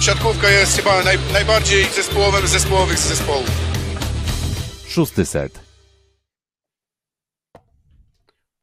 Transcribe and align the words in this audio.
siatkówka 0.00 0.50
jest 0.50 0.76
chyba 0.76 1.04
naj, 1.04 1.18
najbardziej 1.32 1.84
zespołowym 1.84 2.46
zespołowych 2.46 2.98
z 2.98 3.08
zespołów. 3.08 3.50
Szósty 4.88 5.26
set. 5.26 5.60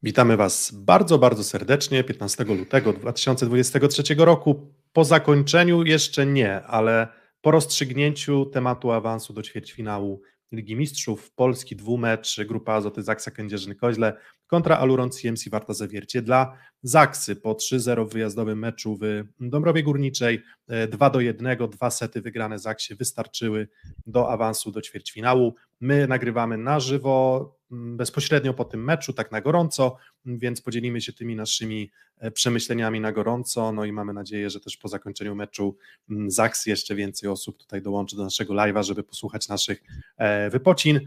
Witamy 0.04 0.38
Was 0.38 0.72
bardzo, 0.72 1.18
bardzo 1.18 1.44
serdecznie 1.44 2.04
15 2.04 2.44
lutego 2.44 2.94
2023 2.94 4.16
roku. 4.18 4.74
Po 4.94 5.06
zakończeniu 5.06 5.84
jeszcze 5.84 6.26
nie, 6.26 6.64
ale 6.64 7.08
po 7.42 7.52
rozstrzygnięciu 7.52 8.46
tematu 8.46 8.92
awansu 8.92 9.34
do 9.34 9.44
ćwierćfinału 9.44 10.22
Ligi 10.52 10.76
Mistrzów, 10.76 11.32
Polski 11.32 11.76
dwumecz, 11.76 12.40
grupa 12.46 12.74
Azoty 12.74 13.04
Zaksa 13.04 13.32
Kędzierzyn-Koźle 13.32 14.14
kontra 14.48 14.78
Aluron 14.78 15.10
CMC 15.10 15.50
Warta 15.50 15.74
Zawiercie 15.74 16.22
dla 16.22 16.58
Zaksy 16.84 17.36
po 17.36 17.54
3-0 17.54 18.10
w 18.10 18.14
wyjazdowym 18.14 18.60
meczu 18.60 18.98
w 19.02 19.24
Dąbrowie 19.40 19.84
Górniczej, 19.84 20.42
2 20.90 21.10
do 21.10 21.20
1, 21.20 21.58
dwa 21.70 21.92
sety 21.92 22.22
wygrane 22.22 22.60
Zaksie 22.60 22.96
wystarczyły 22.96 23.68
do 24.06 24.30
awansu 24.30 24.72
do 24.72 24.82
ćwierćfinału. 24.82 25.56
My 25.82 26.08
nagrywamy 26.08 26.58
na 26.58 26.80
żywo, 26.80 27.57
bezpośrednio 27.70 28.54
po 28.54 28.66
tym 28.66 28.84
meczu, 28.84 29.14
tak 29.14 29.32
na 29.32 29.42
gorąco, 29.42 29.98
więc 30.26 30.62
podzielimy 30.62 31.02
się 31.02 31.14
tymi 31.14 31.36
naszymi 31.36 31.92
e, 32.18 32.32
przemyśleniami 32.32 33.00
na 33.00 33.12
gorąco, 33.12 33.72
no 33.72 33.86
i 33.86 33.92
mamy 33.92 34.14
nadzieję, 34.14 34.50
że 34.50 34.60
też 34.60 34.78
po 34.78 34.88
zakończeniu 34.88 35.36
meczu 35.36 35.78
mm, 36.10 36.32
Zaks 36.32 36.66
jeszcze 36.66 36.96
więcej 36.96 37.30
osób 37.30 37.58
tutaj 37.58 37.82
dołączy 37.82 38.16
do 38.16 38.24
naszego 38.24 38.54
live'a, 38.54 38.84
żeby 38.84 39.04
posłuchać 39.04 39.48
naszych 39.48 39.84
e, 40.18 40.50
wypocin. 40.50 41.00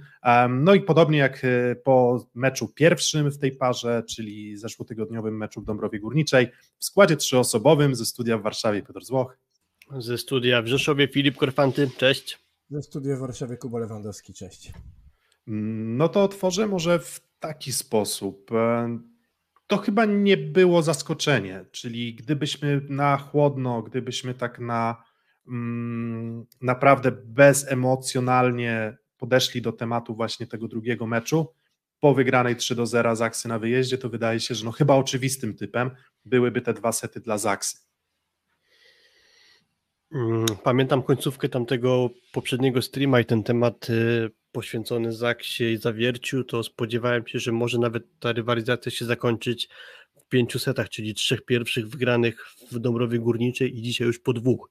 No 0.49 0.75
i 0.75 0.81
podobnie 0.81 1.19
jak 1.19 1.45
e, 1.45 1.77
po 1.77 2.27
meczu 2.35 2.69
pierwszym 2.69 3.31
w 3.31 3.39
tej 3.39 3.53
parze, 3.53 4.03
czyli 4.09 4.57
zeszłotygodniowym 4.57 5.37
meczu 5.37 5.61
w 5.61 5.65
Dąbrowie 5.65 6.01
Górniczej, 6.01 6.49
w 6.79 6.85
składzie 6.85 7.17
trzyosobowym 7.17 7.95
ze 7.95 8.07
studia 8.07 8.39
w 8.39 8.43
Warszawie 8.43 8.83
Piotr 8.83 9.05
Złoch. 9.05 9.37
Ze 9.99 10.19
studia 10.19 10.63
w 10.63 10.67
Rzeszowie 10.67 11.09
Filip 11.09 11.37
Korfanty, 11.37 11.91
cześć. 11.97 12.39
Ze 12.71 12.83
studia 12.83 13.17
w 13.17 13.19
Warszawie 13.19 13.57
Kuba 13.57 13.79
Lewandowski, 13.79 14.35
cześć. 14.35 14.73
No 15.53 16.09
to 16.09 16.23
otworzę 16.23 16.67
może 16.67 16.99
w 16.99 17.21
taki 17.41 17.73
sposób. 17.73 18.53
E, 18.53 18.99
to 19.67 19.77
chyba 19.77 20.05
nie 20.05 20.37
było 20.37 20.83
zaskoczenie, 20.83 21.65
czyli 21.71 22.15
gdybyśmy 22.15 22.81
na 22.89 23.17
chłodno, 23.17 23.83
gdybyśmy 23.83 24.35
tak 24.35 24.59
na 24.59 25.03
mm, 25.49 26.47
naprawdę 26.61 27.13
bezemocjonalnie 27.13 28.97
podeszli 29.17 29.63
do 29.63 29.73
tematu 29.73 30.15
właśnie 30.15 30.47
tego 30.47 30.69
drugiego 30.69 31.07
meczu, 31.07 31.55
po 32.01 32.15
wygranej 32.15 32.57
3 32.57 32.75
do 32.75 32.87
0 32.87 33.17
Zaksy 33.17 33.49
na 33.49 33.59
wyjeździe, 33.59 33.99
to 33.99 34.09
wydaje 34.09 34.41
się, 34.41 34.55
że 34.55 34.65
no 34.65 34.73
chyba 34.73 34.95
oczywistym 34.95 35.55
typem 35.55 35.91
byłyby 36.25 36.63
te 36.63 36.75
dwa 36.75 36.93
sety 36.93 37.21
dla 37.21 37.39
Zaksy. 37.39 37.79
Mm, 40.13 40.47
pamiętam 40.65 41.03
końcówkę 41.03 41.49
tamtego 41.49 42.11
poprzedniego 42.33 42.83
streama 42.83 43.21
i 43.21 43.25
ten 43.25 43.43
temat 43.43 43.91
y, 43.91 44.31
poświęcony 44.53 45.13
Zaksie 45.13 45.65
i 45.65 45.77
Zawierciu, 45.77 46.45
to 46.45 46.63
spodziewałem 46.63 47.27
się, 47.27 47.39
że 47.39 47.53
może 47.53 47.79
nawet 47.79 48.05
ta 48.21 48.33
rywalizacja 48.33 48.93
się 48.93 49.05
zakończyć 49.05 49.69
w 50.17 50.29
pięciu 50.29 50.59
setach, 50.59 50.89
czyli 50.89 51.15
trzech 51.15 51.45
pierwszych 51.45 51.89
wygranych 51.89 52.47
w 52.73 52.79
Dąbrowie 52.79 53.19
Górniczej 53.19 53.79
i 53.79 53.83
dzisiaj 53.83 54.07
już 54.07 54.19
po 54.19 54.33
dwóch. 54.33 54.71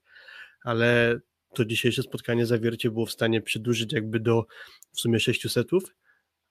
Ale 0.64 1.20
to 1.54 1.66
dzisiejsze 1.66 2.04
spotkanie 2.04 2.46
Zawiercie 2.46 2.92
było 2.92 3.06
w 3.06 3.12
stanie 3.12 3.42
przedłużyć 3.42 3.94
jakby 3.94 4.20
do 4.20 4.46
w 4.92 5.00
sumie 5.00 5.20
sześciu 5.20 5.50
setów, 5.50 5.84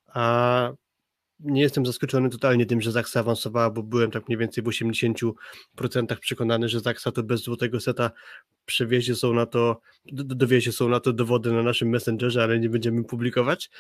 a 0.07 0.73
nie 1.41 1.63
jestem 1.63 1.87
zaskoczony 1.87 2.31
totalnie 2.31 2.67
tym, 2.67 2.81
że 2.81 2.93
Zaksa 2.93 3.21
awansowała, 3.21 3.71
bo 3.71 3.83
byłem 3.83 4.11
tak 4.11 4.29
mniej 4.29 4.39
więcej 4.39 4.65
w 4.65 4.67
80% 4.67 5.33
przekonany, 6.21 6.69
że 6.69 6.81
Zaksa 6.81 7.13
to 7.13 7.23
bez 7.23 7.43
złotego 7.43 7.81
seta 7.81 8.11
przewiezie 8.65 9.15
są 9.15 9.35
na 9.35 9.47
to, 9.47 9.81
dowiezie 10.13 10.73
są 10.73 10.89
na 10.89 11.01
to 11.01 11.13
dowody 11.13 11.53
na 11.53 11.63
naszym 11.63 11.89
messengerze, 11.89 12.43
ale 12.43 12.61
nie 12.61 12.69
będziemy 12.69 13.05
publikować. 13.05 13.71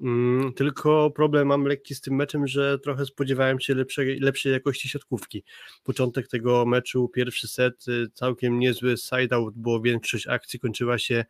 Mm, 0.00 0.52
tylko 0.52 1.10
problem 1.10 1.48
mam 1.48 1.64
lekki 1.64 1.94
z 1.94 2.00
tym 2.00 2.14
meczem, 2.14 2.46
że 2.46 2.78
trochę 2.78 3.06
spodziewałem 3.06 3.60
się 3.60 3.74
lepszej, 3.74 4.20
lepszej 4.20 4.52
jakości 4.52 4.88
siatkówki. 4.88 5.44
Początek 5.84 6.28
tego 6.28 6.66
meczu, 6.66 7.08
pierwszy 7.08 7.48
set, 7.48 7.88
y, 7.88 8.06
całkiem 8.14 8.58
niezły 8.58 8.96
side-out, 8.96 9.54
bo 9.56 9.80
większość 9.80 10.26
akcji 10.26 10.60
kończyła 10.60 10.98
się 10.98 11.24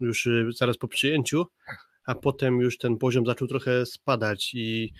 już 0.00 0.26
y, 0.26 0.48
zaraz 0.56 0.76
po 0.76 0.88
przyjęciu, 0.88 1.46
a 2.04 2.14
potem 2.14 2.60
już 2.60 2.78
ten 2.78 2.96
poziom 2.96 3.26
zaczął 3.26 3.48
trochę 3.48 3.86
spadać 3.86 4.54
i 4.54 4.92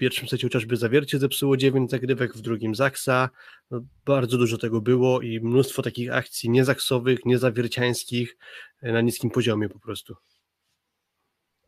pierwszym 0.00 0.28
secie 0.28 0.46
chociażby 0.46 0.76
zawiercie 0.76 1.18
zepsuło 1.18 1.56
9 1.56 1.90
zagrywek, 1.90 2.34
w 2.34 2.40
drugim 2.40 2.74
Zaksa. 2.74 3.30
No, 3.70 3.80
bardzo 4.06 4.38
dużo 4.38 4.58
tego 4.58 4.80
było 4.80 5.20
i 5.20 5.40
mnóstwo 5.40 5.82
takich 5.82 6.12
akcji 6.12 6.50
niezaksowych, 6.50 7.24
niezawierciańskich 7.24 8.36
e, 8.82 8.92
na 8.92 9.00
niskim 9.00 9.30
poziomie 9.30 9.68
po 9.68 9.78
prostu. 9.78 10.14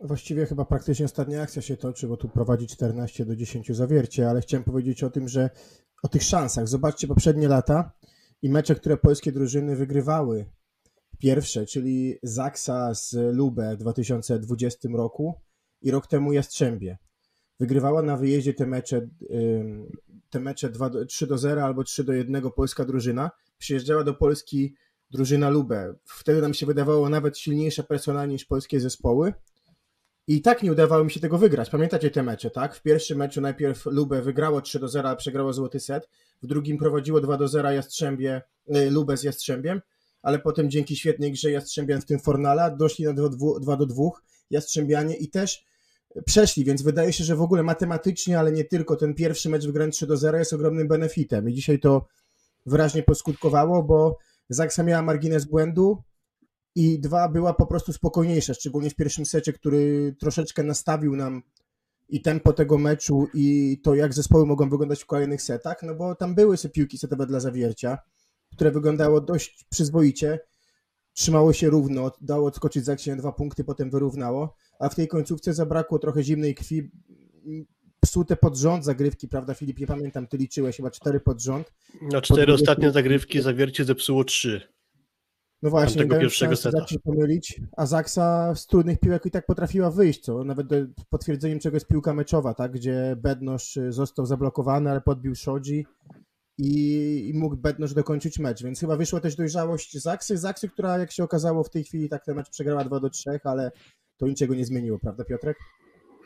Właściwie 0.00 0.46
chyba 0.46 0.64
praktycznie 0.64 1.04
ostatnia 1.04 1.42
akcja 1.42 1.62
się 1.62 1.76
toczy, 1.76 2.08
bo 2.08 2.16
tu 2.16 2.28
prowadzi 2.28 2.66
14 2.66 3.26
do 3.26 3.36
10 3.36 3.66
zawiercie, 3.72 4.30
ale 4.30 4.40
chciałem 4.40 4.64
powiedzieć 4.64 5.02
o 5.02 5.10
tym, 5.10 5.28
że 5.28 5.50
o 6.02 6.08
tych 6.08 6.22
szansach. 6.22 6.68
Zobaczcie 6.68 7.06
poprzednie 7.06 7.48
lata 7.48 7.92
i 8.42 8.50
mecze, 8.50 8.74
które 8.74 8.96
polskie 8.96 9.32
drużyny 9.32 9.76
wygrywały. 9.76 10.46
Pierwsze, 11.18 11.66
czyli 11.66 12.18
Zaksa 12.22 12.94
z 12.94 13.16
Lubę 13.36 13.76
w 13.76 13.78
2020 13.78 14.88
roku 14.94 15.34
i 15.82 15.90
rok 15.90 16.06
temu 16.06 16.32
Jastrzębie 16.32 16.98
wygrywała 17.62 18.02
na 18.02 18.16
wyjeździe 18.16 18.54
te 18.54 18.66
mecze, 18.66 19.08
te 20.30 20.40
mecze 20.40 20.70
2 20.70 20.90
do, 20.90 21.06
3 21.06 21.26
do 21.26 21.38
0 21.38 21.64
albo 21.64 21.84
3 21.84 22.04
do 22.04 22.12
1 22.12 22.50
polska 22.50 22.84
drużyna, 22.84 23.30
przyjeżdżała 23.58 24.04
do 24.04 24.14
Polski 24.14 24.74
drużyna 25.10 25.50
Lubę. 25.50 25.94
Wtedy 26.04 26.40
nam 26.40 26.54
się 26.54 26.66
wydawało 26.66 27.08
nawet 27.08 27.38
silniejsza 27.38 27.82
personalnie 27.82 28.32
niż 28.32 28.44
polskie 28.44 28.80
zespoły. 28.80 29.32
I 30.26 30.42
tak 30.42 30.62
nie 30.62 30.72
udawało 30.72 31.04
mi 31.04 31.10
się 31.10 31.20
tego 31.20 31.38
wygrać. 31.38 31.70
Pamiętacie 31.70 32.10
te 32.10 32.22
mecze, 32.22 32.50
tak? 32.50 32.74
W 32.74 32.82
pierwszym 32.82 33.18
meczu 33.18 33.40
najpierw 33.40 33.86
Lubę 33.86 34.22
wygrało 34.22 34.60
3 34.60 34.78
do 34.78 34.88
0, 34.88 35.08
a 35.08 35.16
przegrało 35.16 35.52
złoty 35.52 35.80
set. 35.80 36.08
W 36.42 36.46
drugim 36.46 36.78
prowadziło 36.78 37.20
2 37.20 37.36
do 37.36 37.48
0 37.48 37.70
Jastrzębie, 37.70 38.42
y, 38.76 38.90
Lubę 38.90 39.16
z 39.16 39.22
Jastrzębiem, 39.22 39.80
ale 40.22 40.38
potem 40.38 40.70
dzięki 40.70 40.96
świetnej 40.96 41.32
grze 41.32 41.50
Jastrzębian 41.50 42.00
w 42.00 42.04
tym 42.04 42.18
Fornala 42.18 42.70
doszli 42.70 43.04
na 43.04 43.12
2 43.12 43.76
do 43.76 43.86
2 43.86 44.10
Jastrzębianie 44.50 45.16
i 45.16 45.28
też 45.28 45.71
przeszli, 46.26 46.64
więc 46.64 46.82
wydaje 46.82 47.12
się, 47.12 47.24
że 47.24 47.36
w 47.36 47.42
ogóle 47.42 47.62
matematycznie, 47.62 48.38
ale 48.38 48.52
nie 48.52 48.64
tylko, 48.64 48.96
ten 48.96 49.14
pierwszy 49.14 49.48
mecz 49.48 49.66
wygrany 49.66 49.92
3 49.92 50.06
do 50.06 50.16
0 50.16 50.38
jest 50.38 50.52
ogromnym 50.52 50.88
benefitem. 50.88 51.48
I 51.48 51.54
dzisiaj 51.54 51.80
to 51.80 52.06
wyraźnie 52.66 53.02
poskutkowało, 53.02 53.82
bo 53.82 54.18
Zaksa 54.48 54.82
miała 54.82 55.02
margines 55.02 55.44
błędu 55.44 56.02
i 56.74 57.00
dwa 57.00 57.28
była 57.28 57.54
po 57.54 57.66
prostu 57.66 57.92
spokojniejsza, 57.92 58.54
szczególnie 58.54 58.90
w 58.90 58.94
pierwszym 58.94 59.26
secie, 59.26 59.52
który 59.52 60.14
troszeczkę 60.20 60.62
nastawił 60.62 61.16
nam 61.16 61.42
i 62.08 62.22
tempo 62.22 62.52
tego 62.52 62.78
meczu 62.78 63.28
i 63.34 63.78
to 63.82 63.94
jak 63.94 64.14
zespoły 64.14 64.46
mogą 64.46 64.68
wyglądać 64.70 65.02
w 65.02 65.06
kolejnych 65.06 65.42
setach, 65.42 65.82
no 65.82 65.94
bo 65.94 66.14
tam 66.14 66.34
były 66.34 66.56
sobie 66.56 66.72
piłki 66.72 66.98
setowe 66.98 67.26
dla 67.26 67.40
zawiercia, 67.40 67.98
które 68.52 68.70
wyglądało 68.70 69.20
dość 69.20 69.66
przyzwoicie, 69.70 70.38
trzymało 71.12 71.52
się 71.52 71.70
równo, 71.70 72.12
dało 72.20 72.46
odskoczyć 72.46 72.84
Zaksie 72.84 73.10
na 73.10 73.16
dwa 73.16 73.32
punkty, 73.32 73.64
potem 73.64 73.90
wyrównało, 73.90 74.54
a 74.78 74.88
w 74.88 74.94
tej 74.94 75.08
końcówce 75.08 75.54
zabrakło 75.54 75.98
trochę 75.98 76.22
zimnej 76.22 76.54
krwi, 76.54 76.90
psute 78.00 78.36
pod 78.36 78.56
rząd 78.56 78.84
zagrywki, 78.84 79.28
prawda 79.28 79.54
Filip, 79.54 79.78
nie 79.78 79.86
pamiętam, 79.86 80.26
ty 80.26 80.36
liczyłeś 80.36 80.76
chyba 80.76 80.90
cztery 80.90 81.20
pod 81.20 81.42
rząd. 81.42 81.72
No 82.02 82.20
cztery 82.20 82.52
ostatnie 82.52 82.90
zagrywki, 82.90 83.42
zawiercie 83.42 83.84
zepsuło 83.84 84.24
trzy. 84.24 84.72
No 85.62 85.70
właśnie, 85.70 86.02
tego 86.02 86.18
pierwszego 86.18 86.56
seta. 86.56 86.84
pomylić, 87.04 87.60
a 87.76 87.86
Zaksa 87.86 88.54
z 88.54 88.66
trudnych 88.66 89.00
piłek 89.00 89.26
i 89.26 89.30
tak 89.30 89.46
potrafiła 89.46 89.90
wyjść, 89.90 90.20
co 90.20 90.44
nawet 90.44 90.66
potwierdzeniem 91.10 91.58
czego 91.58 91.76
jest 91.76 91.86
piłka 91.86 92.14
meczowa, 92.14 92.54
tak, 92.54 92.72
gdzie 92.72 93.16
Bednosz 93.16 93.78
został 93.88 94.26
zablokowany, 94.26 94.90
ale 94.90 95.00
podbił 95.00 95.34
Shodzi 95.34 95.86
i, 96.58 97.28
i 97.28 97.38
mógł 97.38 97.56
Bednosz 97.56 97.94
dokończyć 97.94 98.38
mecz, 98.38 98.62
więc 98.62 98.80
chyba 98.80 98.96
wyszła 98.96 99.20
też 99.20 99.36
dojrzałość 99.36 99.98
Zaksy, 99.98 100.38
Zaksy, 100.38 100.68
która 100.68 100.98
jak 100.98 101.12
się 101.12 101.24
okazało 101.24 101.64
w 101.64 101.70
tej 101.70 101.84
chwili 101.84 102.08
tak 102.08 102.24
ten 102.24 102.36
mecz 102.36 102.50
przegrała 102.50 102.84
2 102.84 103.00
do 103.00 103.10
3, 103.10 103.40
ale 103.44 103.70
to 104.16 104.26
niczego 104.26 104.54
nie 104.54 104.64
zmieniło, 104.64 104.98
prawda 104.98 105.24
Piotrek? 105.24 105.58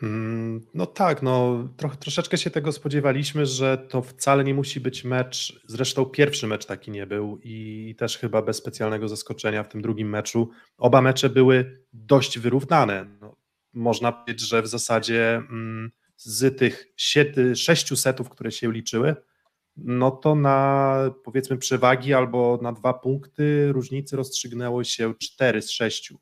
Mm, 0.03 0.61
no 0.75 0.87
tak, 0.87 1.23
no 1.23 1.69
troch, 1.77 1.97
troszeczkę 1.97 2.39
się 2.39 2.51
tego 2.51 2.73
spodziewaliśmy, 2.73 3.47
że 3.47 3.79
to 3.79 4.03
wcale 4.03 4.45
nie 4.45 4.55
musi 4.55 4.81
być 4.81 5.05
mecz, 5.05 5.61
zresztą 5.65 6.05
pierwszy 6.05 6.47
mecz 6.47 6.67
taki 6.67 6.91
nie 6.91 7.07
był 7.07 7.39
i 7.43 7.95
też 7.99 8.19
chyba 8.19 8.43
bez 8.43 8.57
specjalnego 8.57 9.09
zaskoczenia 9.09 9.63
w 9.63 9.69
tym 9.69 9.83
drugim 9.83 10.09
meczu. 10.09 10.51
Oba 10.79 11.03
mecze 11.03 11.31
były 11.31 11.85
dość 11.93 12.39
wyrównane. 12.39 13.07
No, 13.21 13.37
można 13.73 14.13
powiedzieć, 14.13 14.49
że 14.49 14.63
w 14.63 14.67
zasadzie 14.67 15.37
mm, 15.37 15.91
z 16.17 16.59
tych 16.59 16.87
siety, 16.97 17.57
sześciu 17.57 17.97
setów, 17.97 18.29
które 18.29 18.53
się 18.53 18.73
liczyły, 18.73 19.17
no 19.77 20.11
to 20.11 20.35
na 20.35 20.99
powiedzmy 21.25 21.57
przewagi 21.57 22.15
albo 22.15 22.59
na 22.63 22.73
dwa 22.73 22.95
punkty 22.95 23.73
różnicy 23.73 24.17
rozstrzygnęło 24.17 24.85
się 24.85 25.15
cztery 25.19 25.63
z 25.63 25.71
sześciu 25.71 26.19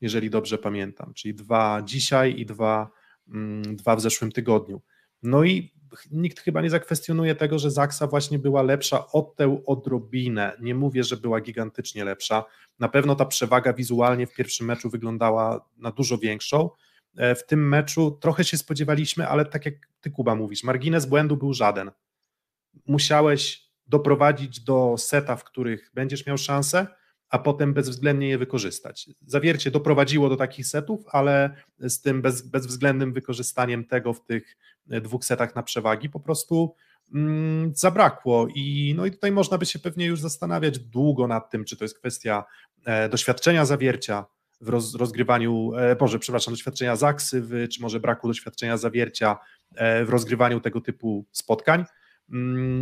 jeżeli 0.00 0.30
dobrze 0.30 0.58
pamiętam, 0.58 1.14
czyli 1.14 1.34
dwa 1.34 1.82
dzisiaj 1.82 2.40
i 2.40 2.46
dwa, 2.46 2.90
mm, 3.28 3.76
dwa 3.76 3.96
w 3.96 4.00
zeszłym 4.00 4.32
tygodniu. 4.32 4.82
No 5.22 5.44
i 5.44 5.76
nikt 6.10 6.40
chyba 6.40 6.62
nie 6.62 6.70
zakwestionuje 6.70 7.34
tego, 7.34 7.58
że 7.58 7.70
Zaksa 7.70 8.06
właśnie 8.06 8.38
była 8.38 8.62
lepsza 8.62 9.06
o 9.12 9.22
tę 9.22 9.62
odrobinę. 9.66 10.52
Nie 10.60 10.74
mówię, 10.74 11.04
że 11.04 11.16
była 11.16 11.40
gigantycznie 11.40 12.04
lepsza. 12.04 12.44
Na 12.78 12.88
pewno 12.88 13.14
ta 13.14 13.24
przewaga 13.24 13.72
wizualnie 13.72 14.26
w 14.26 14.34
pierwszym 14.34 14.66
meczu 14.66 14.90
wyglądała 14.90 15.68
na 15.76 15.90
dużo 15.90 16.18
większą. 16.18 16.70
E, 17.16 17.34
w 17.34 17.46
tym 17.46 17.68
meczu 17.68 18.10
trochę 18.10 18.44
się 18.44 18.56
spodziewaliśmy, 18.56 19.28
ale 19.28 19.44
tak 19.44 19.66
jak 19.66 19.74
ty 20.00 20.10
Kuba 20.10 20.34
mówisz, 20.34 20.64
margines 20.64 21.06
błędu 21.06 21.36
był 21.36 21.54
żaden. 21.54 21.90
Musiałeś 22.86 23.66
doprowadzić 23.86 24.60
do 24.60 24.94
seta, 24.98 25.36
w 25.36 25.44
których 25.44 25.90
będziesz 25.94 26.26
miał 26.26 26.38
szansę, 26.38 26.86
a 27.28 27.38
potem 27.38 27.74
bezwzględnie 27.74 28.28
je 28.28 28.38
wykorzystać. 28.38 29.10
Zawiercie 29.26 29.70
doprowadziło 29.70 30.28
do 30.28 30.36
takich 30.36 30.66
setów, 30.66 31.04
ale 31.12 31.56
z 31.78 32.00
tym 32.00 32.22
bez, 32.22 32.42
bezwzględnym 32.42 33.12
wykorzystaniem 33.12 33.84
tego 33.84 34.12
w 34.12 34.24
tych 34.24 34.56
dwóch 34.86 35.24
setach 35.24 35.54
na 35.54 35.62
przewagi 35.62 36.10
po 36.10 36.20
prostu 36.20 36.74
mm, 37.14 37.72
zabrakło. 37.74 38.48
I, 38.54 38.94
no 38.96 39.06
i 39.06 39.10
tutaj 39.10 39.32
można 39.32 39.58
by 39.58 39.66
się 39.66 39.78
pewnie 39.78 40.06
już 40.06 40.20
zastanawiać 40.20 40.78
długo 40.78 41.26
nad 41.26 41.50
tym, 41.50 41.64
czy 41.64 41.76
to 41.76 41.84
jest 41.84 41.98
kwestia 41.98 42.44
e, 42.84 43.08
doświadczenia 43.08 43.64
zawiercia 43.64 44.26
w 44.60 44.68
roz, 44.68 44.94
rozgrywaniu, 44.94 45.72
e, 45.74 45.96
Boże, 45.96 46.18
przepraszam, 46.18 46.54
doświadczenia 46.54 46.96
zaksy, 46.96 47.42
w, 47.42 47.68
czy 47.68 47.82
może 47.82 48.00
braku 48.00 48.28
doświadczenia 48.28 48.76
zawiercia 48.76 49.38
e, 49.74 50.04
w 50.04 50.10
rozgrywaniu 50.10 50.60
tego 50.60 50.80
typu 50.80 51.26
spotkań 51.32 51.84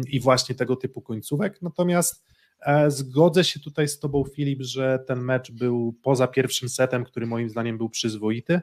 i 0.08 0.20
właśnie 0.20 0.54
tego 0.54 0.76
typu 0.76 1.02
końcówek. 1.02 1.62
Natomiast 1.62 2.24
E, 2.64 2.90
zgodzę 2.90 3.44
się 3.44 3.60
tutaj 3.60 3.88
z 3.88 3.98
Tobą, 3.98 4.24
Filip, 4.24 4.62
że 4.62 4.98
ten 5.06 5.20
mecz 5.20 5.50
był 5.50 5.94
poza 6.02 6.26
pierwszym 6.26 6.68
setem, 6.68 7.04
który 7.04 7.26
moim 7.26 7.50
zdaniem 7.50 7.78
był 7.78 7.88
przyzwoity. 7.88 8.60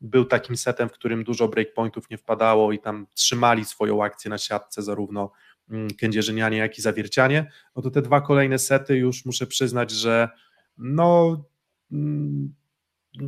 Był 0.00 0.24
takim 0.24 0.56
setem, 0.56 0.88
w 0.88 0.92
którym 0.92 1.24
dużo 1.24 1.48
breakpointów 1.48 2.10
nie 2.10 2.18
wpadało 2.18 2.72
i 2.72 2.78
tam 2.78 3.06
trzymali 3.14 3.64
swoją 3.64 4.04
akcję 4.04 4.28
na 4.28 4.38
siatce, 4.38 4.82
zarówno 4.82 5.30
mm, 5.70 5.90
kędzierzynianie, 5.90 6.58
jak 6.58 6.78
i 6.78 6.82
zawiercianie. 6.82 7.50
No 7.76 7.82
to 7.82 7.90
te 7.90 8.02
dwa 8.02 8.20
kolejne 8.20 8.58
sety 8.58 8.96
już 8.96 9.24
muszę 9.24 9.46
przyznać, 9.46 9.90
że 9.90 10.28
no 10.78 11.44
mm, 11.92 12.54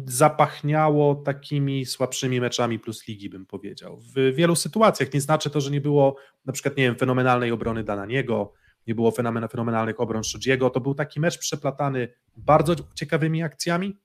zapachniało 0.06 1.15
takimi 1.15 1.87
słabszymi 1.87 2.41
meczami 2.41 2.79
plus 2.79 3.09
ligi, 3.09 3.31
bym 3.31 3.47
powiedział. 3.47 4.00
W 4.17 4.35
wielu 4.35 4.56
sytuacjach 4.56 5.15
nie 5.15 5.21
znaczy 5.21 5.50
to, 5.50 5.61
że 5.61 5.71
nie 5.71 5.81
było 5.81 6.17
na 6.44 6.53
przykład, 6.53 6.77
nie 6.77 6.85
wiem, 6.85 6.97
fenomenalnej 6.97 7.53
obrony 7.53 7.85
Dananiego, 7.85 8.53
nie 8.87 8.94
było 8.94 9.11
fenomenalnych 9.11 10.00
obron 10.00 10.25
Szodziego. 10.25 10.71
To 10.71 10.81
był 10.81 10.94
taki 10.94 11.21
mecz 11.21 11.38
przeplatany 11.38 12.09
bardzo 12.37 12.75
ciekawymi 12.94 13.43
akcjami, 13.43 13.99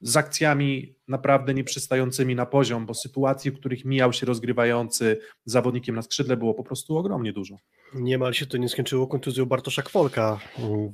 z 0.00 0.16
akcjami 0.16 0.94
naprawdę 1.08 1.54
nieprzystającymi 1.54 2.34
na 2.34 2.46
poziom, 2.46 2.86
bo 2.86 2.94
sytuacji, 2.94 3.50
w 3.50 3.58
których 3.58 3.84
mijał 3.84 4.12
się 4.12 4.26
rozgrywający 4.26 5.18
zawodnikiem 5.44 5.94
na 5.94 6.02
skrzydle 6.02 6.36
było 6.36 6.54
po 6.54 6.64
prostu 6.64 6.96
ogromnie 6.96 7.32
dużo. 7.32 7.56
Niemal 7.94 8.34
się 8.34 8.46
to 8.46 8.56
nie 8.56 8.68
skończyło 8.68 9.06
kontuzją 9.06 9.46
Bartosza 9.46 9.82
Kwolka 9.82 10.40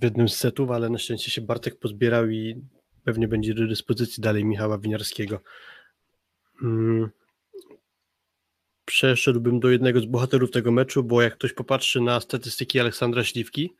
w 0.01 0.05
jednym 0.05 0.29
z 0.29 0.37
setów, 0.37 0.71
ale 0.71 0.89
na 0.89 0.99
szczęście 0.99 1.31
się 1.31 1.41
Bartek 1.41 1.79
pozbierał 1.79 2.31
i 2.31 2.63
pewnie 3.11 3.29
będzie 3.29 3.55
do 3.55 3.67
dyspozycji 3.67 4.23
dalej 4.23 4.45
Michała 4.45 4.79
Winiarskiego. 4.79 5.41
Mm, 6.63 7.11
przeszedłbym 8.85 9.61
do 9.61 9.71
jednego 9.71 10.01
z 10.01 10.05
bohaterów 10.05 10.51
tego 10.51 10.73
meczu, 10.73 11.05
bo 11.05 11.23
jak 11.23 11.35
ktoś 11.35 11.53
popatrzy 11.53 12.01
na 12.01 12.21
statystyki 12.21 12.81
Aleksandra 12.81 13.25
Śliwki, 13.25 13.75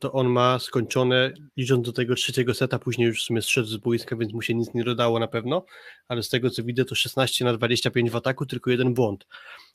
to 0.00 0.12
on 0.12 0.28
ma 0.28 0.58
skończone, 0.58 1.32
licząc 1.56 1.86
do 1.86 1.92
tego 1.92 2.14
trzeciego 2.14 2.54
seta, 2.54 2.78
później 2.78 3.08
już 3.08 3.22
w 3.22 3.26
sumie 3.26 3.42
zszedł 3.42 3.66
z 3.66 3.76
boiska, 3.76 4.16
więc 4.16 4.32
mu 4.32 4.42
się 4.42 4.54
nic 4.54 4.74
nie 4.74 4.84
dodało 4.84 5.18
na 5.18 5.28
pewno, 5.28 5.64
ale 6.08 6.22
z 6.22 6.28
tego 6.28 6.50
co 6.50 6.64
widzę 6.64 6.84
to 6.84 6.94
16 6.94 7.44
na 7.44 7.52
25 7.52 8.10
w 8.10 8.16
ataku, 8.16 8.46
tylko 8.46 8.70
jeden 8.70 8.94
błąd. 8.94 9.26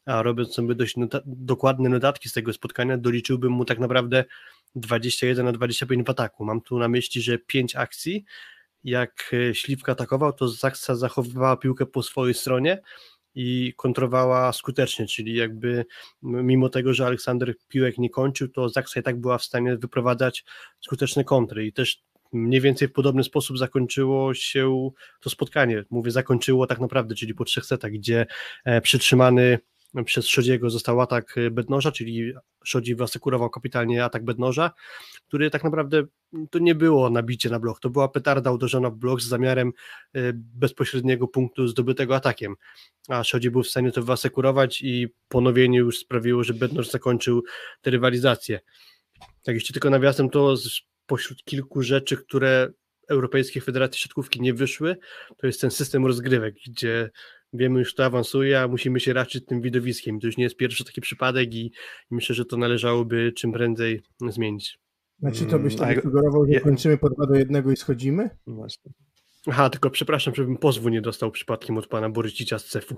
A 0.06 0.22
robiąc 0.22 0.54
sobie 0.54 0.76
dość 0.76 0.98
nota 0.98 1.22
dokładne 1.26 1.90
notatki 1.90 2.30
z 2.30 2.34
tego 2.34 2.54
spotkania, 2.54 2.98
doliczyłbym 2.98 3.52
mu 3.52 3.66
tak 3.66 3.80
naprawdę 3.80 4.26
21 4.76 5.46
na 5.46 5.52
25 5.52 6.08
w 6.08 6.10
ataku. 6.10 6.46
Mam 6.46 6.62
tu 6.62 6.80
na 6.80 6.88
myśli, 6.88 7.22
że 7.22 7.38
5 7.38 7.76
akcji, 7.76 8.26
jak 8.84 9.32
Śliwka 9.54 9.92
atakował, 9.92 10.34
to 10.34 10.48
Zaksa 10.48 10.96
zachowywała 10.96 11.58
piłkę 11.58 11.86
po 11.86 12.04
swojej 12.04 12.34
stronie, 12.34 12.82
i 13.36 13.74
kontrowała 13.78 14.54
skutecznie, 14.54 15.08
czyli 15.08 15.36
jakby 15.36 15.86
mimo 16.22 16.70
tego, 16.70 16.94
że 16.94 17.06
Aleksander 17.06 17.56
piłek 17.68 17.98
nie 17.98 18.10
kończył, 18.10 18.48
to 18.48 18.70
Zaksa 18.70 19.00
i 19.00 19.04
tak 19.04 19.20
była 19.20 19.38
w 19.38 19.44
stanie 19.44 19.78
wyprowadzać 19.78 20.46
skuteczne 20.82 21.24
kontry 21.24 21.66
i 21.66 21.74
też 21.74 22.04
mniej 22.34 22.62
więcej 22.62 22.88
w 22.88 22.92
podobny 22.92 23.24
sposób 23.24 23.58
zakończyło 23.58 24.34
się 24.34 24.90
to 25.22 25.30
spotkanie. 25.30 25.84
Mówię 25.90 26.12
zakończyło 26.12 26.68
tak 26.68 26.80
naprawdę, 26.80 27.16
czyli 27.16 27.34
po 27.34 27.46
trzech 27.46 27.66
setach, 27.66 27.92
gdzie 27.92 28.26
e, 28.66 28.82
przytrzymany 28.82 29.60
przez 30.06 30.28
Szodziego 30.28 30.70
został 30.70 31.02
atak 31.02 31.36
Bednoża, 31.52 31.92
czyli 31.92 32.34
Szodzi 32.64 32.96
wyasekurował 32.96 33.50
kapitalnie 33.50 34.06
atak 34.06 34.26
Bednoża, 34.26 34.72
który 35.28 35.50
tak 35.50 35.64
naprawdę 35.64 36.04
to 36.50 36.60
nie 36.60 36.76
było 36.76 37.10
nabicie 37.10 37.50
na 37.50 37.60
blok, 37.60 37.80
to 37.80 37.90
była 37.90 38.08
petarda 38.08 38.52
uderzona 38.52 38.90
w 38.90 38.96
blok 38.96 39.22
z 39.22 39.28
zamiarem 39.28 39.68
e, 40.14 40.22
bezpośredniego 40.34 41.28
punktu 41.28 41.68
zdobytego 41.68 42.16
atakiem, 42.16 42.56
a 43.08 43.24
Szodzi 43.24 43.52
był 43.52 43.64
w 43.64 43.68
stanie 43.68 43.92
to 43.92 44.04
wyasekurować 44.04 44.82
i 44.82 45.08
ponowienie 45.28 45.78
już 45.78 46.00
sprawiło, 46.00 46.44
że 46.44 46.54
Bednoż 46.54 46.90
zakończył 46.90 47.44
tę 47.82 47.92
rywalizację. 47.92 48.60
Tak 49.44 49.56
jeszcze 49.56 49.74
tylko 49.74 49.90
nawiasem 49.90 50.30
to 50.30 50.56
pośród 51.06 51.44
kilku 51.44 51.82
rzeczy, 51.82 52.18
które 52.18 52.72
Europejskiej 53.10 53.62
Federacji 53.62 54.02
Siatkówki 54.02 54.42
nie 54.42 54.54
wyszły, 54.54 54.98
to 55.38 55.48
jest 55.48 55.62
ten 55.62 55.72
system 55.72 56.06
rozgrywek, 56.06 56.56
gdzie 56.68 57.10
wiemy 57.54 57.80
już, 57.80 57.94
kto 57.94 58.06
awansuje, 58.06 58.62
a 58.62 58.68
musimy 58.68 59.00
się 59.00 59.14
raczyć 59.14 59.46
tym 59.46 59.62
widowiskiem. 59.62 60.20
To 60.20 60.28
już 60.28 60.38
nie 60.38 60.44
jest 60.44 60.58
pierwszy 60.58 60.86
taki 60.86 61.02
przypadek 61.02 61.56
i 61.56 61.72
myślę, 62.12 62.36
że 62.36 62.46
to 62.46 62.58
należałoby 62.58 63.32
czym 63.38 63.52
prędzej 63.52 64.02
zmienić. 64.30 64.80
Znaczy 65.20 65.46
to 65.46 65.60
byś 65.60 65.76
tak 65.76 66.02
sugerował, 66.02 66.46
że 66.54 66.60
kończymy 66.60 66.98
po 66.98 67.10
2 67.10 67.26
do 67.26 67.36
1 67.36 67.74
i 67.74 67.78
schodzimy? 67.78 68.30
No 68.48 68.56
właśnie. 68.56 68.92
Aha, 69.48 69.70
tylko 69.70 69.90
przepraszam, 69.90 70.36
żebym 70.36 70.58
pozwu 70.58 70.90
nie 70.90 71.02
dostał 71.02 71.32
przypadkiem 71.32 71.78
od 71.78 71.88
pana 71.88 72.10
Borycicia 72.10 72.60
z 72.60 72.66
cefu. 72.66 72.96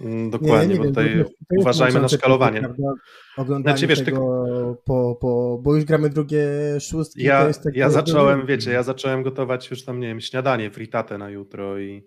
Mm, 0.00 0.30
dokładnie, 0.30 0.68
nie, 0.68 0.74
nie 0.74 0.78
bo 0.80 0.84
tutaj 0.84 1.24
uważajmy 1.58 2.00
na 2.00 2.08
szkalowanie. 2.08 2.60
Prawda, 2.60 2.92
oglądanie 3.36 3.76
znaczy, 3.76 3.86
wiesz, 3.86 4.04
tego 4.04 4.20
po, 4.84 5.18
po, 5.20 5.60
bo 5.62 5.74
już 5.74 5.84
gramy 5.84 6.10
drugie 6.10 6.46
szóstki. 6.80 7.22
Ja, 7.22 7.50
ja 7.72 7.90
zacząłem, 7.90 8.46
wiecie, 8.46 8.70
ja 8.70 8.82
zacząłem 8.82 9.22
gotować 9.22 9.70
już 9.70 9.84
tam, 9.84 10.00
nie 10.00 10.08
wiem, 10.08 10.20
śniadanie, 10.20 10.70
fritatę 10.70 11.18
na 11.18 11.30
jutro 11.30 11.78
i 11.78 12.06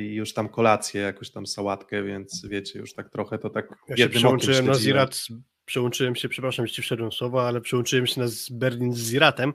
i 0.00 0.14
już 0.14 0.32
tam 0.32 0.48
kolację, 0.48 1.00
jakąś 1.00 1.30
tam 1.30 1.46
sałatkę, 1.46 2.02
więc 2.02 2.46
wiecie, 2.48 2.78
już 2.78 2.94
tak 2.94 3.10
trochę 3.10 3.38
to 3.38 3.50
tak 3.50 3.68
ja 3.88 3.96
się 3.96 4.08
przełączyłem 4.08 4.66
na 4.66 4.74
Zirat, 4.74 5.26
przełączyłem 5.64 6.16
się, 6.16 6.28
przepraszam, 6.28 6.64
jeśli 6.64 6.82
wszedłem 6.82 7.12
słowa, 7.12 7.48
ale 7.48 7.60
przełączyłem 7.60 8.06
się 8.06 8.20
na 8.20 8.26
Berlin 8.50 8.92
z 8.92 9.10
Ziratem. 9.10 9.52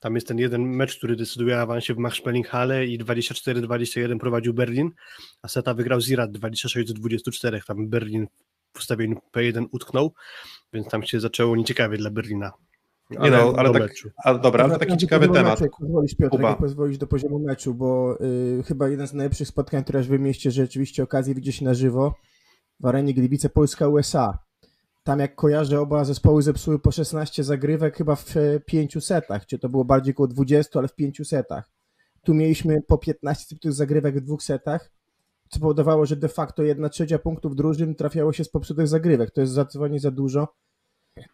Tam 0.00 0.14
jest 0.14 0.28
ten 0.28 0.38
jeden 0.38 0.62
mecz, 0.62 0.96
który 0.96 1.16
decyduje 1.16 1.56
o 1.56 1.60
awansie 1.60 1.94
w 1.94 1.98
Machspelling-Halle 1.98 2.86
i 2.86 2.98
24-21 2.98 4.18
prowadził 4.18 4.54
Berlin, 4.54 4.90
a 5.42 5.48
Seta 5.48 5.74
wygrał 5.74 6.00
Zirat 6.00 6.30
26-24. 6.30 7.60
Tam 7.66 7.88
Berlin 7.88 8.26
w 8.72 8.78
ustawieniu 8.78 9.20
P1 9.36 9.66
utknął, 9.72 10.14
więc 10.72 10.88
tam 10.88 11.02
się 11.02 11.20
zaczęło 11.20 11.56
nieciekawie 11.56 11.98
dla 11.98 12.10
Berlina. 12.10 12.52
Nie 13.10 13.30
no, 13.30 13.52
ale 13.56 13.72
tak, 13.72 13.90
ale 14.16 14.38
dobra, 14.38 14.64
ale 14.64 14.78
taki 14.78 14.96
ciekawy 14.96 15.28
temat. 15.28 15.60
Meczu, 15.60 15.76
pozwolisz 15.80 16.14
Piotr, 16.14 16.36
pozwolisz 16.58 16.98
do 16.98 17.06
poziomu 17.06 17.38
meczu, 17.38 17.74
bo 17.74 18.18
y, 18.20 18.62
chyba 18.62 18.88
jeden 18.88 19.06
z 19.06 19.12
najlepszych 19.12 19.48
spotkań, 19.48 19.84
które 19.84 20.00
aż 20.00 20.08
wymieście, 20.08 20.50
że 20.50 20.62
rzeczywiście 20.62 21.02
okazję 21.02 21.34
widzieć 21.34 21.60
na 21.60 21.74
żywo 21.74 22.14
w 22.80 22.86
arenie 22.86 23.14
Gliwice 23.14 23.48
Polska-USA. 23.48 24.38
Tam 25.04 25.18
jak 25.18 25.34
kojarzę, 25.34 25.80
oba 25.80 26.04
zespoły 26.04 26.42
zepsuły 26.42 26.78
po 26.78 26.92
16 26.92 27.44
zagrywek 27.44 27.96
chyba 27.96 28.16
w 28.16 28.36
e, 28.36 28.60
pięciu 28.60 29.00
setach, 29.00 29.46
czy 29.46 29.58
to 29.58 29.68
było 29.68 29.84
bardziej 29.84 30.14
około 30.14 30.26
20, 30.26 30.78
ale 30.78 30.88
w 30.88 30.94
pięciu 30.94 31.24
setach. 31.24 31.70
Tu 32.22 32.34
mieliśmy 32.34 32.82
po 32.82 32.98
15 32.98 33.56
tych 33.58 33.72
zagrywek 33.72 34.18
w 34.18 34.20
dwóch 34.20 34.42
setach, 34.42 34.90
co 35.48 35.60
powodowało, 35.60 36.06
że 36.06 36.16
de 36.16 36.28
facto 36.28 36.62
jedna 36.62 36.88
trzecia 36.88 37.18
punktów 37.18 37.56
drużyn 37.56 37.94
trafiało 37.94 38.32
się 38.32 38.44
z 38.44 38.48
popsutych 38.48 38.88
zagrywek. 38.88 39.30
To 39.30 39.40
jest 39.40 39.52
zdecydowanie 39.52 40.00
za 40.00 40.10
dużo 40.10 40.48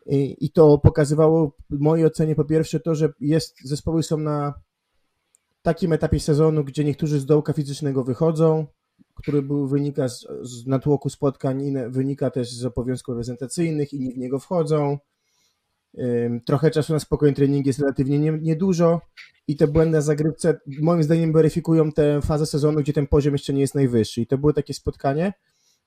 i, 0.07 0.37
I 0.41 0.51
to 0.51 0.79
pokazywało 0.79 1.57
w 1.71 1.79
mojej 1.79 2.07
ocenie 2.07 2.35
po 2.35 2.45
pierwsze 2.45 2.81
to, 2.81 2.95
że 2.95 3.13
jest, 3.21 3.57
zespoły 3.65 4.03
są 4.03 4.19
na 4.19 4.55
takim 5.63 5.93
etapie 5.93 6.21
sezonu, 6.21 6.65
gdzie 6.65 6.85
niektórzy 6.85 7.21
z 7.21 7.27
dołka 7.27 7.53
fizycznego 7.53 8.05
wychodzą, 8.05 8.67
który 9.15 9.43
był, 9.43 9.69
wynika 9.69 10.09
z, 10.09 10.27
z 10.43 10.67
natłoku 10.67 11.11
spotkań, 11.11 11.63
inne, 11.63 11.91
wynika 11.91 12.31
też 12.31 12.53
z 12.53 12.65
obowiązków 12.65 13.15
prezentacyjnych, 13.15 13.93
inni 13.93 14.15
w 14.15 14.19
niego 14.19 14.39
wchodzą. 14.39 14.99
Trochę 16.47 16.71
czasu 16.71 16.93
na 16.93 16.99
spokojny 16.99 17.35
trening 17.35 17.67
jest 17.67 17.79
relatywnie 17.79 18.19
niedużo 18.19 19.01
i 19.49 19.57
te 19.57 19.67
błędy 19.67 19.93
na 19.93 20.01
zagrywce 20.01 20.61
moim 20.81 21.03
zdaniem 21.03 21.33
weryfikują 21.33 21.93
tę 21.93 22.21
fazę 22.23 22.47
sezonu, 22.47 22.81
gdzie 22.81 22.93
ten 22.93 23.07
poziom 23.07 23.35
jeszcze 23.35 23.53
nie 23.53 23.61
jest 23.61 23.75
najwyższy. 23.75 24.21
I 24.21 24.27
to 24.27 24.39
było 24.39 24.53
takie 24.53 24.75
spotkanie, 24.75 25.33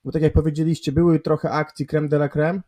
bo 0.03 0.11
tak 0.11 0.21
jak 0.21 0.33
powiedzieliście, 0.33 0.91
były 0.91 1.19
trochę 1.19 1.51
akcji 1.51 1.87
creme 1.87 2.07
de 2.07 2.15
la 2.15 2.29
creme, 2.29 2.61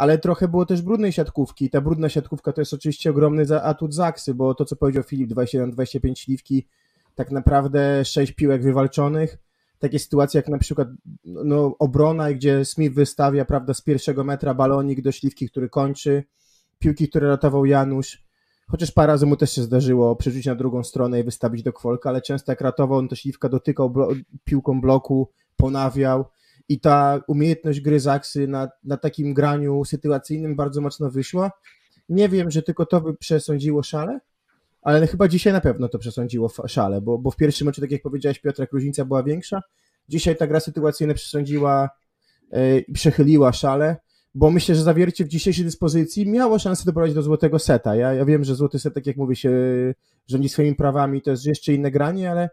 ale 0.00 0.18
trochę 0.18 0.48
było 0.48 0.66
też 0.66 0.82
brudnej 0.82 1.12
siatkówki. 1.12 1.70
Ta 1.70 1.80
brudna 1.80 2.08
siatkówka 2.08 2.52
to 2.52 2.60
jest 2.60 2.74
oczywiście 2.74 3.10
ogromny 3.10 3.62
atut 3.62 3.94
Zaksy, 3.94 4.34
bo 4.34 4.54
to, 4.54 4.64
co 4.64 4.76
powiedział 4.76 5.02
Filip, 5.02 5.30
21-25 5.30 6.18
śliwki, 6.18 6.66
tak 7.14 7.30
naprawdę 7.30 8.04
6 8.04 8.32
piłek 8.32 8.62
wywalczonych, 8.62 9.38
takie 9.78 9.98
sytuacje 9.98 10.38
jak 10.38 10.48
na 10.48 10.58
przykład 10.58 10.88
no, 11.24 11.74
obrona, 11.78 12.32
gdzie 12.32 12.64
Smith 12.64 12.94
wystawia 12.94 13.44
prawda, 13.44 13.74
z 13.74 13.82
pierwszego 13.82 14.24
metra 14.24 14.54
balonik 14.54 15.02
do 15.02 15.12
śliwki, 15.12 15.50
który 15.50 15.68
kończy, 15.68 16.24
piłki, 16.78 17.08
które 17.08 17.28
ratował 17.28 17.66
Janusz, 17.66 18.24
chociaż 18.68 18.92
parę 18.92 19.12
razy 19.12 19.26
mu 19.26 19.36
też 19.36 19.52
się 19.52 19.62
zdarzyło 19.62 20.16
przerzucić 20.16 20.46
na 20.46 20.54
drugą 20.54 20.84
stronę 20.84 21.20
i 21.20 21.24
wystawić 21.24 21.62
do 21.62 21.72
kwolka, 21.72 22.10
ale 22.10 22.22
często 22.22 22.52
jak 22.52 22.60
ratował, 22.60 22.98
on 22.98 23.08
to 23.08 23.16
śliwka 23.16 23.48
dotykał 23.48 23.90
blo 23.90 24.08
piłką 24.44 24.80
bloku, 24.80 25.28
ponawiał 25.56 26.24
i 26.70 26.80
ta 26.80 27.20
umiejętność 27.26 27.80
gry 27.80 28.00
Zaksy 28.00 28.48
na, 28.48 28.68
na 28.84 28.96
takim 28.96 29.34
graniu 29.34 29.84
sytuacyjnym 29.84 30.56
bardzo 30.56 30.80
mocno 30.80 31.10
wyszła. 31.10 31.50
Nie 32.08 32.28
wiem, 32.28 32.50
że 32.50 32.62
tylko 32.62 32.86
to 32.86 33.00
by 33.00 33.16
przesądziło 33.16 33.82
szale, 33.82 34.20
ale 34.82 35.06
chyba 35.06 35.28
dzisiaj 35.28 35.52
na 35.52 35.60
pewno 35.60 35.88
to 35.88 35.98
przesądziło 35.98 36.50
szale, 36.66 37.00
bo, 37.00 37.18
bo 37.18 37.30
w 37.30 37.36
pierwszym 37.36 37.66
meczu, 37.66 37.80
tak 37.80 37.90
jak 37.90 38.02
powiedziałeś 38.02 38.38
Piotrek, 38.38 38.72
różnica 38.72 39.04
była 39.04 39.22
większa. 39.22 39.62
Dzisiaj 40.08 40.36
ta 40.36 40.46
gra 40.46 40.60
sytuacyjna 40.60 41.14
przesądziła 41.14 41.90
e, 42.50 42.78
i 42.78 42.92
przechyliła 42.92 43.52
szale, 43.52 43.96
bo 44.34 44.50
myślę, 44.50 44.74
że 44.74 44.82
zawiercie 44.82 45.24
w 45.24 45.28
dzisiejszej 45.28 45.64
dyspozycji 45.64 46.28
miało 46.28 46.58
szansę 46.58 46.84
doprowadzić 46.84 47.14
do 47.14 47.22
złotego 47.22 47.58
seta. 47.58 47.96
Ja, 47.96 48.12
ja 48.12 48.24
wiem, 48.24 48.44
że 48.44 48.54
złoty 48.54 48.78
set, 48.78 48.94
tak 48.94 49.06
jak 49.06 49.16
mówi 49.16 49.36
się, 49.36 49.50
rządzi 50.28 50.48
swoimi 50.48 50.74
prawami, 50.74 51.22
to 51.22 51.30
jest 51.30 51.46
jeszcze 51.46 51.72
inne 51.72 51.90
granie, 51.90 52.30
ale 52.30 52.50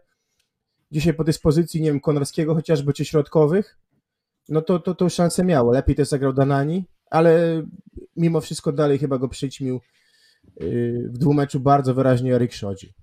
dzisiaj 0.92 1.14
po 1.14 1.24
dyspozycji, 1.24 1.82
nie 1.82 1.90
wiem, 1.90 2.00
Konarskiego 2.00 2.54
chociażby, 2.54 2.92
czy 2.92 3.04
środkowych, 3.04 3.78
no 4.48 4.62
to, 4.62 4.78
to, 4.78 4.94
to 4.94 5.08
szansę 5.08 5.44
miało. 5.44 5.72
Lepiej 5.72 5.96
też 5.96 6.08
zagrał 6.08 6.32
Danani, 6.32 6.84
ale 7.10 7.62
mimo 8.16 8.40
wszystko 8.40 8.72
dalej 8.72 8.98
chyba 8.98 9.18
go 9.18 9.28
przyćmił 9.28 9.80
yy, 10.60 11.08
w 11.14 11.18
dwumeczu 11.18 11.60
bardzo 11.60 11.94
wyraźnie 11.94 12.34
Erik 12.34 12.52
Szodzi. 12.52 12.94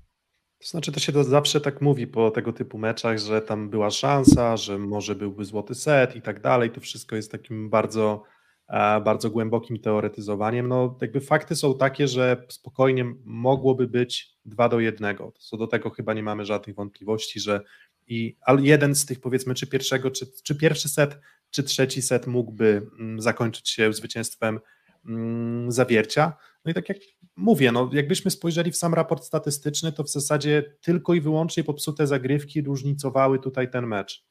To 0.59 0.67
znaczy, 0.67 0.91
to 0.91 0.99
się 0.99 1.11
to 1.11 1.23
zawsze 1.23 1.61
tak 1.61 1.81
mówi 1.81 2.07
po 2.07 2.31
tego 2.31 2.53
typu 2.53 2.77
meczach, 2.77 3.19
że 3.19 3.41
tam 3.41 3.69
była 3.69 3.91
szansa, 3.91 4.57
że 4.57 4.77
może 4.77 5.15
byłby 5.15 5.45
złoty 5.45 5.75
set 5.75 6.15
i 6.15 6.21
tak 6.21 6.41
dalej. 6.41 6.71
To 6.71 6.81
wszystko 6.81 7.15
jest 7.15 7.31
takim 7.31 7.69
bardzo, 7.69 8.23
e, 8.67 9.01
bardzo 9.01 9.29
głębokim 9.29 9.79
teoretyzowaniem. 9.79 10.67
No, 10.67 10.97
jakby 11.01 11.21
fakty 11.21 11.55
są 11.55 11.77
takie, 11.77 12.07
że 12.07 12.45
spokojnie 12.49 13.05
mogłoby 13.23 13.87
być 13.87 14.37
2 14.45 14.69
do 14.69 14.79
1. 14.79 15.17
Co 15.39 15.57
do 15.57 15.67
tego 15.67 15.89
chyba 15.89 16.13
nie 16.13 16.23
mamy 16.23 16.45
żadnych 16.45 16.75
wątpliwości, 16.75 17.39
że 17.39 17.61
i 18.07 18.37
jeden 18.59 18.95
z 18.95 19.05
tych 19.05 19.19
powiedzmy, 19.21 19.53
czy 19.53 19.67
pierwszego, 19.67 20.11
czy, 20.11 20.25
czy 20.43 20.55
pierwszy 20.55 20.89
set, 20.89 21.19
czy 21.49 21.63
trzeci 21.63 22.01
set 22.01 22.27
mógłby 22.27 22.87
mm, 22.99 23.21
zakończyć 23.21 23.69
się 23.69 23.93
zwycięstwem 23.93 24.59
mm, 25.05 25.71
zawiercia. 25.71 26.33
No 26.65 26.71
i 26.71 26.73
tak 26.73 26.89
jak 26.89 26.97
mówię, 27.35 27.71
no 27.71 27.89
jakbyśmy 27.93 28.31
spojrzeli 28.31 28.71
w 28.71 28.77
sam 28.77 28.93
raport 28.93 29.23
statystyczny, 29.23 29.91
to 29.91 30.03
w 30.03 30.09
zasadzie 30.09 30.75
tylko 30.81 31.13
i 31.13 31.21
wyłącznie 31.21 31.63
popsute 31.63 32.07
zagrywki 32.07 32.61
różnicowały 32.61 33.39
tutaj 33.39 33.71
ten 33.71 33.87
mecz. 33.87 34.25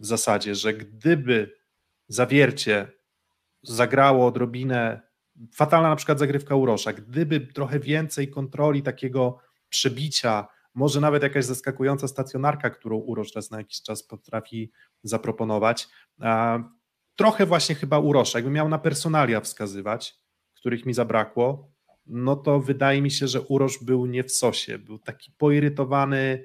W 0.00 0.06
zasadzie, 0.06 0.54
że 0.54 0.74
gdyby 0.74 1.56
zawiercie 2.08 2.88
zagrało 3.62 4.26
odrobinę, 4.26 5.00
fatalna 5.54 5.88
na 5.88 5.96
przykład 5.96 6.18
zagrywka 6.18 6.56
Urosza, 6.56 6.92
gdyby 6.92 7.40
trochę 7.40 7.80
więcej 7.80 8.30
kontroli 8.30 8.82
takiego 8.82 9.38
przebicia, 9.68 10.48
może 10.76 11.00
nawet 11.00 11.22
jakaś 11.22 11.44
zaskakująca 11.44 12.08
stacjonarka, 12.08 12.70
którą 12.70 12.96
Urosz 12.96 13.34
raz 13.34 13.50
na 13.50 13.58
jakiś 13.58 13.82
czas 13.82 14.02
potrafi 14.02 14.72
zaproponować. 15.02 15.88
Trochę 17.16 17.46
właśnie 17.46 17.74
chyba 17.74 17.98
Urosz, 17.98 18.34
jakby 18.34 18.50
miał 18.50 18.68
na 18.68 18.78
personalia 18.78 19.40
wskazywać, 19.40 20.14
których 20.54 20.86
mi 20.86 20.94
zabrakło, 20.94 21.70
no 22.06 22.36
to 22.36 22.60
wydaje 22.60 23.02
mi 23.02 23.10
się, 23.10 23.28
że 23.28 23.40
Urosz 23.40 23.84
był 23.84 24.06
nie 24.06 24.24
w 24.24 24.32
sosie, 24.32 24.78
był 24.78 24.98
taki 24.98 25.32
poirytowany, 25.38 26.44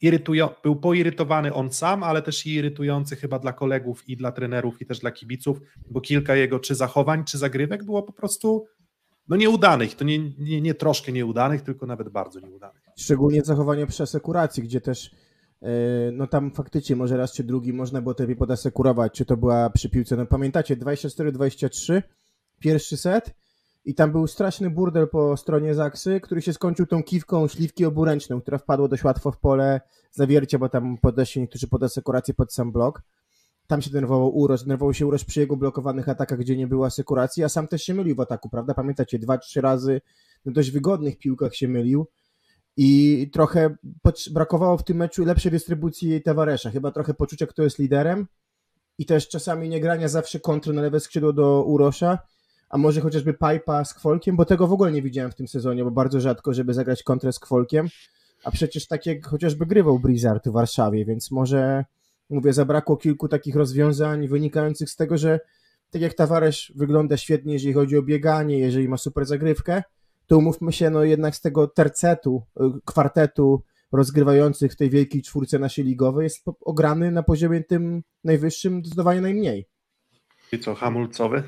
irytują, 0.00 0.48
był 0.62 0.76
poirytowany 0.76 1.54
on 1.54 1.72
sam, 1.72 2.02
ale 2.02 2.22
też 2.22 2.46
i 2.46 2.54
irytujący 2.54 3.16
chyba 3.16 3.38
dla 3.38 3.52
kolegów 3.52 4.08
i 4.08 4.16
dla 4.16 4.32
trenerów 4.32 4.82
i 4.82 4.86
też 4.86 4.98
dla 4.98 5.10
kibiców, 5.10 5.60
bo 5.90 6.00
kilka 6.00 6.36
jego 6.36 6.58
czy 6.58 6.74
zachowań, 6.74 7.24
czy 7.24 7.38
zagrywek 7.38 7.84
było 7.84 8.02
po 8.02 8.12
prostu 8.12 8.66
no 9.28 9.36
nieudanych, 9.36 9.94
to 9.94 10.04
nie, 10.04 10.18
nie, 10.38 10.60
nie 10.60 10.74
troszkę 10.74 11.12
nieudanych, 11.12 11.62
tylko 11.62 11.86
nawet 11.86 12.08
bardzo 12.08 12.40
nieudanych. 12.40 12.82
Szczególnie 12.96 13.42
zachowanie 13.42 13.86
przy 13.86 14.02
asekuracji, 14.02 14.62
gdzie 14.62 14.80
też 14.80 15.10
e, 15.62 15.68
no 16.12 16.26
tam 16.26 16.50
faktycznie 16.50 16.96
może 16.96 17.16
raz 17.16 17.32
czy 17.32 17.44
drugi 17.44 17.72
można 17.72 18.02
było 18.02 18.14
lepiej 18.18 18.36
podasekurować, 18.36 19.12
czy 19.12 19.24
to 19.24 19.36
była 19.36 19.70
przy 19.70 19.90
piłce, 19.90 20.16
no 20.16 20.26
pamiętacie 20.26 20.76
24-23 20.76 22.02
pierwszy 22.58 22.96
set 22.96 23.34
i 23.84 23.94
tam 23.94 24.12
był 24.12 24.26
straszny 24.26 24.70
burdel 24.70 25.08
po 25.08 25.36
stronie 25.36 25.74
Zaksy, 25.74 26.20
który 26.20 26.42
się 26.42 26.52
skończył 26.52 26.86
tą 26.86 27.02
kiwką 27.02 27.48
śliwki 27.48 27.84
oburęczną, 27.84 28.40
która 28.40 28.58
wpadła 28.58 28.88
dość 28.88 29.04
łatwo 29.04 29.32
w 29.32 29.38
pole 29.38 29.80
zawiercia, 30.10 30.58
bo 30.58 30.68
tam 30.68 30.98
podeszli 30.98 31.40
niektórzy 31.40 31.68
pod 31.68 31.82
asekurację 31.82 32.34
pod 32.34 32.52
sam 32.52 32.72
blok. 32.72 33.02
Tam 33.66 33.82
się 33.82 33.90
denerwował 33.90 34.36
Uroż, 34.36 34.62
denerwował 34.62 34.94
się 34.94 35.06
Uroż 35.06 35.24
przy 35.24 35.40
jego 35.40 35.56
blokowanych 35.56 36.08
atakach, 36.08 36.38
gdzie 36.38 36.56
nie 36.56 36.66
było 36.66 36.86
asekuracji, 36.86 37.44
a 37.44 37.48
sam 37.48 37.68
też 37.68 37.82
się 37.82 37.94
mylił 37.94 38.16
w 38.16 38.20
ataku, 38.20 38.48
prawda? 38.48 38.74
Pamiętacie, 38.74 39.18
dwa, 39.18 39.38
trzy 39.38 39.60
razy 39.60 40.00
na 40.44 40.52
dość 40.52 40.70
wygodnych 40.70 41.18
piłkach 41.18 41.54
się 41.56 41.68
mylił 41.68 42.06
i 42.76 43.30
trochę 43.32 43.76
brakowało 44.30 44.78
w 44.78 44.84
tym 44.84 44.96
meczu 44.96 45.24
lepszej 45.24 45.52
dystrybucji 45.52 46.22
Tavaresza, 46.22 46.70
chyba 46.70 46.90
trochę 46.90 47.14
poczucia, 47.14 47.46
kto 47.46 47.62
jest 47.62 47.78
liderem 47.78 48.26
i 48.98 49.06
też 49.06 49.28
czasami 49.28 49.68
nie 49.68 49.80
grania 49.80 50.08
zawsze 50.08 50.40
kontry 50.40 50.72
na 50.72 50.82
lewe 50.82 51.00
skrzydło 51.00 51.32
do 51.32 51.64
Urosza, 51.64 52.18
a 52.68 52.78
może 52.78 53.00
chociażby 53.00 53.32
Pipa 53.32 53.84
z 53.84 53.94
Kwolkiem, 53.94 54.36
bo 54.36 54.44
tego 54.44 54.66
w 54.66 54.72
ogóle 54.72 54.92
nie 54.92 55.02
widziałem 55.02 55.30
w 55.30 55.34
tym 55.34 55.48
sezonie, 55.48 55.84
bo 55.84 55.90
bardzo 55.90 56.20
rzadko, 56.20 56.54
żeby 56.54 56.74
zagrać 56.74 57.02
kontrę 57.02 57.32
z 57.32 57.38
Kwolkiem, 57.38 57.88
a 58.44 58.50
przecież 58.50 58.86
tak 58.86 59.06
jak 59.06 59.26
chociażby 59.26 59.66
grywał 59.66 59.98
Blizzard 59.98 60.48
w 60.48 60.52
Warszawie, 60.52 61.04
więc 61.04 61.30
może 61.30 61.84
mówię, 62.34 62.52
zabrakło 62.52 62.96
kilku 62.96 63.28
takich 63.28 63.56
rozwiązań 63.56 64.28
wynikających 64.28 64.90
z 64.90 64.96
tego, 64.96 65.18
że 65.18 65.40
tak 65.90 66.02
jak 66.02 66.14
Tavares 66.14 66.72
wygląda 66.74 67.16
świetnie, 67.16 67.52
jeżeli 67.52 67.74
chodzi 67.74 67.96
o 67.96 68.02
bieganie, 68.02 68.58
jeżeli 68.58 68.88
ma 68.88 68.96
super 68.96 69.26
zagrywkę, 69.26 69.82
to 70.26 70.38
umówmy 70.38 70.72
się, 70.72 70.90
no 70.90 71.04
jednak 71.04 71.36
z 71.36 71.40
tego 71.40 71.66
tercetu, 71.66 72.42
y, 72.60 72.62
kwartetu 72.84 73.62
rozgrywających 73.92 74.72
w 74.72 74.76
tej 74.76 74.90
wielkiej 74.90 75.22
czwórce 75.22 75.58
naszej 75.58 75.84
ligowej 75.84 76.24
jest 76.24 76.44
ograny 76.60 77.10
na 77.10 77.22
poziomie 77.22 77.64
tym 77.64 78.02
najwyższym 78.24 78.80
zdecydowanie 78.80 79.20
najmniej. 79.20 79.66
I 80.52 80.58
co, 80.58 80.74
hamulcowy? 80.74 81.42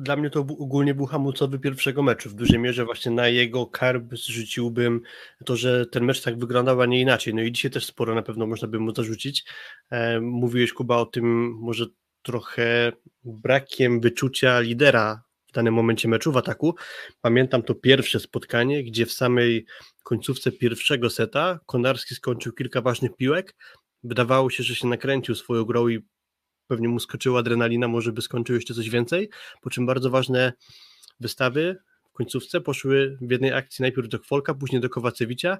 Dla 0.00 0.16
mnie 0.16 0.30
to 0.30 0.40
ogólnie 0.40 0.94
był 0.94 1.06
hamulcowy 1.06 1.58
pierwszego 1.58 2.02
meczu. 2.02 2.30
W 2.30 2.34
dużej 2.34 2.58
mierze 2.58 2.84
właśnie 2.84 3.12
na 3.12 3.28
jego 3.28 3.66
karb 3.66 4.14
zrzuciłbym 4.14 5.00
to, 5.44 5.56
że 5.56 5.86
ten 5.86 6.04
mecz 6.04 6.22
tak 6.22 6.38
wyglądał, 6.38 6.80
a 6.80 6.86
nie 6.86 7.00
inaczej. 7.00 7.34
No 7.34 7.42
i 7.42 7.52
dzisiaj 7.52 7.70
też 7.70 7.86
sporo 7.86 8.14
na 8.14 8.22
pewno 8.22 8.46
można 8.46 8.68
by 8.68 8.80
mu 8.80 8.94
zarzucić. 8.94 9.44
E, 9.90 10.20
mówiłeś 10.20 10.72
Kuba 10.72 10.96
o 10.96 11.06
tym 11.06 11.52
może 11.60 11.86
trochę 12.22 12.92
brakiem 13.24 14.00
wyczucia 14.00 14.60
lidera 14.60 15.22
w 15.46 15.52
danym 15.52 15.74
momencie 15.74 16.08
meczu 16.08 16.32
w 16.32 16.36
ataku. 16.36 16.74
Pamiętam 17.20 17.62
to 17.62 17.74
pierwsze 17.74 18.20
spotkanie, 18.20 18.84
gdzie 18.84 19.06
w 19.06 19.12
samej 19.12 19.66
końcówce 20.02 20.52
pierwszego 20.52 21.10
seta 21.10 21.60
Konarski 21.66 22.14
skończył 22.14 22.52
kilka 22.52 22.80
ważnych 22.80 23.16
piłek. 23.16 23.56
Wydawało 24.02 24.50
się, 24.50 24.62
że 24.62 24.74
się 24.74 24.88
nakręcił 24.88 25.34
swoją 25.34 25.64
grą 25.64 25.88
i 25.88 26.00
pewnie 26.70 26.88
mu 26.88 27.00
skoczyła 27.00 27.40
adrenalina, 27.40 27.88
może 27.88 28.12
by 28.12 28.22
skończył 28.22 28.54
jeszcze 28.54 28.74
coś 28.74 28.90
więcej, 28.90 29.28
po 29.60 29.70
czym 29.70 29.86
bardzo 29.86 30.10
ważne 30.10 30.52
wystawy 31.20 31.76
w 32.10 32.12
końcówce 32.12 32.60
poszły 32.60 33.18
w 33.20 33.30
jednej 33.30 33.52
akcji 33.52 33.82
najpierw 33.82 34.08
do 34.08 34.18
Kwolka, 34.18 34.54
później 34.54 34.80
do 34.80 34.88
Kowacewicza 34.88 35.58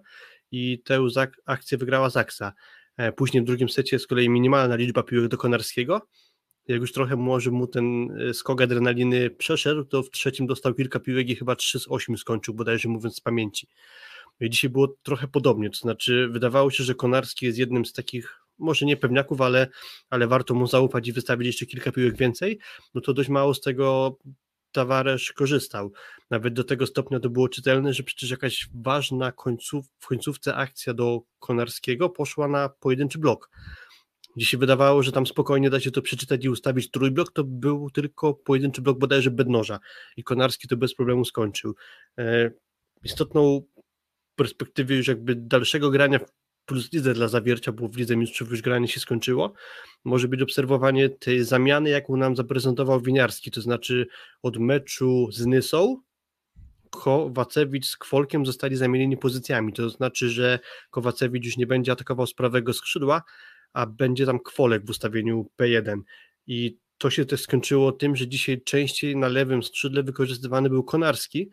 i 0.51 0.83
tę 0.85 1.07
akcję 1.47 1.79
wygrała 1.79 2.11
Zaksa. 2.11 2.53
E, 2.97 3.13
później 3.13 3.43
w 3.43 3.47
drugim 3.47 3.69
secie 3.69 3.99
z 3.99 4.07
kolei 4.07 4.29
minimalna 4.29 4.77
liczba 4.77 5.03
piłek 5.03 5.29
do 5.29 5.37
Konarskiego. 5.37 6.09
Jak 6.69 6.81
już 6.81 6.93
trochę 6.93 7.17
może 7.17 7.51
mu 7.51 7.67
ten 7.67 8.11
e, 8.11 8.35
skok 8.35 8.63
adrenaliny 8.63 9.31
przeszedł, 9.31 9.85
to 9.85 10.03
w 10.03 10.11
trzecim 10.11 10.47
dostał 10.47 10.75
kilka 10.75 11.01
piłek 11.01 11.29
i 11.29 11.37
chyba 11.37 11.57
3 11.57 11.81
z 11.81 11.87
8 11.89 12.17
skończył, 12.19 12.55
bodajże 12.55 12.89
mówiąc 12.89 13.17
z 13.17 13.21
pamięci. 13.21 13.69
No 14.41 14.47
I 14.47 14.51
dzisiaj 14.51 14.71
było 14.71 14.97
trochę 15.03 15.29
podobnie, 15.29 15.71
to 15.71 15.79
znaczy 15.79 16.29
wydawało 16.29 16.71
się, 16.71 16.85
że 16.85 16.95
Konarski 16.95 17.47
jest 17.47 17.59
jednym 17.59 17.85
z 17.85 17.93
takich 17.93 18.41
może 18.61 18.87
nie 18.87 18.97
pewniaków, 18.97 19.41
ale, 19.41 19.69
ale 20.11 20.27
warto 20.27 20.55
mu 20.55 20.67
zaufać 20.67 21.09
i 21.09 21.13
wystawić 21.13 21.47
jeszcze 21.47 21.67
kilka 21.67 21.93
piłek 21.93 22.17
więcej, 22.17 22.59
no 22.95 23.01
to 23.01 23.15
dość 23.15 23.29
mało 23.29 23.55
z 23.55 23.61
tego 23.61 24.17
Tawaresz 24.73 25.33
korzystał. 25.33 25.93
Nawet 26.31 26.55
do 26.55 26.65
tego 26.65 26.87
stopnia 26.87 27.21
to 27.21 27.31
było 27.31 27.49
czytelne, 27.49 27.95
że 27.95 28.03
przecież 28.03 28.31
jakaś 28.31 28.69
ważna 28.75 29.33
końców, 29.33 29.87
w 29.99 30.07
końcówce 30.07 30.55
akcja 30.55 30.95
do 30.95 31.21
Konarskiego 31.39 32.11
poszła 32.11 32.49
na 32.49 32.69
pojedynczy 32.69 33.19
blok. 33.19 33.51
Gdzie 34.37 34.47
się 34.47 34.59
wydawało, 34.59 35.03
że 35.03 35.13
tam 35.13 35.27
spokojnie 35.27 35.71
da 35.71 35.81
się 35.81 35.91
to 35.91 36.03
przeczytać 36.03 36.45
i 36.45 36.49
ustawić 36.49 36.91
trójblok, 36.91 37.33
to 37.33 37.45
był 37.45 37.91
tylko 37.91 38.35
pojedynczy 38.35 38.83
blok 38.83 38.99
bodajże 38.99 39.31
Bednoża 39.31 39.79
i 40.17 40.25
Konarski 40.25 40.69
to 40.69 40.77
bez 40.77 40.95
problemu 40.95 41.25
skończył. 41.25 41.75
E, 42.19 42.51
istotną 43.05 43.63
perspektywy 44.37 44.97
już 44.97 45.09
jakby 45.09 45.35
dalszego 45.35 45.91
grania 45.91 46.19
w 46.19 46.25
plus 46.71 46.93
lidze 46.93 47.15
dla 47.15 47.29
zawiercia, 47.29 47.73
bo 47.73 47.89
w 47.89 47.97
Lidze 47.97 48.17
Mistrzów 48.17 48.51
już 48.51 48.63
granie 48.63 48.89
się 48.89 49.01
skończyło, 49.01 49.53
może 50.05 50.29
być 50.29 50.43
obserwowanie 50.43 51.09
tej 51.09 51.45
zamiany, 51.45 51.91
jaką 51.91 52.17
nam 52.17 52.37
zaprezentował 52.37 53.01
Winiarski, 53.01 53.51
to 53.51 53.61
znaczy 53.61 54.07
od 54.43 54.57
meczu 54.57 55.29
z 55.33 55.47
Nysą 55.47 55.97
Kowacewicz 56.91 57.87
z 57.87 57.97
Kwolkiem 57.97 58.47
zostali 58.47 58.77
zamienieni 58.77 59.17
pozycjami. 59.17 59.73
To 59.73 59.91
znaczy, 59.91 60.31
że 60.31 60.59
Kowacewicz 60.91 61.45
już 61.45 61.57
nie 61.57 61.67
będzie 61.67 61.93
atakował 61.93 62.27
z 62.27 62.35
prawego 62.35 62.73
skrzydła, 62.73 63.23
a 63.73 63.87
będzie 63.87 64.27
tam 64.27 64.39
Kwolek 64.41 64.87
w 64.87 64.91
ustawieniu 64.91 65.51
P1. 65.61 66.01
I 66.47 66.79
to 66.99 67.11
się 67.11 67.25
też 67.25 67.41
skończyło 67.41 67.93
tym, 67.93 68.17
że 68.17 68.29
dzisiaj 68.29 68.63
częściej 68.63 69.17
na 69.17 69.29
lewym 69.29 69.63
skrzydle 69.63 70.03
wykorzystywany 70.03 70.69
był 70.69 70.85
Konarski, 70.85 71.51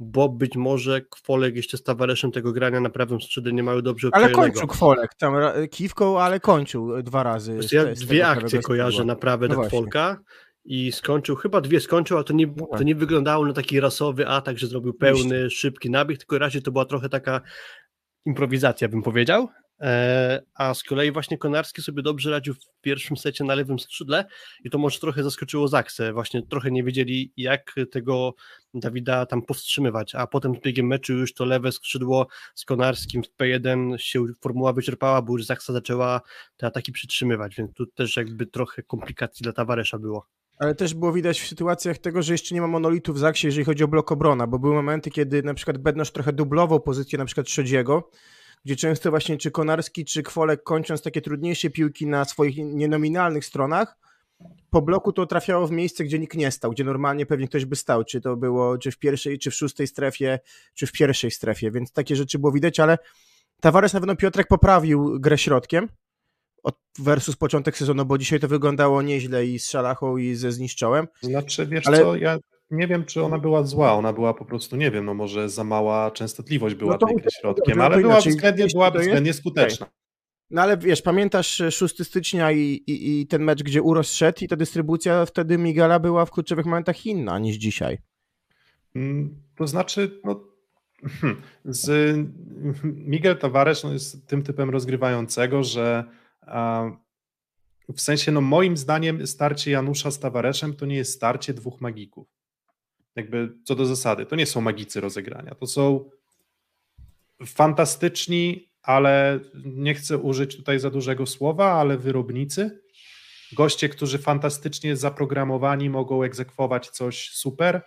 bo 0.00 0.28
być 0.28 0.56
może 0.56 1.00
Kwolek 1.00 1.56
jeszcze 1.56 1.76
z 1.76 1.82
towarzyszem 1.82 2.32
tego 2.32 2.52
grania 2.52 2.80
na 2.80 2.90
prawym 2.90 3.20
skrzydle 3.20 3.52
nie 3.52 3.62
mają 3.62 3.82
dobrze 3.82 4.08
Ale 4.12 4.30
kończył 4.30 4.66
Kwolek, 4.68 5.14
tam 5.14 5.34
kiwką, 5.70 6.20
ale 6.20 6.40
kończył 6.40 6.96
e, 6.96 7.02
dwa 7.02 7.22
razy. 7.22 7.58
Ja 7.72 7.84
dwie 7.84 8.28
akcje 8.28 8.60
kojarzę 8.60 8.90
skrzydła. 8.90 9.14
naprawdę 9.14 9.48
No. 9.48 9.60
Kwolka 9.60 10.20
i 10.64 10.92
skończył, 10.92 11.36
chyba 11.36 11.60
dwie 11.60 11.80
skończył, 11.80 12.18
a 12.18 12.24
to 12.24 12.32
nie, 12.32 12.46
No 12.46 12.66
to 12.66 12.82
nie 12.82 12.94
wyglądało 12.94 13.46
na 13.46 13.52
taki 13.52 13.80
rasowy 13.80 14.28
atak, 14.28 14.58
że 14.58 14.66
zrobił 14.66 14.94
pełny, 14.94 15.50
szybki 15.50 15.90
nabieg, 15.90 16.18
tylko 16.18 16.38
raczej 16.38 16.62
to 16.62 16.72
była 16.72 16.84
trochę 16.84 17.08
taka 17.08 17.40
improwizacja, 18.26 18.88
bym 18.88 19.02
powiedział. 19.02 19.48
E, 19.80 20.42
a 20.54 20.74
z 20.74 20.82
kolei 20.82 21.12
właśnie 21.12 21.38
Konarski 21.38 21.82
sobie 21.82 22.02
dobrze 22.02 22.30
radził 22.30 22.54
w 22.54 22.80
pierwszym 22.80 23.16
secie 23.16 23.44
na 23.44 23.54
lewym 23.54 23.78
skrzydle 23.78 24.24
i 24.64 24.70
to 24.70 24.78
może 24.78 25.00
trochę 25.00 25.22
zaskoczyło 25.22 25.68
Zaksę. 25.68 26.12
Właśnie 26.12 26.42
trochę 26.42 26.70
nie 26.70 26.84
wiedzieli, 26.84 27.32
jak 27.36 27.74
tego 27.90 28.34
Dawida 28.74 29.26
tam 29.26 29.42
powstrzymywać, 29.42 30.14
a 30.14 30.26
potem 30.26 30.54
z 30.54 30.60
biegiem 30.60 30.86
meczu 30.86 31.12
już 31.12 31.34
to 31.34 31.44
lewe 31.44 31.72
skrzydło 31.72 32.26
z 32.54 32.64
Konarskim 32.64 33.22
w 33.22 33.42
P1 33.42 33.96
się 33.98 34.24
formuła 34.40 34.72
wyczerpała, 34.72 35.22
bo 35.22 35.32
już 35.32 35.46
Zaksa 35.46 35.72
zaczęła 35.72 36.20
te 36.56 36.66
ataki 36.66 36.92
przytrzymywać, 36.92 37.56
więc 37.56 37.74
tu 37.74 37.86
też 37.86 38.16
jakby 38.16 38.46
trochę 38.46 38.82
komplikacji 38.82 39.42
dla 39.42 39.52
Tawaresza 39.52 39.98
było. 39.98 40.26
Ale 40.58 40.74
też 40.74 40.94
było 40.94 41.12
widać 41.12 41.40
w 41.40 41.48
sytuacjach 41.48 41.98
tego, 41.98 42.22
że 42.22 42.32
jeszcze 42.32 42.54
nie 42.54 42.60
ma 42.60 42.66
monolitu 42.66 43.12
w 43.12 43.18
Zaksie, 43.18 43.46
jeżeli 43.46 43.64
chodzi 43.64 43.84
o 43.84 43.88
blok 43.88 44.12
obrona, 44.12 44.46
bo 44.46 44.58
były 44.58 44.74
momenty, 44.74 45.10
kiedy 45.10 45.42
na 45.42 45.54
przykład 45.54 45.78
Bednosz 45.78 46.10
trochę 46.10 46.32
dublował 46.32 46.80
pozycję 46.80 47.18
na 47.18 47.24
przykład 47.24 47.48
Szodziego, 47.48 48.10
gdzie 48.64 48.76
często 48.76 49.10
właśnie 49.10 49.38
czy 49.38 49.50
Konarski, 49.50 50.04
czy 50.04 50.22
Kwolek 50.22 50.62
kończąc 50.62 51.02
takie 51.02 51.20
trudniejsze 51.20 51.70
piłki 51.70 52.06
na 52.06 52.24
swoich 52.24 52.56
nienominalnych 52.56 53.44
stronach, 53.44 53.96
po 54.70 54.82
bloku 54.82 55.12
to 55.12 55.26
trafiało 55.26 55.66
w 55.66 55.70
miejsce, 55.70 56.04
gdzie 56.04 56.18
nikt 56.18 56.36
nie 56.36 56.50
stał, 56.50 56.70
gdzie 56.70 56.84
normalnie 56.84 57.26
pewnie 57.26 57.48
ktoś 57.48 57.64
by 57.64 57.76
stał, 57.76 58.04
czy 58.04 58.20
to 58.20 58.36
było 58.36 58.78
czy 58.78 58.90
w 58.90 58.98
pierwszej, 58.98 59.38
czy 59.38 59.50
w 59.50 59.54
szóstej 59.54 59.86
strefie, 59.86 60.38
czy 60.74 60.86
w 60.86 60.92
pierwszej 60.92 61.30
strefie, 61.30 61.70
więc 61.70 61.92
takie 61.92 62.16
rzeczy 62.16 62.38
było 62.38 62.52
widać, 62.52 62.80
ale 62.80 62.98
Tavares 63.60 63.92
na 63.92 64.00
pewno 64.00 64.16
Piotrek 64.16 64.46
poprawił 64.48 65.20
grę 65.20 65.38
środkiem, 65.38 65.88
od 66.62 66.78
versus 66.98 67.36
początek 67.36 67.76
sezonu, 67.76 68.04
bo 68.04 68.18
dzisiaj 68.18 68.40
to 68.40 68.48
wyglądało 68.48 69.02
nieźle 69.02 69.46
i 69.46 69.58
z 69.58 69.68
Szalachą 69.68 70.16
i 70.16 70.34
ze 70.34 70.52
Zniszczołem. 70.52 71.08
Znaczy, 71.22 71.66
wiesz 71.66 71.86
Ale- 71.86 71.98
co, 71.98 72.16
ja 72.16 72.38
nie 72.70 72.86
wiem, 72.86 73.04
czy 73.04 73.22
ona 73.22 73.38
była 73.38 73.62
zła, 73.62 73.92
ona 73.94 74.12
była 74.12 74.34
po 74.34 74.44
prostu, 74.44 74.76
nie 74.76 74.90
wiem, 74.90 75.04
no 75.04 75.14
może 75.14 75.48
za 75.48 75.64
mała 75.64 76.10
częstotliwość 76.10 76.74
była 76.74 76.98
No 77.00 77.06
tej 77.06 77.16
środkiem, 77.40 77.64
dobrze, 77.66 77.84
ale 77.84 77.94
to 77.94 78.00
była 78.00 78.14
inaczej. 78.14 78.32
względnie, 78.32 78.66
była 78.72 78.90
względnie 78.90 79.32
skuteczna. 79.32 79.86
No 80.50 80.62
ale 80.62 80.76
wiesz, 80.78 81.02
pamiętasz 81.02 81.60
e, 81.60 81.70
6 81.70 82.04
stycznia 82.06 82.52
i, 82.52 82.60
i, 82.60 83.20
i 83.20 83.26
ten 83.26 83.42
mecz, 83.44 83.62
gdzie 83.62 83.82
Uros 83.82 84.12
szedł 84.12 84.44
i 84.44 84.48
ta 84.48 84.56
dystrybucja 84.56 85.26
wtedy 85.26 85.58
Migala 85.58 85.98
była 85.98 86.24
w 86.26 86.30
kluczowych 86.30 86.66
momentach 86.66 87.06
inna 87.06 87.38
niż 87.38 87.56
dzisiaj. 87.56 87.98
Mm, 88.94 89.42
To 89.56 89.66
znaczy, 89.66 90.20
no, 90.24 90.44
hmm, 91.20 91.42
z 91.64 92.16
Miguel 93.12 93.38
Tavares 93.38 93.84
no, 93.84 93.92
jest 93.92 94.26
tym 94.26 94.42
typem 94.42 94.70
rozgrywającego, 94.70 95.64
że 95.64 96.04
a, 96.40 96.90
w 97.94 98.00
sensie, 98.00 98.32
no 98.32 98.40
moim 98.40 98.76
zdaniem 98.76 99.26
starcie 99.26 99.70
Janusza 99.70 100.10
z 100.10 100.18
Tavareszem 100.18 100.74
to 100.74 100.86
nie 100.86 100.96
jest 100.96 101.12
starcie 101.14 101.54
dwóch 101.54 101.80
magików. 101.80 102.28
Jakby 103.16 103.52
co 103.64 103.74
do 103.74 103.86
zasady, 103.86 104.26
to 104.26 104.36
nie 104.36 104.46
są 104.46 104.60
magicy 104.60 105.00
rozegrania, 105.00 105.54
to 105.54 105.66
są 105.66 106.10
fantastyczni, 107.46 108.70
ale 108.82 109.40
nie 109.64 109.94
chcę 109.94 110.18
użyć 110.18 110.56
tutaj 110.56 110.78
za 110.78 110.90
dużego 110.90 111.26
słowa, 111.26 111.72
ale 111.72 111.98
wyrobnicy. 111.98 112.80
Goście, 113.52 113.88
którzy 113.88 114.18
fantastycznie 114.18 114.96
zaprogramowani 114.96 115.90
mogą 115.90 116.22
egzekwować 116.22 116.90
coś 116.90 117.30
super, 117.30 117.82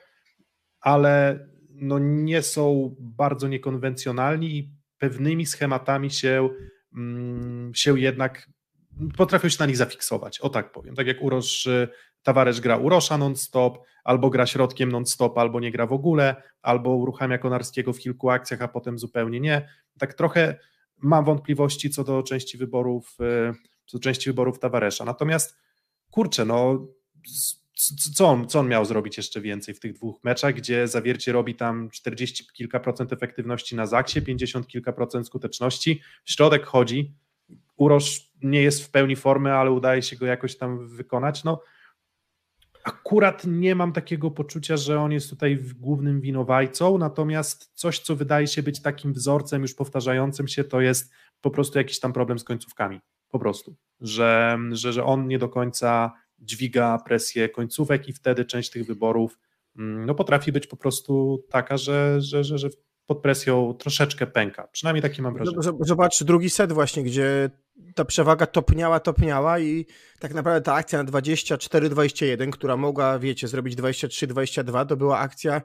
ale 0.79 1.47
no 1.69 1.99
nie 1.99 2.41
są 2.41 2.95
bardzo 2.99 3.47
niekonwencjonalni 3.47 4.57
i 4.57 4.69
pewnymi 4.97 5.45
schematami 5.45 6.11
się, 6.11 6.49
mm, 6.95 7.71
się 7.75 7.99
jednak 7.99 8.49
potrafią 9.17 9.49
się 9.49 9.57
na 9.59 9.65
nich 9.65 9.77
zafiksować, 9.77 10.39
o 10.39 10.49
tak 10.49 10.71
powiem. 10.71 10.95
Tak 10.95 11.07
jak 11.07 11.21
Urosz, 11.21 11.65
y, 11.65 11.87
Tawaresz 12.23 12.61
gra 12.61 12.77
Urosza 12.77 13.17
non-stop, 13.17 13.77
albo 14.03 14.29
gra 14.29 14.45
środkiem 14.45 14.91
non-stop, 14.91 15.37
albo 15.37 15.59
nie 15.59 15.71
gra 15.71 15.87
w 15.87 15.93
ogóle, 15.93 16.35
albo 16.61 16.89
uruchamia 16.89 17.37
Konarskiego 17.37 17.93
w 17.93 17.99
kilku 17.99 18.29
akcjach, 18.29 18.61
a 18.61 18.67
potem 18.67 18.99
zupełnie 18.99 19.39
nie. 19.39 19.69
Tak 19.99 20.13
trochę 20.13 20.59
mam 20.97 21.25
wątpliwości 21.25 21.89
co 21.89 22.03
do 22.03 22.23
części 22.23 22.57
wyborów, 22.57 23.17
y, 23.21 23.53
co 23.85 23.97
do 23.97 24.03
części 24.03 24.29
wyborów 24.29 24.59
Tawaresza. 24.59 25.05
Natomiast 25.05 25.57
kurczę, 26.11 26.45
no 26.45 26.87
co 28.15 28.29
on, 28.29 28.47
co 28.47 28.59
on 28.59 28.67
miał 28.67 28.85
zrobić 28.85 29.17
jeszcze 29.17 29.41
więcej 29.41 29.73
w 29.73 29.79
tych 29.79 29.93
dwóch 29.93 30.23
meczach, 30.23 30.53
gdzie 30.53 30.87
zawiercie 30.87 31.31
robi 31.31 31.55
tam 31.55 31.89
40 31.89 32.47
kilka 32.53 32.79
procent 32.79 33.13
efektywności 33.13 33.75
na 33.75 33.85
zaksie, 33.85 34.21
50 34.21 34.67
kilka 34.67 34.93
procent 34.93 35.27
skuteczności, 35.27 36.01
środek 36.25 36.65
chodzi, 36.65 37.13
Urosz 37.77 38.31
nie 38.41 38.61
jest 38.61 38.83
w 38.83 38.89
pełni 38.89 39.15
formy, 39.15 39.53
ale 39.53 39.71
udaje 39.71 40.01
się 40.01 40.15
go 40.15 40.25
jakoś 40.25 40.57
tam 40.57 40.87
wykonać, 40.87 41.43
no 41.43 41.61
akurat 42.83 43.43
nie 43.47 43.75
mam 43.75 43.93
takiego 43.93 44.31
poczucia, 44.31 44.77
że 44.77 44.99
on 44.99 45.11
jest 45.11 45.29
tutaj 45.29 45.59
głównym 45.79 46.21
winowajcą, 46.21 46.97
natomiast 46.97 47.71
coś, 47.73 47.99
co 47.99 48.15
wydaje 48.15 48.47
się 48.47 48.63
być 48.63 48.81
takim 48.81 49.13
wzorcem 49.13 49.61
już 49.61 49.73
powtarzającym 49.73 50.47
się, 50.47 50.63
to 50.63 50.81
jest 50.81 51.11
po 51.41 51.51
prostu 51.51 51.77
jakiś 51.77 51.99
tam 51.99 52.13
problem 52.13 52.39
z 52.39 52.43
końcówkami, 52.43 52.99
po 53.29 53.39
prostu, 53.39 53.75
że, 54.01 54.57
że, 54.71 54.93
że 54.93 55.03
on 55.03 55.27
nie 55.27 55.39
do 55.39 55.49
końca 55.49 56.13
dźwiga 56.39 56.97
presję 57.05 57.49
końcówek 57.49 58.07
i 58.07 58.13
wtedy 58.13 58.45
część 58.45 58.69
tych 58.69 58.85
wyborów 58.85 59.39
mm, 59.77 60.05
no, 60.05 60.15
potrafi 60.15 60.51
być 60.51 60.67
po 60.67 60.77
prostu 60.77 61.43
taka, 61.49 61.77
że, 61.77 62.21
że, 62.21 62.43
że, 62.43 62.57
że 62.57 62.69
pod 63.05 63.21
presją 63.21 63.73
troszeczkę 63.73 64.27
pęka. 64.27 64.67
Przynajmniej 64.71 65.01
takie 65.01 65.21
mam 65.21 65.33
wrażenie. 65.33 65.57
Zob- 65.57 65.77
Zobacz 65.79 66.23
drugi 66.23 66.49
set 66.49 66.73
właśnie, 66.73 67.03
gdzie 67.03 67.49
ta 67.95 68.05
przewaga 68.05 68.45
topniała, 68.45 68.99
topniała 68.99 69.59
i 69.59 69.85
tak 70.19 70.33
naprawdę 70.33 70.61
ta 70.61 70.73
akcja 70.73 71.03
na 71.03 71.11
24-21, 71.11 72.49
która 72.49 72.77
mogła, 72.77 73.19
wiecie, 73.19 73.47
zrobić 73.47 73.75
23-22, 73.75 74.85
to 74.85 74.97
była 74.97 75.19
akcja 75.19 75.61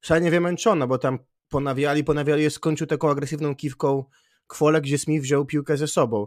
szalenie 0.00 0.30
wymęczona, 0.30 0.86
bo 0.86 0.98
tam 0.98 1.18
ponawiali, 1.48 2.04
ponawiali, 2.04 2.50
skończył 2.50 2.86
taką 2.86 3.10
agresywną 3.10 3.54
kiwką 3.54 4.04
kwolę, 4.46 4.80
gdzie 4.80 4.98
Smith 4.98 5.22
wziął 5.22 5.44
piłkę 5.46 5.76
ze 5.76 5.88
sobą. 5.88 6.26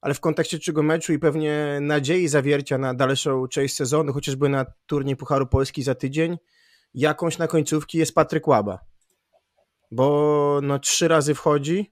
Ale 0.00 0.14
w 0.14 0.20
kontekście 0.20 0.58
czego 0.58 0.82
meczu 0.82 1.12
i 1.12 1.18
pewnie 1.18 1.78
nadziei 1.80 2.28
zawiercia 2.28 2.78
na 2.78 2.94
dalszą 2.94 3.48
część 3.48 3.74
sezonu, 3.76 4.12
chociażby 4.12 4.48
na 4.48 4.66
turniej 4.86 5.16
Pucharu 5.16 5.46
Polski 5.46 5.82
za 5.82 5.94
tydzień, 5.94 6.38
jakąś 6.94 7.38
na 7.38 7.48
końcówki 7.48 7.98
jest 7.98 8.14
Patryk 8.14 8.48
Łaba. 8.48 8.78
Bo 9.90 10.60
no 10.62 10.78
trzy 10.78 11.08
razy 11.08 11.34
wchodzi 11.34 11.90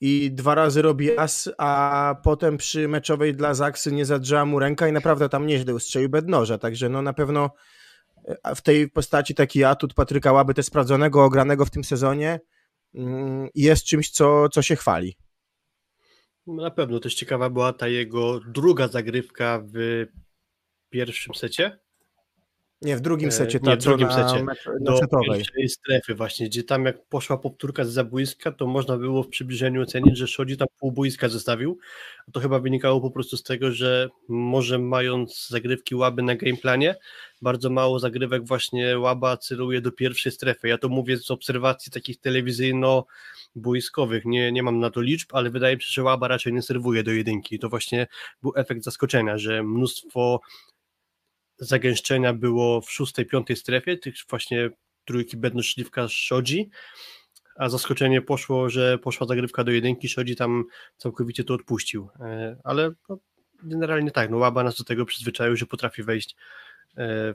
i 0.00 0.32
dwa 0.32 0.54
razy 0.54 0.82
robi 0.82 1.18
as, 1.18 1.50
a 1.58 2.14
potem 2.22 2.56
przy 2.56 2.88
meczowej 2.88 3.34
dla 3.34 3.54
Zaksy 3.54 3.92
nie 3.92 4.04
zadrżała 4.04 4.44
mu 4.44 4.58
ręka 4.58 4.88
i 4.88 4.92
naprawdę 4.92 5.28
tam 5.28 5.46
nieźle 5.46 5.74
ustrzelił 5.74 6.08
bednoża, 6.08 6.58
także 6.58 6.88
no 6.88 7.02
na 7.02 7.12
pewno 7.12 7.50
e, 8.24 8.54
w 8.54 8.62
tej 8.62 8.90
postaci 8.90 9.34
taki 9.34 9.64
atut 9.64 9.94
Patryka 9.94 10.32
Łaby, 10.32 10.54
te 10.54 10.62
sprawdzonego, 10.62 11.24
ogranego 11.24 11.64
w 11.64 11.70
tym 11.70 11.84
sezonie 11.84 12.40
mm, 12.94 13.48
jest 13.54 13.84
czymś, 13.84 14.10
co, 14.10 14.48
co 14.48 14.62
się 14.62 14.76
chwali. 14.76 15.16
Na 16.46 16.70
pewno 16.70 17.00
też 17.00 17.14
ciekawa 17.14 17.50
była 17.50 17.72
ta 17.72 17.88
jego 17.88 18.40
druga 18.40 18.88
zagrywka 18.88 19.62
w 19.74 20.06
pierwszym 20.90 21.34
secie. 21.34 21.78
Nie, 22.82 22.96
w 22.96 23.00
drugim 23.00 23.28
E, 23.28 23.32
secie, 23.32 23.58
nie, 23.62 23.70
ta 23.70 23.76
w 23.76 23.78
drugim 23.78 24.08
na, 24.08 24.28
secie. 24.28 24.44
na 24.44 24.54
do 24.80 25.00
pierwszej 25.28 25.68
strefy 25.68 26.14
właśnie, 26.14 26.46
gdzie 26.46 26.64
tam 26.64 26.84
jak 26.84 27.06
poszła 27.06 27.38
powtórka 27.38 27.84
z 27.84 27.90
zabójska, 27.90 28.52
to 28.52 28.66
można 28.66 28.98
było 28.98 29.22
w 29.22 29.28
przybliżeniu 29.28 29.82
ocenić, 29.82 30.18
że 30.18 30.26
Szodzi 30.26 30.56
tam 30.56 30.68
pół 30.78 30.92
boiska 30.92 31.28
zostawił. 31.28 31.78
To 32.32 32.40
chyba 32.40 32.58
wynikało 32.58 33.00
po 33.00 33.10
prostu 33.10 33.36
z 33.36 33.42
tego, 33.42 33.72
że 33.72 34.08
może 34.28 34.78
mając 34.78 35.48
zagrywki 35.48 35.94
łaby 35.94 36.22
na 36.22 36.36
gameplanie, 36.36 36.96
bardzo 37.42 37.70
mało 37.70 37.98
zagrywek 37.98 38.46
właśnie 38.46 38.98
łaba 38.98 39.36
celuje 39.36 39.80
do 39.80 39.92
pierwszej 39.92 40.32
strefy. 40.32 40.68
Ja 40.68 40.78
to 40.78 40.88
mówię 40.88 41.16
z 41.16 41.30
obserwacji 41.30 41.92
takich 41.92 42.20
telewizyjno-boiskowych, 42.20 44.24
nie, 44.24 44.52
nie 44.52 44.62
mam 44.62 44.78
na 44.78 44.90
to 44.90 45.00
liczb, 45.00 45.28
ale 45.32 45.50
wydaje 45.50 45.76
mi 45.76 45.82
się, 45.82 45.88
że 45.90 46.02
łaba 46.02 46.28
raczej 46.28 46.52
nie 46.52 46.62
serwuje 46.62 47.02
do 47.02 47.10
jedynki. 47.10 47.58
To 47.58 47.68
właśnie 47.68 48.06
był 48.42 48.52
efekt 48.56 48.84
zaskoczenia, 48.84 49.38
że 49.38 49.62
mnóstwo 49.62 50.40
zagęszczenia 51.58 52.34
było 52.34 52.80
w 52.80 52.90
szóstej, 52.90 53.26
piątej 53.26 53.56
strefie, 53.56 53.96
tych 53.96 54.14
właśnie 54.30 54.70
trójki 55.04 55.36
Bedno, 55.36 55.62
Szliwka, 55.62 56.08
Szodzi, 56.08 56.70
a 57.56 57.68
zaskoczenie 57.68 58.22
poszło, 58.22 58.70
że 58.70 58.98
poszła 58.98 59.26
zagrywka 59.26 59.64
do 59.64 59.70
jedynki, 59.70 60.08
Szodzi 60.08 60.36
tam 60.36 60.64
całkowicie 60.96 61.44
to 61.44 61.54
odpuścił, 61.54 62.08
E, 62.20 62.56
ale 62.64 62.90
no, 63.08 63.18
generalnie 63.62 64.10
tak, 64.10 64.30
no 64.30 64.36
Łaba 64.36 64.64
nas 64.64 64.76
do 64.76 64.84
tego 64.84 65.04
przyzwyczaił, 65.04 65.56
że 65.56 65.66
potrafi 65.66 66.02
wejść 66.02 66.36
e, 66.96 67.34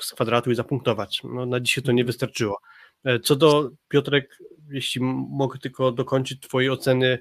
z 0.00 0.12
kwadratu 0.12 0.50
i 0.50 0.54
zapunktować. 0.54 1.20
No, 1.24 1.46
na 1.46 1.60
dzisiaj 1.60 1.84
to 1.84 1.92
nie 1.92 2.04
wystarczyło. 2.04 2.60
E, 3.04 3.20
co 3.20 3.36
do 3.36 3.70
Piotrek, 3.88 4.38
jeśli 4.70 5.00
mogę 5.30 5.58
tylko 5.58 5.92
dokończyć 5.92 6.40
Twojej 6.40 6.70
oceny, 6.70 7.18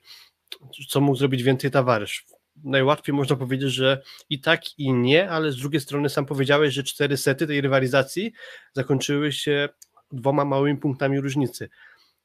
co 0.90 1.02
mógł 1.02 1.18
zrobić 1.18 1.44
więcej 1.44 1.72
Tawarysz. 1.72 2.26
Najłatwiej 2.64 3.16
można 3.16 3.36
powiedzieć, 3.36 3.72
że 3.72 4.02
i 4.30 4.40
tak, 4.42 4.80
i 4.80 4.94
nie, 4.94 5.30
ale 5.30 5.52
z 5.52 5.58
drugiej 5.58 5.82
strony 5.82 6.10
sam 6.10 6.26
powiedziałeś, 6.26 6.74
że 6.74 6.84
cztery 6.84 7.18
sety 7.18 7.48
tej 7.48 7.62
rywalizacji 7.62 8.34
zakończyły 8.74 9.32
się 9.32 9.70
dwoma 10.12 10.46
małymi 10.46 10.80
punktami 10.80 11.20
różnicy. 11.20 11.70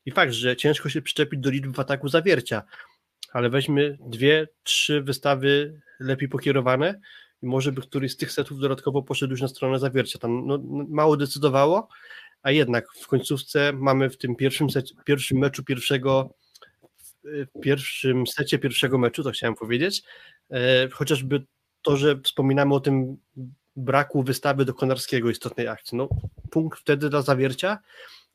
I 0.06 0.10
fakt, 0.10 0.32
że 0.32 0.56
ciężko 0.56 0.88
się 0.88 1.02
przyczepić 1.02 1.40
do 1.40 1.50
liczby 1.50 1.72
w 1.72 1.80
ataku 1.80 2.08
zawiercia, 2.08 2.62
ale 3.32 3.50
weźmy 3.50 3.98
dwie, 4.00 4.48
trzy 4.62 5.02
wystawy 5.02 5.80
lepiej 6.00 6.28
pokierowane 6.28 7.00
i 7.42 7.46
może 7.46 7.72
by 7.72 7.82
któryś 7.82 8.12
z 8.12 8.16
tych 8.16 8.32
setów 8.32 8.60
dodatkowo 8.60 9.02
poszedł 9.02 9.30
już 9.30 9.40
na 9.40 9.48
stronę 9.48 9.78
zawiercia. 9.78 10.18
Tam 10.18 10.46
no, 10.46 10.58
mało 10.88 11.16
decydowało, 11.16 11.88
a 12.42 12.50
jednak 12.50 12.86
w 12.92 13.06
końcówce 13.06 13.72
mamy 13.72 14.10
w 14.10 14.18
tym 14.18 14.36
pierwszym, 14.36 14.70
secie, 14.70 14.94
pierwszym 15.04 15.38
meczu 15.38 15.64
pierwszego 15.64 16.34
w 17.24 17.60
pierwszym 17.60 18.26
secie 18.26 18.58
pierwszego 18.58 18.98
meczu, 18.98 19.22
to 19.22 19.30
chciałem 19.30 19.54
powiedzieć, 19.54 20.02
e, 20.50 20.88
chociażby 20.88 21.42
to, 21.82 21.96
że 21.96 22.20
wspominamy 22.20 22.74
o 22.74 22.80
tym 22.80 23.16
braku 23.76 24.22
wystawy 24.22 24.64
do 24.64 24.74
Konarskiego 24.74 25.30
istotnej 25.30 25.68
akcji. 25.68 25.98
No, 25.98 26.08
punkt 26.50 26.80
wtedy 26.80 27.10
dla 27.10 27.22
zawiercia 27.22 27.78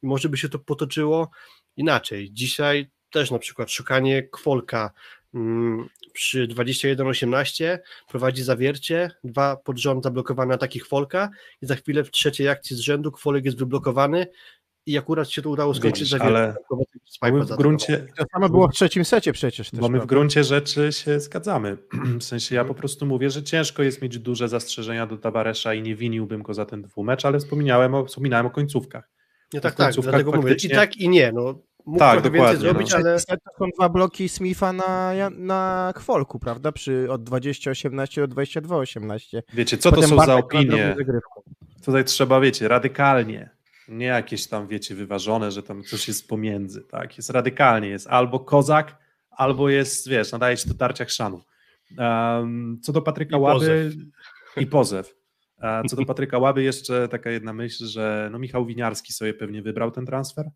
i 0.04 0.08
może 0.08 0.30
by 0.30 0.38
się 0.38 0.50
to 0.50 0.60
potoczyło 0.60 1.32
inaczej. 1.78 2.30
Dzisiaj 2.32 2.90
też 3.12 3.32
na 3.32 3.40
przykład 3.40 3.72
szukanie 3.72 4.24
kwolka 4.24 4.92
mm, 5.34 5.90
przy 6.14 6.48
21-18 6.48 7.80
prowadzi 8.10 8.44
zawiercie, 8.44 9.12
dwa 9.24 9.56
pod 9.56 9.78
rząd 9.78 10.04
zablokowane 10.04 10.54
ataki 10.54 10.80
kwolka 10.80 11.30
i 11.62 11.66
za 11.66 11.76
chwilę 11.76 12.04
w 12.04 12.12
trzeciej 12.12 12.50
akcji 12.50 12.76
z 12.76 12.80
rzędu 12.80 13.12
kwolek 13.12 13.46
jest 13.46 13.58
wyblokowany 13.58 14.28
i 14.86 14.98
akurat 14.98 15.30
się 15.30 15.42
to 15.42 15.50
udało 15.50 15.74
skończyć 15.74 16.00
Widzisz, 16.00 16.22
ale 16.22 16.56
my 17.22 17.46
w 17.46 17.58
gruncie, 17.58 18.08
To 18.18 18.26
samo 18.34 18.50
było 18.50 18.68
w 18.68 18.72
trzecim 18.74 19.06
secie 19.06 19.34
przecież 19.34 19.72
też. 19.72 19.80
Bo 19.80 19.90
my 19.90 19.98
w 19.98 20.00
prawda? 20.02 20.10
gruncie 20.16 20.44
rzeczy 20.44 20.92
się 20.92 21.20
zgadzamy. 21.20 21.78
W 22.20 22.24
sensie 22.24 22.56
ja 22.56 22.66
po 22.66 22.74
prostu 22.74 23.06
mówię, 23.06 23.30
że 23.30 23.44
ciężko 23.44 23.84
jest 23.84 24.02
mieć 24.02 24.20
duże 24.20 24.48
zastrzeżenia 24.48 25.08
do 25.08 25.18
Tawaresza 25.18 25.74
i 25.74 25.82
nie 25.82 25.96
winiłbym 25.96 26.44
go 26.44 26.54
za 26.54 26.66
ten 26.66 26.82
dwumecz, 26.82 27.26
ale 27.26 27.40
wspominałem 27.40 27.96
o, 27.96 28.06
wspominałem 28.06 28.46
o 28.46 28.50
końcówkach. 28.50 29.10
Nie, 29.54 29.60
w 29.60 29.64
tak, 29.64 29.76
tak, 29.76 29.86
końcówkach 29.88 30.12
dlatego 30.14 30.32
mówię, 30.32 30.50
i 30.50 30.52
faktycznie- 30.52 30.76
tak 30.76 30.98
i 30.98 31.10
nie, 31.10 31.32
no 31.32 31.60
mógł 31.86 32.00
Tak, 32.00 32.22
dokładnie, 32.22 32.58
zrobić, 32.60 32.92
no. 32.92 32.98
ale 32.98 33.20
to 33.20 33.36
są 33.60 33.66
dwa 33.78 33.90
bloki 33.90 34.30
Smitha 34.30 34.74
na, 34.74 35.14
na 35.32 35.94
kwolku, 35.96 36.40
prawda? 36.40 36.72
Przy 36.72 37.08
od 37.12 37.30
20-18 37.30 38.28
do 38.28 38.36
22-18. 38.36 39.42
Wiecie, 39.54 39.78
co 39.78 39.90
to 39.90 39.96
Potem 39.96 40.10
są 40.10 40.16
za 40.16 40.26
Bartek 40.26 40.46
opinie? 40.46 40.96
Tutaj 41.86 42.04
trzeba, 42.04 42.40
wiecie, 42.40 42.68
radykalnie. 42.68 43.50
Nie 43.88 44.06
jakieś 44.06 44.48
tam, 44.48 44.68
wiecie, 44.68 44.96
wyważone, 44.96 45.52
że 45.52 45.64
tam 45.64 45.84
coś 45.84 46.08
jest 46.08 46.28
pomiędzy, 46.28 46.84
tak? 46.84 47.18
Jest 47.18 47.30
radykalnie, 47.30 47.88
jest 47.88 48.08
albo 48.08 48.40
kozak, 48.40 48.98
albo 49.30 49.70
jest, 49.70 50.10
wiesz, 50.10 50.32
nadaje 50.32 50.58
się 50.58 50.70
do 50.70 50.76
tarcia 50.76 51.06
chrzanu. 51.06 51.42
Um, 51.98 52.80
co 52.84 52.94
do 52.94 53.02
Patryka 53.02 53.38
I 53.38 53.40
Łaby 53.40 53.96
i 54.58 54.66
pozew. 54.66 55.16
A 55.58 55.84
co 55.84 55.96
do 55.96 56.06
Patryka 56.06 56.38
Łaby 56.38 56.64
jeszcze 56.64 57.08
taka 57.08 57.30
jedna 57.30 57.54
myśl, 57.54 57.86
że 57.86 58.30
no 58.32 58.40
Michał 58.40 58.66
Winiarski 58.66 59.14
sobie 59.14 59.34
pewnie 59.34 59.62
wybrał 59.62 59.92
ten 59.92 60.06
transfer 60.06 60.50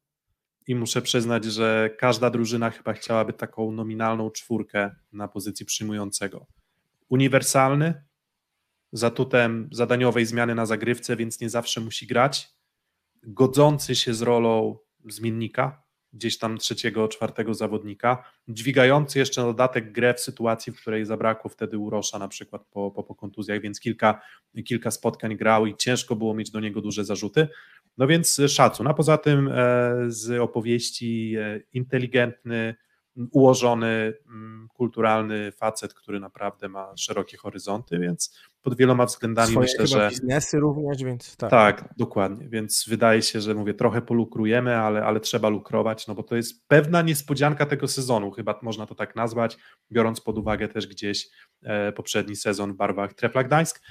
i 0.67 0.75
muszę 0.75 1.01
przyznać, 1.01 1.45
że 1.45 1.89
każda 1.97 2.29
drużyna 2.29 2.69
chyba 2.69 2.93
chciałaby 2.93 3.33
taką 3.33 3.71
nominalną 3.71 4.31
czwórkę 4.31 4.91
na 5.13 5.27
pozycji 5.27 5.65
przyjmującego. 5.65 6.47
Uniwersalny, 7.09 8.03
z 8.91 9.03
atutem 9.03 9.69
zadaniowej 9.71 10.25
zmiany 10.25 10.55
na 10.55 10.65
zagrywce, 10.65 11.15
więc 11.15 11.41
nie 11.41 11.49
zawsze 11.49 11.81
musi 11.81 12.07
grać. 12.07 12.56
Godzący 13.23 13.95
się 13.95 14.13
z 14.13 14.21
rolą 14.21 14.77
zmiennika, 15.05 15.83
gdzieś 16.13 16.37
tam 16.37 16.57
trzeciego, 16.57 17.07
czwartego 17.07 17.53
zawodnika, 17.53 18.23
dźwigający 18.47 19.19
jeszcze 19.19 19.41
dodatek 19.41 19.91
grę 19.91 20.13
w 20.13 20.19
sytuacji, 20.19 20.73
w 20.73 20.81
której 20.81 21.05
zabrakło 21.05 21.49
wtedy 21.49 21.77
Urosza 21.77 22.19
na 22.19 22.27
przykład 22.27 22.65
po, 22.71 22.91
po, 22.91 23.03
po 23.03 23.15
kontuzjach, 23.15 23.61
więc 23.61 23.79
kilka, 23.79 24.21
kilka 24.65 24.91
spotkań 24.91 25.35
grał 25.35 25.65
i 25.65 25.75
ciężko 25.75 26.15
było 26.15 26.33
mieć 26.33 26.51
do 26.51 26.59
niego 26.59 26.81
duże 26.81 27.05
zarzuty. 27.05 27.47
No 27.97 28.07
więc 28.07 28.41
szacun. 28.47 28.87
A 28.87 28.93
poza 28.93 29.17
tym 29.17 29.47
e, 29.47 29.53
z 30.07 30.39
opowieści 30.39 31.35
e, 31.39 31.59
inteligentny, 31.73 32.75
ułożony, 33.31 34.13
mm, 34.27 34.67
kulturalny 34.73 35.51
facet, 35.51 35.93
który 35.93 36.19
naprawdę 36.19 36.69
ma 36.69 36.97
szerokie 36.97 37.37
horyzonty, 37.37 37.99
więc 37.99 38.37
pod 38.61 38.77
wieloma 38.77 39.05
względami 39.05 39.51
Swoje 39.51 39.67
myślę, 39.67 39.87
że 39.87 40.09
biznesy 40.09 40.59
również, 40.59 41.03
więc 41.03 41.35
tak. 41.35 41.49
tak, 41.49 41.93
dokładnie. 41.97 42.49
Więc 42.49 42.85
wydaje 42.87 43.21
się, 43.21 43.41
że 43.41 43.53
mówię, 43.53 43.73
trochę 43.73 44.01
polukrujemy, 44.01 44.77
ale, 44.77 45.05
ale 45.05 45.19
trzeba 45.19 45.49
lukrować, 45.49 46.07
no 46.07 46.15
bo 46.15 46.23
to 46.23 46.35
jest 46.35 46.67
pewna 46.67 47.01
niespodzianka 47.01 47.65
tego 47.65 47.87
sezonu, 47.87 48.31
chyba 48.31 48.59
można 48.61 48.85
to 48.85 48.95
tak 48.95 49.15
nazwać, 49.15 49.57
biorąc 49.91 50.21
pod 50.21 50.37
uwagę 50.37 50.67
też 50.67 50.87
gdzieś 50.87 51.29
e, 51.63 51.91
poprzedni 51.91 52.35
sezon 52.35 52.73
w 52.73 52.75
barwach 52.75 53.13
Trepla 53.13 53.43
Gdańsk. 53.43 53.81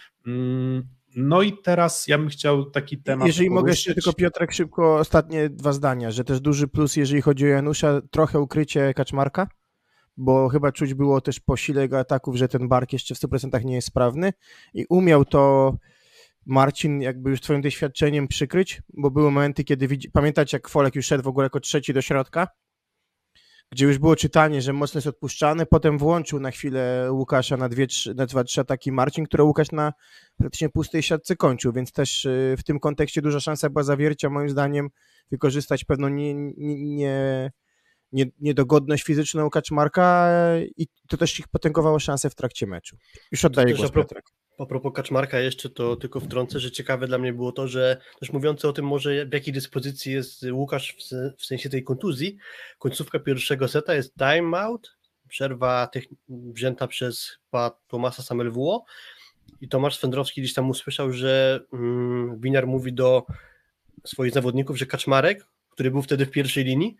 No 1.16 1.42
i 1.42 1.58
teraz 1.62 2.06
ja 2.06 2.18
bym 2.18 2.28
chciał 2.28 2.70
taki 2.70 3.02
temat. 3.02 3.26
Jeżeli 3.26 3.50
mogę 3.50 3.70
jeszcze 3.70 3.94
tylko 3.94 4.12
Piotrek 4.12 4.52
szybko 4.52 4.96
ostatnie 4.96 5.48
dwa 5.50 5.72
zdania, 5.72 6.10
że 6.10 6.24
też 6.24 6.40
duży 6.40 6.68
plus, 6.68 6.96
jeżeli 6.96 7.22
chodzi 7.22 7.44
o 7.44 7.48
Janusza, 7.48 8.00
trochę 8.10 8.40
ukrycie 8.40 8.94
Kaczmarka, 8.94 9.48
bo 10.16 10.48
chyba 10.48 10.72
czuć 10.72 10.94
było 10.94 11.20
też 11.20 11.40
po 11.40 11.56
sile 11.56 11.82
jego 11.82 11.98
ataków, 11.98 12.36
że 12.36 12.48
ten 12.48 12.68
bark 12.68 12.92
jeszcze 12.92 13.14
w 13.14 13.18
100% 13.18 13.64
nie 13.64 13.74
jest 13.74 13.88
sprawny 13.88 14.32
i 14.74 14.86
umiał 14.88 15.24
to 15.24 15.72
Marcin 16.46 17.00
jakby 17.00 17.30
już 17.30 17.40
twoim 17.40 17.60
doświadczeniem 17.60 18.28
przykryć, 18.28 18.82
bo 18.88 19.10
były 19.10 19.24
momenty, 19.24 19.64
kiedy 19.64 19.88
widzi... 19.88 20.10
pamiętacie 20.10 20.56
jak 20.56 20.68
Folek 20.68 20.94
już 20.94 21.06
szedł 21.06 21.24
w 21.24 21.28
ogóle 21.28 21.44
jako 21.44 21.60
trzeci 21.60 21.92
do 21.92 22.02
środka, 22.02 22.48
gdzie 23.72 23.86
już 23.86 23.98
było 23.98 24.16
czytanie, 24.16 24.62
że 24.62 24.72
mocno 24.72 24.98
jest 24.98 25.06
odpuszczany, 25.06 25.66
potem 25.66 25.98
włączył 25.98 26.40
na 26.40 26.50
chwilę 26.50 27.08
Łukasza 27.10 27.56
na, 27.56 27.68
dwie, 27.68 27.86
trzy, 27.86 28.14
na 28.14 28.26
dwa, 28.26 28.44
trzy 28.44 28.60
ataki 28.60 28.92
Marcin, 28.92 29.24
które 29.24 29.44
Łukasz 29.44 29.72
na 29.72 29.92
praktycznie 30.36 30.68
pustej 30.68 31.02
siatce 31.02 31.36
kończył, 31.36 31.72
więc 31.72 31.92
też 31.92 32.24
y, 32.24 32.54
w 32.58 32.64
tym 32.64 32.80
kontekście 32.80 33.22
duża 33.22 33.40
szansa 33.40 33.70
była 33.70 33.82
zawiercia, 33.82 34.30
moim 34.30 34.48
zdaniem, 34.48 34.88
wykorzystać 35.30 35.84
pewną 35.84 36.08
nie, 36.08 36.34
nie, 36.34 36.76
nie, 36.96 37.50
nie, 38.12 38.26
niedogodność 38.40 39.04
fizyczną 39.04 39.50
Kaczmarka 39.50 40.30
i 40.76 40.86
to 41.08 41.16
też 41.16 41.40
ich 41.40 41.48
potęgowało 41.48 41.98
szansę 41.98 42.30
w 42.30 42.34
trakcie 42.34 42.66
meczu. 42.66 42.96
Już 43.32 43.44
oddaję 43.44 43.74
głos 43.74 43.90
Piotrek. 43.90 44.24
A 44.58 44.66
propos 44.66 44.92
Kaczmarka 44.94 45.40
jeszcze, 45.40 45.70
to 45.70 45.96
tylko 45.96 46.20
wtrącę, 46.20 46.60
że 46.60 46.70
ciekawe 46.70 47.06
dla 47.06 47.18
mnie 47.18 47.32
było 47.32 47.52
to, 47.52 47.68
że 47.68 47.96
też 48.20 48.32
mówiący 48.32 48.68
o 48.68 48.72
tym 48.72 48.86
może 48.86 49.26
w 49.26 49.32
jakiej 49.32 49.54
dyspozycji 49.54 50.12
jest 50.12 50.42
Łukasz 50.52 50.96
w, 50.98 51.02
se- 51.02 51.32
w 51.38 51.46
sensie 51.46 51.68
tej 51.68 51.84
kontuzji, 51.84 52.36
końcówka 52.78 53.18
pierwszego 53.18 53.68
seta 53.68 53.94
jest 53.94 54.14
timeout, 54.14 54.96
przerwa 55.28 55.88
wzięta 56.28 56.86
przez 56.86 57.38
chyba 57.44 57.70
Tomasa 57.88 58.22
Samelwuo 58.22 58.84
i 59.60 59.68
Tomasz 59.68 59.96
Swędrowski 59.96 60.40
gdzieś 60.40 60.54
tam 60.54 60.70
usłyszał, 60.70 61.12
że 61.12 61.60
mm, 61.72 62.40
Winiar 62.40 62.66
mówi 62.66 62.92
do 62.92 63.26
swoich 64.04 64.32
zawodników, 64.32 64.78
że 64.78 64.86
Kaczmarek, 64.86 65.46
który 65.70 65.90
był 65.90 66.02
wtedy 66.02 66.26
w 66.26 66.30
pierwszej 66.30 66.64
linii, 66.64 66.96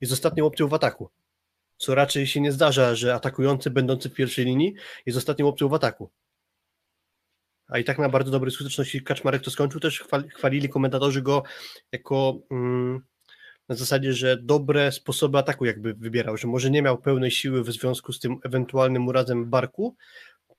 jest 0.00 0.12
ostatnią 0.12 0.46
opcją 0.46 0.68
w 0.68 0.74
ataku. 0.74 1.10
Co 1.76 1.94
raczej 1.94 2.26
się 2.26 2.40
nie 2.40 2.52
zdarza, 2.52 2.94
że 2.94 3.14
atakujący 3.14 3.70
będący 3.70 4.10
w 4.10 4.14
pierwszej 4.14 4.44
linii 4.44 4.74
jest 5.06 5.18
ostatnią 5.18 5.48
opcją 5.48 5.68
w 5.68 5.74
ataku 5.74 6.10
a 7.68 7.78
i 7.78 7.84
tak 7.84 7.98
na 7.98 8.08
bardzo 8.08 8.30
dobrej 8.30 8.52
skuteczności 8.52 9.02
Kaczmarek 9.02 9.42
to 9.42 9.50
skończył, 9.50 9.80
też 9.80 10.02
chwal- 10.02 10.28
chwalili 10.28 10.68
komentatorzy 10.68 11.22
go 11.22 11.42
jako 11.92 12.38
mm, 12.50 13.00
na 13.68 13.74
zasadzie, 13.74 14.12
że 14.12 14.36
dobre 14.42 14.92
sposoby 14.92 15.38
ataku 15.38 15.64
jakby 15.64 15.94
wybierał, 15.94 16.36
że 16.36 16.48
może 16.48 16.70
nie 16.70 16.82
miał 16.82 16.98
pełnej 16.98 17.30
siły 17.30 17.64
w 17.64 17.72
związku 17.72 18.12
z 18.12 18.20
tym 18.20 18.36
ewentualnym 18.44 19.06
urazem 19.06 19.50
barku, 19.50 19.96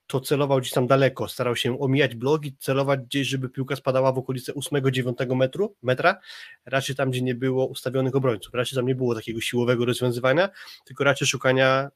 to 0.06 0.20
celował 0.20 0.58
gdzieś 0.58 0.72
tam 0.72 0.86
daleko, 0.86 1.28
starał 1.28 1.56
się 1.56 1.80
omijać 1.80 2.14
blogi, 2.14 2.56
celować 2.58 3.00
gdzieś, 3.00 3.28
żeby 3.28 3.48
piłka 3.48 3.76
spadała 3.76 4.12
w 4.12 4.18
okolice 4.18 4.52
8-9 4.52 5.36
metru, 5.36 5.74
metra, 5.82 6.20
raczej 6.64 6.96
tam, 6.96 7.10
gdzie 7.10 7.22
nie 7.22 7.34
było 7.34 7.66
ustawionych 7.66 8.16
obrońców, 8.16 8.54
raczej 8.54 8.76
tam 8.76 8.86
nie 8.86 8.94
było 8.94 9.14
takiego 9.14 9.40
siłowego 9.40 9.84
rozwiązywania, 9.84 10.48
tylko 10.86 11.04
raczej 11.04 11.28
szukania 11.28 11.90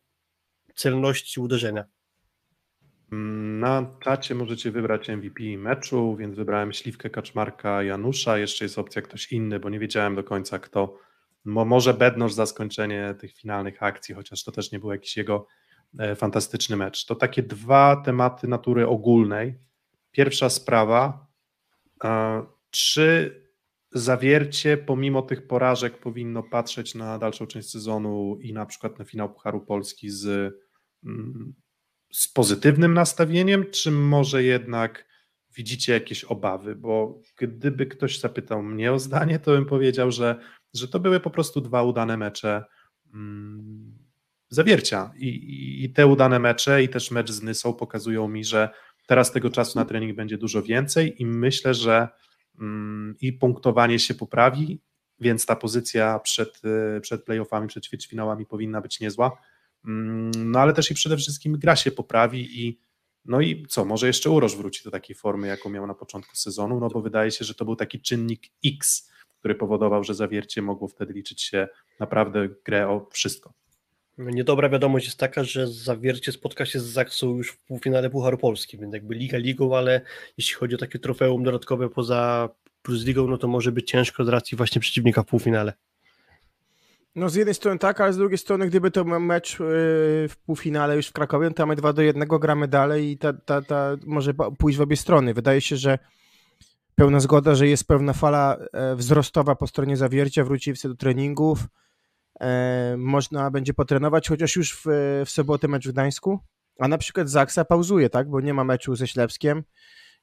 celności 0.75 1.41
uderzenia. 1.41 1.85
Na 3.13 3.97
czacie 4.01 4.35
możecie 4.35 4.71
wybrać 4.71 5.09
MVP 5.09 5.43
meczu, 5.59 6.17
więc 6.17 6.37
wybrałem 6.37 6.73
Śliwkę 6.73 7.11
Kaczmarka 7.11 7.83
Janusza. 7.83 8.39
Jeszcze 8.39 8.65
jest 8.65 8.79
opcja 8.79 9.03
ktoś 9.03 9.33
inny, 9.33 9.61
bo 9.61 9.71
nie 9.71 9.79
wiedziałem 9.79 10.15
do 10.15 10.25
końca 10.25 10.59
kto. 10.59 10.99
Mo, 11.45 11.65
może 11.65 11.95
Bednosz 11.95 12.33
za 12.33 12.47
skończenie 12.47 13.15
tych 13.21 13.37
finalnych 13.37 13.83
akcji, 13.83 14.15
chociaż 14.15 14.45
to 14.45 14.53
też 14.53 14.73
nie 14.73 14.79
był 14.79 14.93
jakiś 14.93 15.17
jego 15.17 15.47
e, 15.99 16.17
fantastyczny 16.17 16.77
mecz. 16.77 17.05
To 17.05 17.15
takie 17.15 17.43
dwa 17.43 18.03
tematy 18.05 18.49
natury 18.49 18.87
ogólnej. 18.87 19.55
Pierwsza 20.11 20.51
sprawa, 20.51 21.27
e, 22.05 22.43
czy 22.71 23.35
zawiercie 23.93 24.77
pomimo 24.77 25.23
tych 25.23 25.47
porażek 25.47 25.99
powinno 25.99 26.43
patrzeć 26.43 26.95
na 26.95 27.19
dalszą 27.19 27.47
część 27.47 27.71
sezonu 27.71 28.39
i 28.41 28.53
na 28.53 28.67
przykład 28.67 28.99
na 28.99 29.05
finał 29.05 29.33
Pucharu 29.33 29.61
Polski 29.61 30.11
z 30.11 30.55
mm, 31.05 31.55
z 32.13 32.29
pozytywnym 32.29 32.95
nastawieniem, 32.95 33.65
czy 33.71 33.91
może 33.91 34.43
jednak 34.43 35.09
widzicie 35.57 35.93
jakieś 35.93 36.25
obawy? 36.25 36.77
Bo 36.77 37.21
gdyby 37.37 37.87
ktoś 37.87 38.21
zapytał 38.21 38.63
mnie 38.63 38.93
o 38.93 38.99
zdanie, 38.99 39.39
to 39.39 39.51
bym 39.51 39.67
powiedział, 39.67 40.11
że 40.11 40.41
że 40.75 40.89
to 40.89 41.01
były 41.01 41.21
po 41.21 41.31
prostu 41.31 41.61
dwa 41.61 41.83
udane 41.83 42.17
mecze 42.17 42.65
mm, 43.15 43.99
zawiercia 44.49 45.13
I, 45.17 45.27
i, 45.29 45.85
i 45.85 45.93
te 45.93 46.07
udane 46.07 46.39
mecze 46.39 46.83
i 46.83 46.89
też 46.89 47.11
mecz 47.11 47.31
z 47.31 47.43
Nysą 47.43 47.73
pokazują 47.73 48.29
mi, 48.29 48.45
że 48.45 48.69
teraz 49.07 49.33
tego 49.33 49.51
czasu 49.51 49.79
na 49.79 49.85
trening 49.85 50.17
będzie 50.17 50.39
dużo 50.39 50.63
więcej 50.63 51.23
i 51.23 51.27
myślę, 51.27 51.75
że 51.75 52.09
mm, 52.61 53.15
i 53.21 53.33
punktowanie 53.33 53.99
się 53.99 54.15
poprawi, 54.15 54.81
więc 55.21 55.47
ta 55.47 55.57
pozycja 55.57 56.19
przed, 56.19 56.61
przed 57.01 57.25
playoffami, 57.25 57.69
przed 57.69 57.85
ćwierćfinałami 57.85 58.47
powinna 58.47 58.81
być 58.81 59.01
niezła, 59.01 59.41
no 59.85 60.61
ale 60.61 60.73
też 60.73 60.91
i 60.91 60.95
przede 60.95 61.17
wszystkim 61.17 61.59
gra 61.59 61.77
się 61.77 61.91
poprawi 61.91 62.67
i 62.67 62.81
no 63.25 63.41
i 63.41 63.67
co, 63.67 63.85
może 63.85 64.07
jeszcze 64.07 64.31
Uroż 64.31 64.57
wróci 64.57 64.85
do 64.85 64.91
takiej 64.91 65.17
formy, 65.17 65.47
jaką 65.47 65.71
miał 65.71 65.87
na 65.87 65.95
początku 65.95 66.37
sezonu, 66.37 66.81
no 66.81 66.89
bo 66.89 67.03
wydaje 67.03 67.31
się, 67.31 67.45
że 67.45 67.55
to 67.55 67.65
był 67.65 67.77
taki 67.77 68.01
czynnik 68.01 68.43
X, 68.65 69.11
który 69.39 69.55
powodował, 69.55 70.05
że 70.05 70.15
zawiercie 70.15 70.63
mogło 70.63 70.89
wtedy 70.89 71.13
liczyć 71.13 71.43
się 71.43 71.69
naprawdę 72.01 72.49
grę 72.65 72.89
o 72.89 73.09
wszystko. 73.13 73.53
Niedobra 74.19 74.69
wiadomość 74.69 75.07
jest 75.07 75.19
taka, 75.19 75.45
że 75.45 75.69
Zawiercie 75.69 76.33
spotka 76.33 76.67
się 76.67 76.81
z 76.81 76.85
Zaksą 76.85 77.37
już 77.37 77.51
w 77.51 77.65
półfinale 77.65 78.11
Pucharu 78.11 78.39
Polski, 78.39 78.79
więc 78.79 78.95
jakby 78.95 79.15
Liga 79.15 79.39
Ligą, 79.39 79.77
ale 79.77 80.01
jeśli 80.39 80.55
chodzi 80.55 80.75
o 80.75 80.79
takie 80.79 80.99
trofeum 80.99 81.45
dodatkowe 81.45 81.89
poza 81.89 82.49
Plus 82.83 83.05
Ligą, 83.05 83.27
no 83.27 83.39
to 83.39 83.49
może 83.49 83.73
być 83.73 83.91
ciężko 83.91 84.25
z 84.25 84.29
racji 84.29 84.57
właśnie 84.57 84.81
przeciwnika 84.81 85.23
w 85.23 85.27
półfinale. 85.27 85.73
No 87.15 87.29
z 87.29 87.35
jednej 87.35 87.55
strony 87.55 87.79
tak, 87.79 88.01
ale 88.01 88.13
z 88.13 88.17
drugiej 88.17 88.39
strony 88.39 88.67
gdyby 88.67 88.91
to 88.91 89.05
mecz 89.05 89.53
yy, 89.53 89.67
w 90.29 90.37
półfinale 90.47 90.97
już 90.97 91.07
w 91.07 91.13
Krakowie, 91.13 91.49
no 91.49 91.55
to 91.55 91.63
mamy 91.63 91.77
2 91.77 91.93
do 91.93 92.03
1, 92.03 92.29
gramy 92.29 92.69
dalej 92.69 93.11
i 93.11 93.19
ta, 93.19 93.33
ta, 93.33 93.63
ta 93.63 93.97
może 94.07 94.35
pójść 94.35 94.79
w 94.79 94.81
obie 94.81 94.97
strony. 94.97 95.35
Wydaje 95.35 95.61
się, 95.61 95.77
że 95.77 95.99
pełna 96.95 97.21
zgoda, 97.21 97.55
że 97.55 97.69
jest 97.69 97.89
pewna 97.89 98.13
fala 98.13 98.57
e, 98.73 98.97
wzrostowa 98.97 99.55
po 99.55 99.67
stronie 99.67 99.97
zawiercia, 99.97 100.45
wróci 100.45 100.73
do 100.85 100.95
treningów, 100.95 101.59
e, 102.41 102.95
można 102.99 103.51
będzie 103.51 103.75
potrenować, 103.75 104.29
chociaż 104.29 104.57
już 104.57 104.83
w, 104.85 104.85
w 105.27 105.31
sobotę 105.31 105.69
mecz 105.69 105.89
w 105.89 105.93
Gdańsku, 105.93 106.39
a 106.79 106.89
na 106.89 106.99
przykład 106.99 107.29
Zaksa 107.31 107.65
pauzuje, 107.65 108.11
tak, 108.11 108.31
bo 108.31 108.41
nie 108.41 108.55
ma 108.55 108.65
meczu 108.65 108.97
ze 108.97 109.07
Ślepskiem 109.07 109.63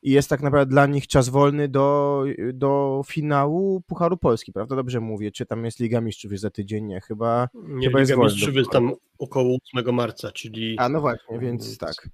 i 0.01 0.12
jest 0.12 0.29
tak 0.29 0.41
naprawdę 0.41 0.71
dla 0.71 0.86
nich 0.86 1.07
czas 1.07 1.29
wolny 1.29 1.67
do, 1.67 2.23
do 2.53 3.01
finału 3.07 3.81
Pucharu 3.81 4.17
Polski, 4.17 4.53
prawda? 4.53 4.75
Dobrze 4.75 4.99
mówię, 4.99 5.31
czy 5.31 5.45
tam 5.45 5.65
jest 5.65 5.79
Liga 5.79 6.01
Mistrzów 6.01 6.31
jest 6.31 6.41
za 6.41 6.49
tydzień, 6.49 6.86
nie, 6.86 7.01
chyba, 7.01 7.49
nie, 7.53 7.88
chyba 7.88 7.99
Liga 7.99 8.13
jest 8.13 8.23
Mistrzów 8.23 8.55
jest 8.55 8.71
tam 8.71 8.93
około 9.19 9.57
8 9.75 9.95
marca, 9.95 10.31
czyli... 10.31 10.75
A 10.79 10.89
no 10.89 11.01
właśnie, 11.01 11.39
więc 11.39 11.77
tak. 11.77 12.10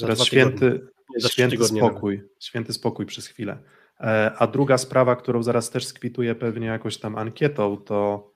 Teraz 0.00 0.24
święty, 0.24 0.88
święty 1.30 1.64
spokój, 1.64 2.22
święty 2.40 2.72
spokój 2.72 3.06
przez 3.06 3.26
chwilę. 3.26 3.58
E, 4.00 4.32
a 4.38 4.46
druga 4.46 4.78
sprawa, 4.78 5.16
którą 5.16 5.42
zaraz 5.42 5.70
też 5.70 5.86
skwituję 5.86 6.34
pewnie 6.34 6.66
jakoś 6.66 6.98
tam 6.98 7.16
ankietą, 7.16 7.76
to 7.76 8.30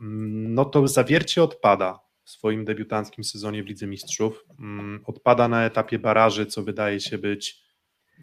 mm, 0.00 0.54
no 0.54 0.64
to 0.64 0.88
zawiercie 0.88 1.42
odpada 1.42 2.00
w 2.24 2.30
swoim 2.30 2.64
debiutanckim 2.64 3.24
sezonie 3.24 3.62
w 3.62 3.66
Lidze 3.66 3.86
Mistrzów. 3.86 4.44
Mm, 4.58 5.02
odpada 5.06 5.48
na 5.48 5.64
etapie 5.64 5.98
baraży, 5.98 6.46
co 6.46 6.62
wydaje 6.62 7.00
się 7.00 7.18
być 7.18 7.69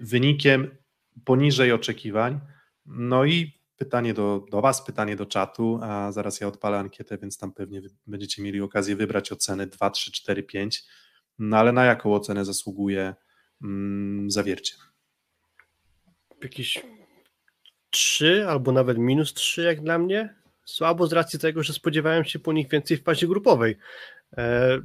wynikiem 0.01 0.77
poniżej 1.25 1.71
oczekiwań. 1.71 2.39
No 2.85 3.25
i 3.25 3.61
pytanie 3.77 4.13
do, 4.13 4.45
do 4.51 4.61
Was, 4.61 4.85
pytanie 4.85 5.15
do 5.15 5.25
czatu, 5.25 5.79
a 5.83 6.11
zaraz 6.11 6.41
ja 6.41 6.47
odpalę 6.47 6.77
ankietę, 6.79 7.17
więc 7.17 7.37
tam 7.37 7.53
pewnie 7.53 7.81
będziecie 8.07 8.41
mieli 8.41 8.61
okazję 8.61 8.95
wybrać 8.95 9.31
oceny 9.31 9.67
2, 9.67 9.89
3, 9.89 10.11
4, 10.11 10.43
5. 10.43 10.83
No 11.39 11.57
ale 11.57 11.71
na 11.71 11.85
jaką 11.85 12.13
ocenę 12.13 12.45
zasługuje 12.45 13.15
mm, 13.63 14.31
zawiercie? 14.31 14.73
jakieś 16.43 16.81
3 17.89 18.45
albo 18.47 18.71
nawet 18.71 18.97
minus 18.97 19.33
3 19.33 19.61
jak 19.61 19.81
dla 19.81 19.99
mnie. 19.99 20.35
Słabo 20.65 21.07
z 21.07 21.13
racji 21.13 21.39
tego, 21.39 21.63
że 21.63 21.73
spodziewałem 21.73 22.25
się 22.25 22.39
po 22.39 22.53
nich 22.53 22.69
więcej 22.69 22.97
w 22.97 23.03
fazie 23.03 23.27
grupowej. 23.27 23.77
E, 24.37 24.77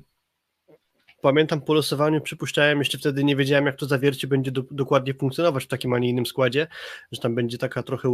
pamiętam 1.22 1.60
po 1.60 1.74
losowaniu, 1.74 2.20
przypuszczałem, 2.20 2.78
jeszcze 2.78 2.98
wtedy 2.98 3.24
nie 3.24 3.36
wiedziałem, 3.36 3.66
jak 3.66 3.76
to 3.76 3.86
zawiercie 3.86 4.26
będzie 4.26 4.50
do, 4.50 4.62
dokładnie 4.70 5.14
funkcjonować 5.14 5.64
w 5.64 5.66
takim, 5.66 5.92
a 5.92 5.98
nie 5.98 6.08
innym 6.08 6.26
składzie, 6.26 6.66
że 7.12 7.20
tam 7.20 7.34
będzie 7.34 7.58
taka 7.58 7.82
trochę 7.82 8.08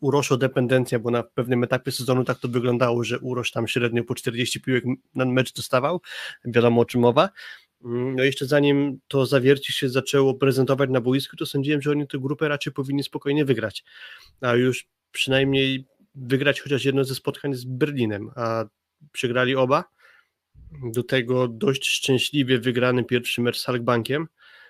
uroszo, 0.00 0.36
dependencja, 0.36 0.98
bo 0.98 1.10
na 1.10 1.22
pewnym 1.22 1.64
etapie 1.64 1.92
sezonu 1.92 2.24
tak 2.24 2.38
to 2.38 2.48
wyglądało, 2.48 3.04
że 3.04 3.18
Urosz 3.18 3.50
tam 3.50 3.68
średnio 3.68 4.04
po 4.04 4.14
40 4.14 4.60
piłek 4.60 4.84
na 5.14 5.24
mecz 5.24 5.52
dostawał, 5.52 6.00
wiadomo 6.44 6.80
o 6.80 6.84
czym 6.84 7.00
mowa. 7.00 7.28
Mm, 7.84 8.16
no 8.16 8.24
jeszcze 8.24 8.46
zanim 8.46 9.00
to 9.08 9.26
zawiercie 9.26 9.72
się 9.72 9.88
zaczęło 9.88 10.34
prezentować 10.34 10.90
na 10.90 11.00
boisku, 11.00 11.36
to 11.36 11.46
sądziłem, 11.46 11.82
że 11.82 11.90
oni 11.90 12.06
tę 12.06 12.18
grupę 12.18 12.48
raczej 12.48 12.72
powinni 12.72 13.02
spokojnie 13.02 13.44
wygrać, 13.44 13.84
a 14.40 14.54
już 14.54 14.86
przynajmniej 15.12 15.86
wygrać 16.14 16.60
chociaż 16.60 16.84
jedno 16.84 17.04
ze 17.04 17.14
spotkań 17.14 17.54
z 17.54 17.64
Berlinem, 17.64 18.30
a 18.36 18.64
przegrali 19.12 19.56
oba. 19.56 19.84
Do 20.72 21.02
tego 21.02 21.48
dość 21.48 21.86
szczęśliwie 21.86 22.58
wygrany 22.58 23.04
pierwszy 23.04 23.40
mecz 23.40 23.58
z 23.58 23.64
Halkbankiem. 23.64 24.28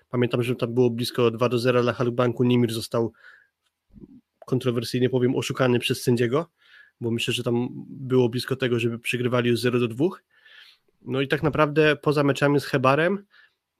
Pamiętam, 0.08 0.42
że 0.42 0.56
tam 0.56 0.74
było 0.74 0.90
blisko 0.90 1.30
2 1.30 1.48
do 1.48 1.58
0 1.58 1.82
dla 1.82 1.92
Halkbanku. 1.92 2.44
Nimir 2.44 2.72
został 2.72 3.12
kontrowersyjnie 4.46 5.10
powiem 5.10 5.36
oszukany 5.36 5.78
przez 5.78 6.02
sędziego, 6.02 6.50
bo 7.00 7.10
myślę, 7.10 7.34
że 7.34 7.42
tam 7.42 7.68
było 7.88 8.28
blisko 8.28 8.56
tego, 8.56 8.78
żeby 8.78 8.98
przegrywali 8.98 9.50
już 9.50 9.60
0 9.60 9.78
do 9.78 9.88
2 9.88 10.06
no 11.02 11.20
i 11.20 11.28
tak 11.28 11.42
naprawdę 11.42 11.96
poza 11.96 12.24
meczami 12.24 12.60
z 12.60 12.64
Hebarem, 12.64 13.24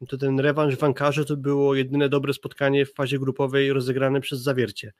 to 0.09 0.19
ten 0.19 0.41
rewanż 0.41 0.77
w 0.77 0.85
Ankarze 0.85 1.25
to 1.25 1.37
było 1.37 1.75
jedyne 1.75 2.09
dobre 2.09 2.33
spotkanie 2.33 2.87
w 2.87 2.95
fazie 2.95 3.19
grupowej 3.19 3.73
rozegrane 3.73 4.21
przez 4.21 4.41
Zawiercie. 4.41 4.93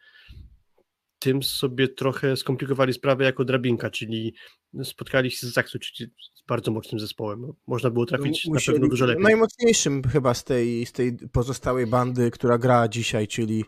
Tym 1.19 1.43
sobie 1.43 1.89
trochę 1.89 2.37
skomplikowali 2.37 2.93
sprawę 2.93 3.25
jako 3.25 3.45
drabinka, 3.45 3.91
czyli 3.91 4.35
spotkali 4.85 5.31
się 5.31 5.47
z 5.47 5.53
Zaksu, 5.53 5.79
czyli 5.79 6.11
z 6.35 6.43
bardzo 6.49 6.71
mocnym 6.71 7.01
zespołem. 7.01 7.41
No, 7.41 7.55
można 7.67 7.91
było 7.91 8.07
trafić 8.07 8.47
no, 8.47 8.55
na 8.55 8.61
pewno 8.67 8.89
dużo 8.89 9.07
lepiej. 9.07 9.23
Najmocniejszym 9.23 10.03
chyba 10.03 10.35
z 10.35 10.45
tej, 10.45 10.87
z 10.87 10.93
tej 10.93 11.17
pozostałej 11.33 11.87
bandy, 11.87 12.31
która 12.31 12.59
gra 12.59 12.89
dzisiaj, 12.89 13.29
czyli 13.29 13.65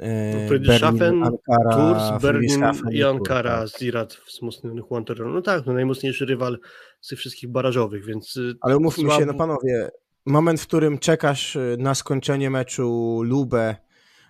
E, 0.00 0.48
Friedrichshafen, 0.48 1.22
Ankara, 1.22 1.70
Tours, 1.70 2.22
Berlin 2.22 2.62
i 2.90 3.02
Ankara 3.02 3.58
tak. 3.58 3.68
z 3.68 3.82
Irat 3.82 4.14
wzmocnionych 4.26 4.84
Wanderers. 4.90 5.30
No 5.34 5.42
tak, 5.42 5.66
no 5.66 5.72
najmocniejszy 5.72 6.26
rywal 6.26 6.58
z 7.00 7.08
tych 7.08 7.18
wszystkich 7.18 7.50
barażowych, 7.50 8.04
więc... 8.04 8.36
Y, 8.36 8.54
Ale 8.60 8.76
umówmy 8.76 9.10
się, 9.10 9.26
no 9.26 9.34
panowie, 9.34 9.90
moment, 10.26 10.60
w 10.60 10.66
którym 10.66 10.98
czekasz 10.98 11.56
y, 11.56 11.76
na 11.78 11.94
skończenie 11.94 12.50
meczu 12.50 13.20
Lubę 13.24 13.76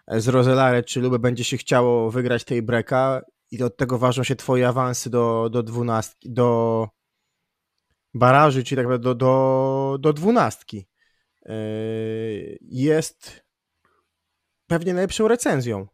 z 0.08 0.28
Roselare, 0.28 0.84
czy 0.84 1.00
Lubę 1.00 1.18
będzie 1.18 1.44
się 1.44 1.56
chciało 1.56 2.10
wygrać 2.10 2.44
tej 2.44 2.62
breka 2.62 3.22
i 3.50 3.62
od 3.62 3.76
tego 3.76 3.98
ważą 3.98 4.24
się 4.24 4.36
twoje 4.36 4.68
awansy 4.68 5.10
do, 5.10 5.48
do 5.52 5.62
dwunastki, 5.62 6.32
do 6.32 6.88
baraży, 8.14 8.64
czyli 8.64 8.76
tak 8.76 8.86
naprawdę 8.86 9.04
do, 9.04 9.14
do, 9.14 9.98
do 10.00 10.12
dwunastki. 10.12 10.88
E, 11.46 11.54
jest 12.60 13.42
pewnie 14.66 14.94
najlepszą 14.94 15.28
recenzją. 15.28 15.86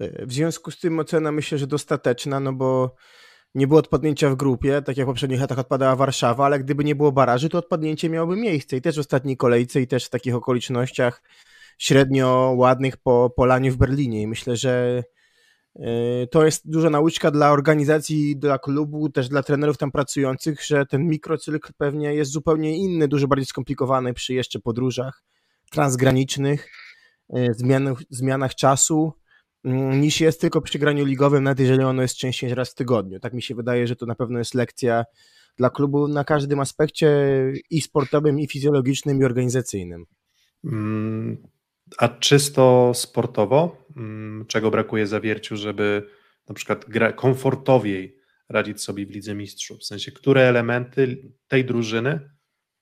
W 0.00 0.32
związku 0.32 0.70
z 0.70 0.80
tym 0.80 0.98
ocena 0.98 1.32
myślę, 1.32 1.58
że 1.58 1.66
dostateczna, 1.66 2.40
no 2.40 2.52
bo 2.52 2.94
nie 3.54 3.66
było 3.66 3.80
odpadnięcia 3.80 4.30
w 4.30 4.36
grupie, 4.36 4.82
tak 4.82 4.96
jak 4.96 5.06
w 5.06 5.10
poprzednich 5.10 5.40
latach 5.40 5.58
odpadała 5.58 5.96
Warszawa, 5.96 6.44
ale 6.46 6.58
gdyby 6.58 6.84
nie 6.84 6.94
było 6.94 7.12
baraży, 7.12 7.48
to 7.48 7.58
odpadnięcie 7.58 8.10
miałoby 8.10 8.36
miejsce 8.36 8.76
i 8.76 8.80
też 8.80 8.96
w 8.96 8.98
ostatniej 8.98 9.36
kolejce 9.36 9.80
i 9.80 9.86
też 9.86 10.06
w 10.06 10.10
takich 10.10 10.34
okolicznościach 10.34 11.22
średnio 11.78 12.54
ładnych 12.56 12.96
po 12.96 13.30
polaniu 13.36 13.72
w 13.72 13.76
Berlinie 13.76 14.22
i 14.22 14.26
myślę, 14.26 14.56
że 14.56 15.02
e, 15.76 16.26
to 16.26 16.44
jest 16.44 16.70
duża 16.70 16.90
nauczka 16.90 17.30
dla 17.30 17.50
organizacji, 17.50 18.36
dla 18.36 18.58
klubu, 18.58 19.08
też 19.08 19.28
dla 19.28 19.42
trenerów 19.42 19.78
tam 19.78 19.92
pracujących, 19.92 20.64
że 20.64 20.86
ten 20.86 21.06
mikrocykl 21.06 21.72
pewnie 21.78 22.14
jest 22.14 22.30
zupełnie 22.30 22.76
inny, 22.76 23.08
dużo 23.08 23.28
bardziej 23.28 23.46
skomplikowany 23.46 24.14
przy 24.14 24.34
jeszcze 24.34 24.58
podróżach 24.60 25.24
transgranicznych 25.70 26.70
E, 27.32 27.54
zmianach, 27.54 27.98
zmianach 28.10 28.54
czasu 28.54 29.12
mm, 29.64 30.00
niż 30.00 30.20
jest 30.20 30.40
tylko 30.40 30.60
przy 30.60 30.78
graniu 30.78 31.04
ligowym, 31.04 31.44
nawet 31.44 31.60
jeżeli 31.60 31.84
ono 31.84 32.02
jest 32.02 32.16
częściej 32.16 32.54
raz 32.54 32.70
w 32.70 32.74
tygodniu. 32.74 33.20
Tak 33.20 33.32
mi 33.32 33.42
się 33.42 33.54
wydaje, 33.54 33.86
że 33.86 33.96
to 33.96 34.06
na 34.06 34.14
pewno 34.14 34.38
jest 34.38 34.54
lekcja 34.54 35.04
dla 35.56 35.70
klubu 35.70 36.08
na 36.08 36.24
każdym 36.24 36.60
aspekcie 36.60 37.08
i 37.70 37.80
sportowym, 37.80 38.40
i 38.40 38.48
fizjologicznym, 38.48 39.20
i 39.20 39.24
organizacyjnym. 39.24 40.04
A 41.98 42.08
czysto 42.08 42.92
sportowo, 42.94 43.86
mm, 43.96 44.46
czego 44.46 44.70
brakuje 44.70 45.06
zawierciu, 45.06 45.56
żeby 45.56 46.08
na 46.48 46.54
przykład 46.54 46.84
gra 46.88 47.12
komfortowiej 47.12 48.18
radzić 48.48 48.82
sobie 48.82 49.06
w 49.06 49.10
Lidze 49.10 49.34
Mistrzów? 49.34 49.78
W 49.78 49.84
sensie, 49.84 50.12
które 50.12 50.42
elementy 50.42 51.32
tej 51.48 51.64
drużyny 51.64 52.30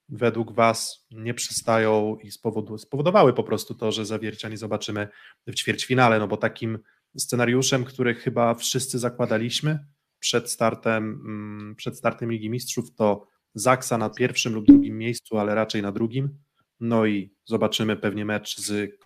według 0.08 0.52
Was 0.52 1.06
nie 1.10 1.34
przystają 1.34 2.16
i 2.22 2.30
spowodowały 2.78 3.32
po 3.32 3.44
prostu 3.44 3.74
to, 3.74 3.92
że 3.92 4.06
zawiercia 4.06 4.48
nie 4.48 4.56
zobaczymy 4.56 5.08
w 5.46 5.54
ćwierćfinale, 5.54 6.18
no 6.18 6.28
bo 6.28 6.36
takim 6.36 6.78
scenariuszem, 7.18 7.84
który 7.84 8.14
chyba 8.14 8.54
wszyscy 8.54 8.98
zakładaliśmy 8.98 9.86
przed 10.18 10.50
startem, 10.50 11.04
mm, 11.04 11.74
przed 11.76 11.98
startem 11.98 12.32
Ligi 12.32 12.50
Mistrzów, 12.50 12.94
to 12.94 13.32
Zaksa 13.54 13.98
na 13.98 14.10
pierwszym 14.10 14.54
lub 14.54 14.66
drugim 14.66 14.98
miejscu, 14.98 15.38
ale 15.38 15.54
raczej 15.54 15.82
na 15.82 15.92
drugim. 15.92 16.38
No 16.82 17.06
i 17.06 17.34
zobaczymy 17.44 17.96
pewnie 17.96 18.24
mecz 18.24 18.60
z, 18.60 19.00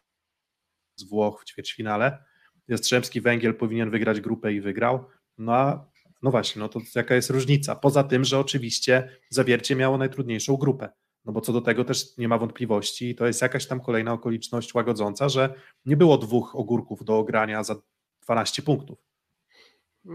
z 0.97 1.09
Włoch 1.09 1.43
w 1.43 1.45
ćwierćfinale. 1.45 2.25
Jastrzębski 2.69 3.21
Węgiel 3.21 3.55
powinien 3.55 3.91
wygrać 3.91 4.21
grupę 4.21 4.53
i 4.53 4.61
wygrał, 4.61 5.05
No 5.39 5.55
a 5.55 5.91
no 6.23 6.31
właśnie, 6.31 6.61
no 6.61 6.69
to 6.69 6.81
jaka 6.95 7.15
jest 7.15 7.31
różnica? 7.31 7.77
Poza 7.77 8.05
tym, 8.05 8.25
że 8.25 8.39
oczywiście 8.39 9.19
Zawiercie 9.31 9.77
miało 9.77 9.99
najtrudniejszą 9.99 10.57
grupę. 10.57 10.89
No 11.25 11.33
bo 11.33 11.41
co 11.41 11.53
do 11.53 11.61
tego 11.61 11.85
też 11.85 12.17
nie 12.17 12.29
ma 12.29 12.39
wątpliwości, 12.39 13.15
to 13.15 13.27
jest 13.27 13.43
jakaś 13.43 13.67
tam 13.67 13.81
kolejna 13.81 14.13
okoliczność 14.13 14.75
łagodząca, 14.75 15.29
że 15.29 15.55
nie 15.85 15.97
było 15.97 16.19
dwóch 16.19 16.57
ogórków 16.57 17.05
do 17.05 17.19
ogrania 17.19 17.65
za 17.65 17.77
12 18.25 18.63
punktów. 18.63 18.99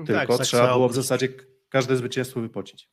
Tylko 0.06 0.38
tak, 0.38 0.48
trzeba 0.48 0.74
było 0.74 0.90
w 0.90 0.96
zasadzie 0.96 1.30
każde 1.70 1.98
zwycięstwo 1.98 2.42
wypocić. 2.42 2.90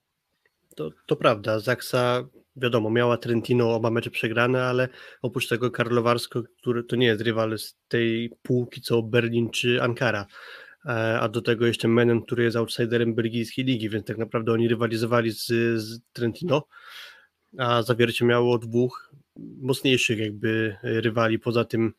To, 0.76 0.90
to 1.06 1.16
prawda, 1.16 1.60
Zaksa 1.60 2.28
wiadomo, 2.62 2.90
miała 2.90 3.16
Trentino 3.16 3.74
oba 3.74 3.90
mecze 3.90 4.10
przegrane, 4.10 4.64
ale 4.64 4.88
oprócz 5.22 5.48
tego 5.48 5.70
Karlowarsko, 5.70 6.42
który 6.60 6.84
to 6.84 6.96
nie 6.96 7.06
jest 7.06 7.20
rywal 7.20 7.58
z 7.58 7.76
tej 7.88 8.32
półki 8.42 8.80
co 8.80 9.02
Berlin 9.02 9.50
czy 9.50 9.82
Ankara, 9.82 10.26
E, 10.88 11.20
a 11.20 11.28
do 11.28 11.42
tego 11.42 11.66
jeszcze 11.66 11.88
Menem, 11.88 12.22
który 12.22 12.44
jest 12.44 12.56
outsiderem 12.56 13.14
belgijskiej 13.14 13.64
ligi, 13.64 13.88
więc 13.88 14.06
tak 14.06 14.18
naprawdę 14.18 14.52
oni 14.52 14.68
rywalizowali 14.68 15.30
z, 15.30 15.46
z 15.82 16.00
Trentino, 16.12 16.66
a 17.58 17.82
Zawiercie 17.82 18.24
miało 18.24 18.58
dwóch 18.58 19.12
mocniejszych 19.60 20.18
jakby 20.18 20.76
rywali 20.82 21.38
poza 21.38 21.64
tym, 21.64 21.92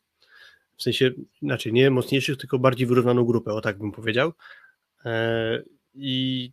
w 0.76 0.82
sensie, 0.82 1.10
znaczy 1.42 1.72
nie 1.72 1.90
mocniejszych, 1.90 2.36
tylko 2.36 2.58
bardziej 2.58 2.86
wyrównaną 2.86 3.24
grupę, 3.24 3.52
o 3.52 3.60
tak 3.60 3.78
bym 3.78 3.92
powiedział. 3.92 4.32
E, 5.04 5.62
I 5.94 6.52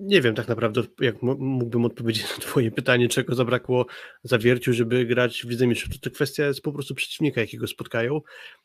nie 0.00 0.20
wiem 0.20 0.34
tak 0.34 0.48
naprawdę, 0.48 0.82
jak 1.00 1.22
mógłbym 1.22 1.84
odpowiedzieć 1.84 2.22
na 2.22 2.44
twoje 2.44 2.70
pytanie, 2.70 3.08
czego 3.08 3.34
zabrakło 3.34 3.86
Zawierciu, 4.22 4.72
żeby 4.72 5.06
grać 5.06 5.42
w 5.42 5.50
Lidze 5.50 5.66
Mistrzów. 5.66 6.00
To, 6.00 6.10
kwestia 6.10 6.46
jest 6.46 6.62
po 6.62 6.72
prostu 6.72 6.94
przeciwnika, 6.94 7.40
jakiego 7.40 7.66
spotkają, 7.66 8.20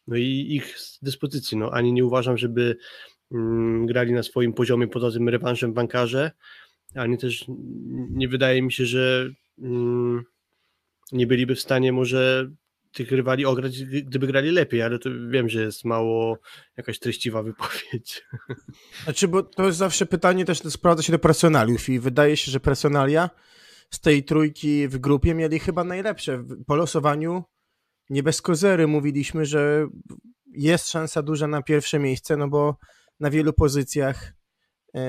no 0.07 0.15
i 0.15 0.47
ich 0.49 0.77
dyspozycji. 1.01 1.57
No, 1.57 1.71
ani 1.71 1.93
nie 1.93 2.05
uważam, 2.05 2.37
żeby 2.37 2.77
mm, 3.31 3.85
grali 3.85 4.13
na 4.13 4.23
swoim 4.23 4.53
poziomie 4.53 4.87
poza 4.87 5.11
tym 5.11 5.29
rewanżem 5.29 5.73
bankarze, 5.73 6.31
ani 6.95 7.17
też 7.17 7.45
nie 8.09 8.27
wydaje 8.27 8.61
mi 8.61 8.71
się, 8.71 8.85
że 8.85 9.29
mm, 9.59 10.23
nie 11.11 11.27
byliby 11.27 11.55
w 11.55 11.61
stanie 11.61 11.91
może 11.91 12.51
tych 12.95 13.11
rywali 13.11 13.45
ograć, 13.45 13.83
gdyby 13.83 14.27
grali 14.27 14.51
lepiej, 14.51 14.81
ale 14.81 14.99
to 14.99 15.09
wiem, 15.29 15.49
że 15.49 15.61
jest 15.61 15.85
mało 15.85 16.37
jakaś 16.77 16.99
treściwa 16.99 17.43
wypowiedź. 17.43 18.25
Znaczy, 19.03 19.27
bo 19.27 19.43
to 19.43 19.65
jest 19.65 19.77
zawsze 19.77 20.05
pytanie 20.05 20.45
też, 20.45 20.59
sprawdza 20.59 21.03
się 21.03 21.11
do 21.11 21.19
personaliów 21.19 21.89
i 21.89 21.99
wydaje 21.99 22.37
się, 22.37 22.51
że 22.51 22.59
personalia 22.59 23.29
z 23.89 23.99
tej 23.99 24.23
trójki 24.23 24.87
w 24.87 24.97
grupie 24.97 25.33
mieli 25.33 25.59
chyba 25.59 25.83
najlepsze. 25.83 26.43
Po 26.67 26.75
losowaniu 26.75 27.43
nie 28.09 28.23
bez 28.23 28.41
kozery 28.41 28.87
mówiliśmy, 28.87 29.45
że 29.45 29.87
jest 30.51 30.89
szansa 30.89 31.21
duża 31.21 31.47
na 31.47 31.61
pierwsze 31.61 31.99
miejsce, 31.99 32.37
no 32.37 32.47
bo 32.47 32.77
na 33.19 33.29
wielu 33.29 33.53
pozycjach 33.53 34.33
e, 34.95 35.01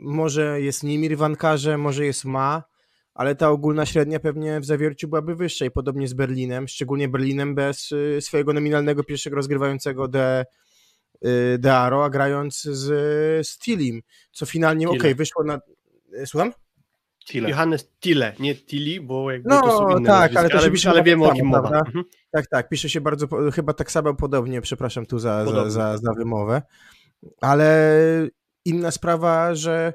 może 0.00 0.60
jest 0.60 0.82
Nimir 0.82 1.16
w 1.16 1.22
Ankarze, 1.22 1.78
może 1.78 2.06
jest 2.06 2.24
Ma, 2.24 2.62
ale 3.16 3.34
ta 3.34 3.50
ogólna 3.50 3.86
średnia 3.86 4.20
pewnie 4.20 4.60
w 4.60 4.64
zawierciu 4.64 5.08
byłaby 5.08 5.34
wyższa 5.34 5.64
i 5.64 5.70
podobnie 5.70 6.08
z 6.08 6.12
Berlinem, 6.14 6.68
szczególnie 6.68 7.08
Berlinem 7.08 7.54
bez 7.54 7.92
y, 7.92 8.18
swojego 8.20 8.52
nominalnego 8.52 9.04
pierwszego 9.04 9.36
rozgrywającego 9.36 10.08
De, 10.08 10.44
y, 11.26 11.58
Dearo, 11.58 12.04
a 12.04 12.10
grając 12.10 12.62
z, 12.62 12.86
z 13.48 13.58
Tilim, 13.58 14.02
co 14.32 14.46
finalnie, 14.46 14.88
okej, 14.88 15.00
Tile. 15.00 15.14
wyszło 15.14 15.44
na... 15.44 15.60
y, 16.22 16.26
Słucham? 16.26 16.52
Tyle. 17.26 17.50
Johannes 17.50 17.90
Tille, 18.00 18.32
nie 18.40 18.54
Tilly, 18.54 19.00
bo 19.00 19.30
jakby 19.30 19.48
No, 19.48 19.60
to 19.62 19.78
są 19.78 19.90
inne 19.98 20.06
tak, 20.06 20.32
nazwiska, 20.32 20.40
ale 20.40 20.48
to 20.48 20.58
się 20.58 20.62
ale, 20.62 20.70
pisze 20.70 20.88
ale 20.90 20.98
tak 20.98 21.06
wiemy 21.06 21.24
o 21.26 21.32
kim 21.32 21.46
mowa. 21.46 21.60
prawda? 21.60 21.78
Mhm. 21.78 22.04
Tak, 22.30 22.46
tak, 22.46 22.68
pisze 22.68 22.88
się 22.88 23.00
bardzo, 23.00 23.26
chyba 23.52 23.72
tak 23.72 23.90
samo 23.92 24.14
podobnie, 24.14 24.60
przepraszam 24.60 25.06
tu 25.06 25.18
za, 25.18 25.46
za, 25.46 25.70
za, 25.70 25.98
za 25.98 26.12
wymowę, 26.12 26.62
ale 27.40 27.90
inna 28.64 28.90
sprawa, 28.90 29.54
że 29.54 29.92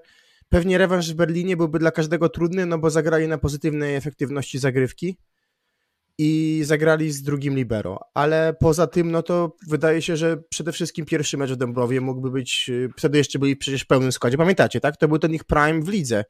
pewnie 0.51 0.77
rewanż 0.77 1.11
w 1.11 1.15
Berlinie 1.15 1.57
byłby 1.57 1.79
dla 1.79 1.91
każdego 1.91 2.29
trudny, 2.29 2.65
no 2.65 2.77
bo 2.77 2.89
zagrali 2.89 3.27
na 3.27 3.37
pozytywnej 3.37 3.95
efektywności 3.95 4.59
zagrywki 4.59 5.17
i 6.17 6.61
zagrali 6.65 7.11
z 7.11 7.21
drugim 7.21 7.55
libero, 7.55 7.99
ale 8.13 8.55
poza 8.59 8.87
tym, 8.87 9.11
no 9.11 9.23
to 9.23 9.55
wydaje 9.67 10.01
się, 10.01 10.17
że 10.17 10.37
przede 10.49 10.71
wszystkim 10.71 11.05
pierwszy 11.05 11.37
mecz 11.37 11.51
w 11.51 11.55
Dąbrowie 11.55 12.01
mógłby 12.01 12.31
być, 12.31 12.69
y, 12.69 12.89
wtedy 12.97 13.17
jeszcze 13.17 13.39
byli 13.39 13.55
przecież 13.57 13.81
w 13.81 13.87
pełnym 13.87 14.11
składzie, 14.11 14.37
pamiętacie, 14.37 14.79
tak? 14.79 14.97
To 14.97 15.07
był 15.07 15.19
ten 15.19 15.33
ich 15.33 15.43
prime 15.43 15.81
w 15.81 15.87
lidze, 15.87 16.25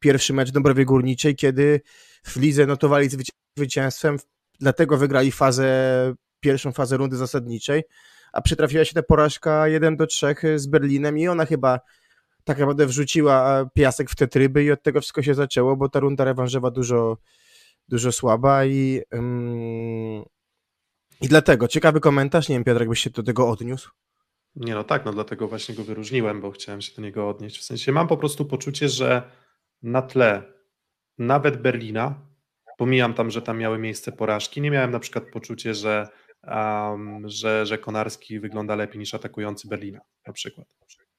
pierwszy 0.00 0.32
mecz 0.32 0.48
w 0.48 0.52
Dąbrowie 0.52 0.84
Górniczej, 0.84 1.36
kiedy 1.36 1.80
w 2.22 2.36
lidze 2.36 2.66
notowali 2.66 3.08
zwyci- 3.08 3.32
zwycięstwem, 3.56 4.16
dlatego 4.60 4.96
wygrali 4.96 5.32
fazę, 5.32 6.14
pierwszą 6.40 6.72
fazę 6.72 6.96
rundy 6.96 7.16
zasadniczej, 7.16 7.82
a 8.32 8.42
przytrafiła 8.42 8.84
się 8.84 8.94
ta 8.94 9.02
porażka 9.02 9.68
1 9.68 9.96
do 9.96 10.06
3 10.06 10.34
z 10.56 10.66
Berlinem 10.66 11.18
i 11.18 11.28
ona 11.28 11.46
chyba 11.46 11.80
tak 12.46 12.58
naprawdę 12.58 12.86
wrzuciła 12.86 13.66
piasek 13.74 14.10
w 14.10 14.16
te 14.16 14.28
tryby 14.28 14.64
i 14.64 14.70
od 14.70 14.82
tego 14.82 15.00
wszystko 15.00 15.22
się 15.22 15.34
zaczęło, 15.34 15.76
bo 15.76 15.88
ta 15.88 16.00
runda 16.00 16.24
rewanżowa 16.24 16.70
dużo, 16.70 17.16
dużo 17.88 18.12
słaba 18.12 18.64
i, 18.64 19.02
ym, 19.14 20.24
i 21.20 21.28
dlatego 21.28 21.68
ciekawy 21.68 22.00
komentarz, 22.00 22.48
nie 22.48 22.54
wiem 22.54 22.64
Piotr, 22.64 22.80
jakbyś 22.80 23.00
się 23.00 23.10
do 23.10 23.22
tego 23.22 23.48
odniósł. 23.48 23.90
Nie 24.56 24.74
no 24.74 24.84
tak, 24.84 25.04
no 25.04 25.12
dlatego 25.12 25.48
właśnie 25.48 25.74
go 25.74 25.84
wyróżniłem, 25.84 26.40
bo 26.40 26.50
chciałem 26.50 26.80
się 26.80 26.94
do 26.96 27.02
niego 27.02 27.28
odnieść. 27.28 27.58
W 27.58 27.64
sensie 27.64 27.92
mam 27.92 28.08
po 28.08 28.16
prostu 28.16 28.44
poczucie, 28.44 28.88
że 28.88 29.30
na 29.82 30.02
tle 30.02 30.42
nawet 31.18 31.62
Berlina, 31.62 32.14
pomijam 32.78 33.14
tam, 33.14 33.30
że 33.30 33.42
tam 33.42 33.58
miały 33.58 33.78
miejsce 33.78 34.12
porażki, 34.12 34.60
nie 34.60 34.70
miałem 34.70 34.90
na 34.90 34.98
przykład 34.98 35.24
poczucie, 35.32 35.74
że, 35.74 36.08
um, 36.42 37.28
że, 37.28 37.66
że 37.66 37.78
Konarski 37.78 38.40
wygląda 38.40 38.76
lepiej 38.76 38.98
niż 38.98 39.14
atakujący 39.14 39.68
Berlina 39.68 40.00
na 40.26 40.32
przykład. 40.32 40.66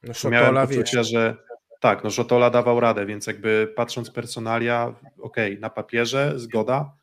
No, 0.03 0.29
miałem 0.29 0.45
Szotola, 0.47 0.67
wiesz, 0.67 0.77
poczucie, 0.77 1.03
że 1.03 1.37
tak, 1.79 2.03
no 2.03 2.09
Szotola 2.09 2.49
dawał 2.49 2.79
radę, 2.79 3.05
więc 3.05 3.27
jakby 3.27 3.73
patrząc 3.75 4.11
personalia, 4.11 4.95
okej, 5.19 5.59
na 5.59 5.69
papierze 5.69 6.33
zgoda, 6.35 6.93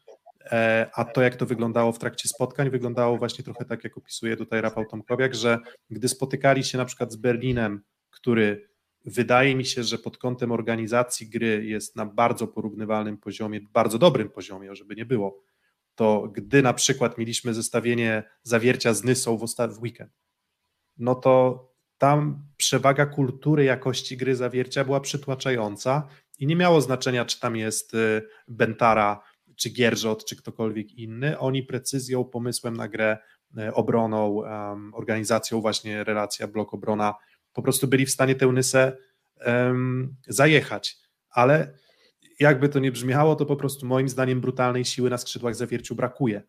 e, 0.52 0.90
a 0.94 1.04
to 1.04 1.22
jak 1.22 1.37
to 1.37 1.46
wyglądało 1.46 1.92
w 1.92 1.98
trakcie 1.98 2.28
spotkań, 2.28 2.70
wyglądało 2.70 3.18
właśnie 3.18 3.44
trochę 3.44 3.64
tak, 3.64 3.85
jak 3.85 3.98
opisuje 3.98 4.37
tutaj 4.37 4.61
Rafał 4.61 4.85
Tomkowiak, 4.87 5.35
że 5.35 5.59
gdy 5.90 6.09
spotykali 6.09 6.64
się 6.64 6.78
na 6.78 6.85
przykład 6.85 7.12
z 7.12 7.16
Berlinem, 7.16 7.83
który 8.11 8.68
wydaje 9.04 9.57
mi 9.57 9.64
się, 9.64 9.85
że 9.85 9.98
pod 9.98 10.18
kątem 10.18 10.52
organizacji 10.52 11.28
gry 11.28 11.64
jest 11.64 11.96
na 11.96 12.07
bardzo 12.07 12.46
porównywalnym 12.46 13.18
poziomie, 13.18 13.61
bardzo 13.72 13.98
dobrym 13.98 14.30
poziomie, 14.30 14.74
żeby 14.74 14.96
nie 14.96 15.04
było, 15.04 15.42
to 15.94 16.28
gdy 16.33 16.62
na 16.62 16.74
przykład 16.74 17.18
mieliśmy 17.18 17.54
zestawienie 17.54 18.22
zawiercia 18.42 18.94
z 18.94 19.04
Nysą 19.04 19.37
w, 19.37 19.44
w 19.68 19.83
weekend, 19.83 20.12
no 20.98 21.14
to 21.14 21.73
tam 21.98 22.44
przewaga 22.57 23.07
kultury 23.07 23.64
jakości 23.64 24.16
gry 24.16 24.37
zawiercia 24.37 24.85
była 24.85 25.00
przytłaczająca 25.00 26.09
i 26.38 26.46
nie 26.46 26.57
miało 26.57 26.80
znaczenia, 26.80 27.24
czy 27.24 27.40
tam 27.40 27.57
jest 27.57 27.94
y, 27.94 28.22
Bentara, 28.48 29.22
czy 29.57 29.70
Gierżot, 29.70 30.24
czy 30.24 30.37
ktokolwiek 30.37 30.92
inny. 30.92 31.38
Oni 31.38 31.62
precyzją, 31.62 32.24
pomysłem 32.24 32.76
na 32.76 32.88
grę, 32.88 33.18
y, 33.59 33.74
obroną, 33.74 34.42
organizacją 34.92 35.61
właśnie 35.61 36.04
relacja 36.04 36.48
blok-obrona, 36.48 37.14
po 37.52 37.62
prostu 37.62 37.88
byli 37.88 38.07
w 38.07 38.11
stanie 38.11 38.35
tę 38.35 38.46
Nysę 38.46 38.96
em, 39.40 40.16
zajechać. 40.28 40.96
Ale 41.30 41.78
jakby 42.40 42.68
to 42.68 42.78
nie 42.78 42.92
brzmiało, 42.92 43.37
to 43.37 43.46
po 43.46 43.57
prostu 43.57 43.87
moim 43.87 44.09
zdaniem 44.09 44.40
brutalnej 44.40 44.85
siły 44.85 45.11
na 45.11 45.18
skrzydłach 45.18 45.54
zawierciu 45.54 45.94
brakuje. 45.94 46.42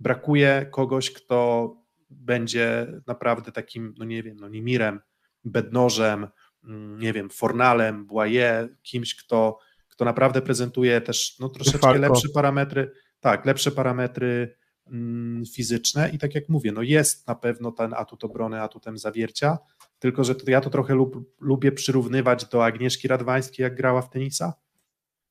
Brakuje 0.00 0.66
kogoś, 0.70 1.10
kto 1.10 1.70
będzie 2.12 2.86
naprawdę 3.06 3.52
takim, 3.52 3.94
no 3.98 4.04
nie 4.04 4.22
wiem, 4.22 4.36
no 4.40 4.48
Nimirem, 4.48 5.00
Bednożem, 5.44 6.26
mm, 6.64 6.98
nie 6.98 7.12
wiem, 7.12 7.30
Fornalem, 7.30 8.06
Błaje, 8.06 8.68
kimś, 8.82 9.14
kto, 9.14 9.58
kto 9.88 10.04
naprawdę 10.04 10.42
prezentuje 10.42 11.00
też 11.00 11.38
no, 11.38 11.48
troszeczkę 11.48 11.98
lepsze 11.98 12.28
parametry, 12.34 12.92
tak, 13.20 13.46
lepsze 13.46 13.70
parametry 13.70 14.56
mm, 14.86 15.46
fizyczne. 15.46 16.10
I 16.10 16.18
tak 16.18 16.34
jak 16.34 16.48
mówię, 16.48 16.72
no 16.72 16.82
jest 16.82 17.26
na 17.26 17.34
pewno 17.34 17.72
ten 17.72 17.94
atut 17.94 18.24
obrony 18.24 18.62
atutem 18.62 18.98
zawiercia, 18.98 19.58
tylko 19.98 20.24
że 20.24 20.34
to, 20.34 20.50
ja 20.50 20.60
to 20.60 20.70
trochę 20.70 20.94
lub, 20.94 21.32
lubię 21.40 21.72
przyrównywać 21.72 22.44
do 22.44 22.64
Agnieszki 22.64 23.08
Radwańskiej, 23.08 23.64
jak 23.64 23.74
grała 23.74 24.02
w 24.02 24.10
tenisa, 24.10 24.54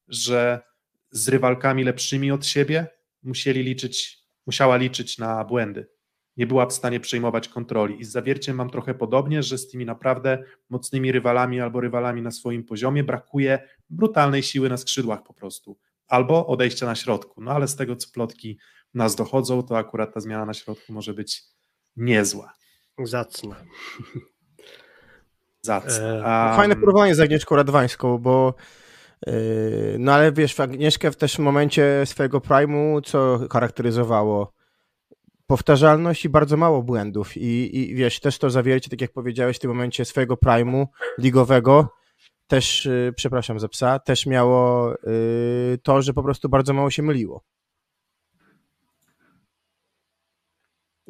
że 0.08 0.62
z 1.12 1.28
rywalkami 1.28 1.84
lepszymi 1.84 2.32
od 2.32 2.46
siebie 2.46 2.88
musieli 3.24 3.63
liczyć, 3.63 4.23
musiała 4.46 4.77
liczyć 4.77 5.17
na 5.17 5.46
błędy 5.46 5.88
nie 6.38 6.48
była 6.48 6.65
w 6.65 6.73
stanie 6.73 7.00
przejmować 7.00 7.48
kontroli. 7.48 8.02
I 8.02 8.04
z 8.04 8.12
zawierciem 8.12 8.56
mam 8.56 8.69
trochę 8.69 8.94
podobnie, 8.94 9.44
że 9.44 9.58
z 9.58 9.67
tymi 9.67 9.86
naprawdę 9.86 10.44
mocnymi 10.69 11.12
rywalami 11.12 11.62
albo 11.62 11.82
rywalami 11.82 12.21
na 12.21 12.32
swoim 12.32 12.63
poziomie 12.63 13.04
brakuje 13.04 13.60
brutalnej 13.90 14.44
siły 14.44 14.69
na 14.69 14.77
skrzydłach 14.77 15.23
po 15.23 15.34
prostu. 15.34 15.77
Albo 16.08 16.48
odejścia 16.48 16.86
na 16.86 16.96
środku. 16.96 17.42
No 17.42 17.52
ale 17.52 17.67
z 17.67 17.75
tego, 17.75 17.96
co 17.96 18.08
plotki 18.13 18.60
nas 18.94 19.15
dochodzą, 19.15 19.63
to 19.63 19.77
akurat 19.77 20.13
ta 20.13 20.19
zmiana 20.19 20.46
na 20.46 20.54
środku 20.54 20.94
może 20.94 21.13
być 21.13 21.44
niezła. 21.96 22.54
Zacna. 23.04 23.56
Zacna. 25.62 26.04
E, 26.04 26.25
A, 26.25 26.56
Fajne 26.56 26.75
porównanie 26.75 27.15
z 27.15 27.19
Agnieszką 27.19 27.56
Radwańską, 27.56 28.17
bo 28.17 28.54
yy, 29.27 29.34
no 30.00 30.13
ale 30.13 30.32
wiesz, 30.32 30.60
Agnieszkę 30.60 31.12
w 31.12 31.15
też 31.15 31.40
momencie 31.40 32.04
swojego 32.06 32.40
prime'u, 32.40 33.02
co 33.06 33.40
charakteryzowało 33.52 34.61
powtarzalność 35.52 36.25
i 36.25 36.29
bardzo 36.29 36.58
mało 36.58 36.83
błędów. 36.83 37.37
I, 37.37 37.77
I 37.79 37.95
wiesz, 37.95 38.19
też 38.19 38.37
to 38.37 38.49
zawiercie, 38.49 38.89
tak 38.89 39.02
jak 39.02 39.12
powiedziałeś, 39.12 39.58
w 39.58 39.60
tym 39.60 39.71
momencie 39.71 40.06
swojego 40.06 40.37
primu 40.37 40.87
ligowego, 41.19 41.89
też, 42.47 42.85
yy, 42.85 43.13
przepraszam 43.15 43.60
za 43.60 43.67
psa, 43.67 43.99
też 43.99 44.25
miało 44.25 44.89
yy, 44.91 45.77
to, 45.83 46.02
że 46.02 46.13
po 46.13 46.23
prostu 46.23 46.49
bardzo 46.49 46.73
mało 46.73 46.89
się 46.91 47.04
myliło. 47.04 47.43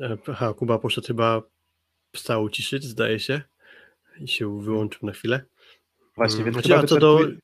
E, 0.02 0.18
Aha, 0.28 0.54
Kuba 0.54 0.80
poszedł 0.80 1.08
chyba 1.08 1.42
psa 2.12 2.38
uciszyć, 2.40 2.84
zdaje 2.84 3.20
się. 3.20 3.42
I 4.20 4.28
się 4.28 4.62
wyłączył 4.62 5.00
na 5.08 5.12
chwilę. 5.12 5.46
Właśnie, 6.18 6.42
Mm, 6.42 6.54
więc 6.54 6.66
znaczy, 6.66 6.88
co 6.88 7.00
do- 7.00 7.18
wyczerpuj- 7.18 7.38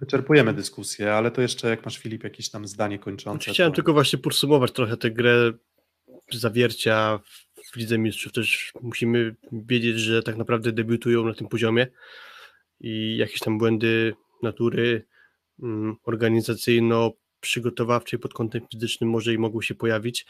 wyczerpujemy 0.00 0.54
dyskusję, 0.54 1.14
ale 1.14 1.30
to 1.30 1.42
jeszcze 1.42 1.68
jak 1.68 1.84
masz 1.84 1.98
Filip 1.98 2.24
jakieś 2.24 2.50
tam 2.50 2.66
zdanie 2.66 2.98
kończące. 2.98 3.44
Znaczy, 3.44 3.54
chciałem 3.54 3.72
to... 3.72 3.76
tylko 3.76 3.92
właśnie 3.92 4.18
podsumować 4.18 4.72
trochę 4.72 4.96
tę 4.96 5.10
grę 5.10 5.52
zawiercia 6.32 7.20
w 7.72 7.76
Lidze 7.76 7.98
Mistrzów. 7.98 8.32
Też 8.32 8.72
musimy 8.82 9.34
wiedzieć, 9.52 9.98
że 9.98 10.22
tak 10.22 10.36
naprawdę 10.36 10.72
debiutują 10.72 11.24
na 11.24 11.34
tym 11.34 11.48
poziomie 11.48 11.86
i 12.80 13.16
jakieś 13.16 13.40
tam 13.40 13.58
błędy 13.58 14.14
natury 14.42 15.06
mm, 15.62 15.96
organizacyjno-przygotowawczej 16.04 18.18
pod 18.18 18.34
kątem 18.34 18.62
fizycznym 18.72 19.10
może 19.10 19.34
i 19.34 19.38
mogły 19.38 19.62
się 19.62 19.74
pojawić. 19.74 20.26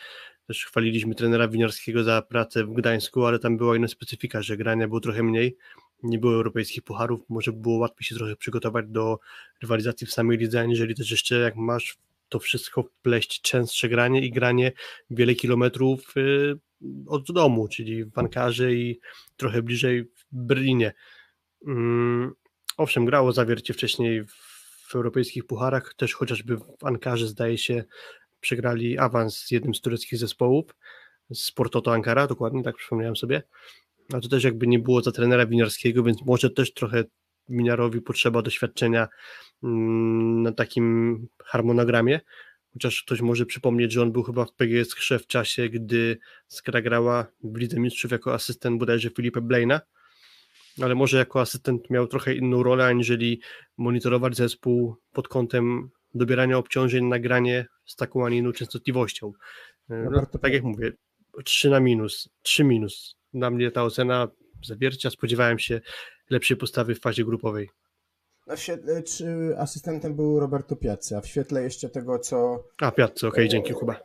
Też 0.46 0.64
chwaliliśmy 0.64 1.14
trenera 1.14 1.48
winiarskiego 1.48 2.04
za 2.04 2.22
pracę 2.22 2.64
w 2.64 2.72
Gdańsku, 2.72 3.24
ale 3.24 3.38
tam 3.38 3.56
była 3.56 3.76
inna 3.76 3.88
specyfika, 3.88 4.42
że 4.42 4.56
grania 4.56 4.88
było 4.88 5.00
trochę 5.00 5.22
mniej, 5.22 5.56
nie 6.02 6.18
było 6.18 6.34
europejskich 6.34 6.82
pucharów, 6.82 7.20
może 7.28 7.52
było 7.52 7.78
łatwiej 7.78 8.06
się 8.06 8.14
trochę 8.14 8.36
przygotować 8.36 8.86
do 8.88 9.18
rywalizacji 9.62 10.06
w 10.06 10.12
samej 10.12 10.38
lidze, 10.38 10.60
aniżeli 10.60 10.94
też 10.94 11.10
jeszcze 11.10 11.34
jak 11.34 11.56
masz 11.56 11.98
to 12.28 12.38
wszystko 12.38 12.82
wpleść 12.82 13.40
częstsze 13.40 13.88
granie 13.88 14.20
i 14.20 14.30
granie 14.30 14.72
wiele 15.10 15.34
kilometrów 15.34 16.16
y, 16.16 16.58
od 17.06 17.32
domu, 17.32 17.68
czyli 17.68 18.04
w 18.04 18.18
Ankarze 18.18 18.72
i 18.72 19.00
trochę 19.36 19.62
bliżej 19.62 20.04
w 20.04 20.26
Berlinie. 20.32 20.92
Mm, 21.66 22.32
Owszem, 22.76 23.04
grało 23.04 23.32
zawiercie 23.32 23.74
wcześniej 23.74 24.24
w 24.24 24.94
europejskich 24.94 25.46
pucharach, 25.46 25.94
też 25.94 26.14
chociażby 26.14 26.56
w 26.56 26.84
Ankarze 26.84 27.26
zdaje 27.26 27.58
się 27.58 27.84
przegrali 28.40 28.98
awans 28.98 29.38
z 29.38 29.50
jednym 29.50 29.74
z 29.74 29.80
tureckich 29.80 30.18
zespołów, 30.18 30.74
z 31.30 31.52
Porto 31.52 31.92
Ankara, 31.92 32.26
dokładnie 32.26 32.62
tak 32.62 32.76
przypomniałem 32.76 33.16
sobie. 33.16 33.42
A 34.12 34.20
to 34.20 34.28
też 34.28 34.44
jakby 34.44 34.66
nie 34.66 34.78
było 34.78 35.02
za 35.02 35.12
trenera 35.12 35.46
winiarskiego, 35.46 36.02
więc 36.02 36.22
może 36.22 36.50
też 36.50 36.74
trochę 36.74 37.04
winiarowi 37.48 38.00
potrzeba 38.00 38.42
doświadczenia 38.42 39.08
na 39.62 40.52
takim 40.52 41.26
harmonogramie. 41.44 42.20
Chociaż 42.72 43.02
ktoś 43.02 43.20
może 43.20 43.46
przypomnieć, 43.46 43.92
że 43.92 44.02
on 44.02 44.12
był 44.12 44.22
chyba 44.22 44.44
w 44.44 44.52
PGS 44.52 44.94
Krze 44.94 45.18
w 45.18 45.26
czasie, 45.26 45.68
gdy 45.68 46.18
Skra 46.46 46.82
grała 46.82 47.26
w 47.44 47.56
Lidze 47.56 47.80
Mistrzów 47.80 48.10
jako 48.10 48.34
asystent 48.34 48.78
bodajże 48.78 49.10
Filipa 49.10 49.40
Blaina, 49.40 49.80
ale 50.82 50.94
może 50.94 51.18
jako 51.18 51.40
asystent 51.40 51.90
miał 51.90 52.06
trochę 52.06 52.34
inną 52.34 52.62
rolę, 52.62 52.86
aniżeli 52.86 53.40
monitorować 53.76 54.36
zespół 54.36 54.96
pod 55.12 55.28
kątem 55.28 55.90
dobierania 56.14 56.58
obciążeń 56.58 57.04
na 57.04 57.18
granie 57.18 57.66
z 57.86 57.96
taką, 57.96 58.26
a 58.26 58.30
nie 58.30 58.38
inną 58.38 58.52
częstotliwością. 58.52 59.32
E, 59.90 59.96
No, 59.96 60.04
Roberto, 60.04 60.38
tak 60.38 60.52
jak 60.52 60.62
mówię, 60.62 60.92
3 61.44 61.70
na 61.70 61.80
minus, 61.80 62.28
3 62.42 62.64
minus. 62.64 63.16
Dla 63.34 63.50
mnie 63.50 63.70
ta 63.70 63.84
ocena 63.84 64.28
zawiercia, 64.64 65.10
spodziewałem 65.10 65.58
się 65.58 65.80
lepszej 66.30 66.56
postawy 66.56 66.94
w 66.94 67.00
fazie 67.00 67.24
grupowej. 67.24 67.68
No 68.48 68.56
w 68.56 68.60
świetle, 68.60 69.02
czy 69.02 69.54
asystentem 69.58 70.14
był 70.14 70.40
Roberto 70.40 70.76
Piazza, 70.76 71.18
a 71.18 71.20
w 71.20 71.26
świetle 71.26 71.62
jeszcze 71.62 71.88
tego, 71.88 72.18
co 72.18 72.64
A, 72.80 72.90
Piatce, 72.90 73.28
okej, 73.28 73.48
dzięki 73.48 73.74
Kuba. 73.74 74.00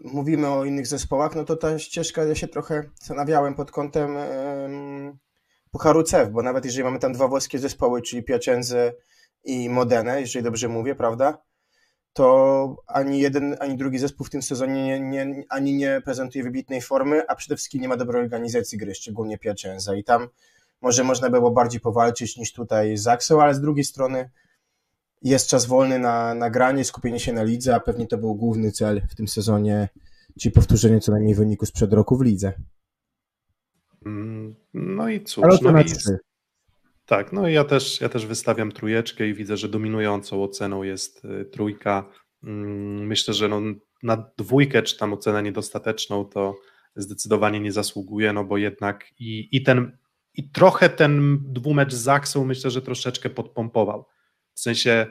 mówimy 0.00 0.48
o 0.48 0.64
innych 0.64 0.86
zespołach, 0.86 1.34
no 1.34 1.44
to 1.44 1.56
ta 1.56 1.78
ścieżka, 1.78 2.24
ja 2.24 2.34
się 2.34 2.48
trochę 2.48 2.90
zastanawiałem 2.98 3.54
pod 3.54 3.70
kątem 3.70 4.16
em, 4.16 5.18
Pucharu 5.70 6.02
CEF, 6.02 6.30
bo 6.30 6.42
nawet 6.42 6.64
jeżeli 6.64 6.84
mamy 6.84 6.98
tam 6.98 7.12
dwa 7.12 7.28
włoskie 7.28 7.58
zespoły, 7.58 8.02
czyli 8.02 8.22
Piacenza 8.22 8.76
i 9.44 9.68
Modenę, 9.68 10.20
jeżeli 10.20 10.44
dobrze 10.44 10.68
mówię, 10.68 10.94
prawda, 10.94 11.42
to 12.12 12.76
ani 12.86 13.20
jeden, 13.20 13.56
ani 13.60 13.76
drugi 13.76 13.98
zespół 13.98 14.26
w 14.26 14.30
tym 14.30 14.42
sezonie 14.42 15.00
nie, 15.00 15.00
nie, 15.00 15.44
ani 15.48 15.74
nie 15.74 16.00
prezentuje 16.04 16.44
wybitnej 16.44 16.80
formy, 16.82 17.22
a 17.28 17.34
przede 17.34 17.56
wszystkim 17.56 17.80
nie 17.80 17.88
ma 17.88 17.96
dobrej 17.96 18.22
organizacji 18.22 18.78
gry, 18.78 18.94
szczególnie 18.94 19.38
Piacenza 19.38 19.94
i 19.94 20.04
tam 20.04 20.28
może 20.82 21.04
można 21.04 21.30
było 21.30 21.50
bardziej 21.50 21.80
powalczyć 21.80 22.36
niż 22.36 22.52
tutaj 22.52 22.96
z 22.96 23.06
Axel, 23.06 23.40
ale 23.40 23.54
z 23.54 23.60
drugiej 23.60 23.84
strony 23.84 24.30
jest 25.22 25.48
czas 25.50 25.66
wolny 25.66 25.98
na, 25.98 26.34
na 26.34 26.50
granie, 26.50 26.84
skupienie 26.84 27.20
się 27.20 27.32
na 27.32 27.42
lidze, 27.42 27.74
a 27.74 27.80
pewnie 27.80 28.06
to 28.06 28.18
był 28.18 28.34
główny 28.34 28.72
cel 28.72 29.02
w 29.10 29.14
tym 29.14 29.28
sezonie, 29.28 29.88
czyli 30.40 30.52
powtórzenie 30.52 31.00
co 31.00 31.12
najmniej 31.12 31.34
wyniku 31.34 31.66
sprzed 31.66 31.92
roku 31.92 32.16
w 32.16 32.22
lidze. 32.22 32.52
Mm, 34.06 34.54
No 34.74 35.08
i 35.08 35.24
cóż, 35.24 35.44
Ale 35.44 35.72
no 35.72 35.80
i, 35.80 35.84
3. 35.84 36.18
tak, 37.06 37.32
no 37.32 37.48
i 37.48 37.52
ja 37.52 37.64
też, 37.64 38.00
ja 38.00 38.08
też 38.08 38.26
wystawiam 38.26 38.72
trójeczkę 38.72 39.28
i 39.28 39.34
widzę, 39.34 39.56
że 39.56 39.68
dominującą 39.68 40.42
oceną 40.42 40.82
jest 40.82 41.24
y, 41.24 41.44
trójka. 41.44 42.08
Mm, 42.44 43.06
Myślę, 43.06 43.34
że 43.34 43.48
no, 43.48 43.60
na 44.02 44.30
dwójkę, 44.36 44.82
czy 44.82 44.98
tam 44.98 45.12
ocenę 45.12 45.42
niedostateczną, 45.42 46.24
to 46.24 46.54
zdecydowanie 46.96 47.60
nie 47.60 47.72
zasługuje, 47.72 48.32
no 48.32 48.44
bo 48.44 48.56
jednak 48.56 49.04
i, 49.18 49.48
i 49.52 49.62
ten, 49.62 49.98
i 50.34 50.50
trochę 50.50 50.88
ten 50.88 51.38
dwumecz 51.42 51.94
z 51.94 52.00
Zaksą 52.00 52.44
myślę, 52.44 52.70
że 52.70 52.82
troszeczkę 52.82 53.30
podpompował. 53.30 54.04
W 54.54 54.60
sensie 54.60 55.06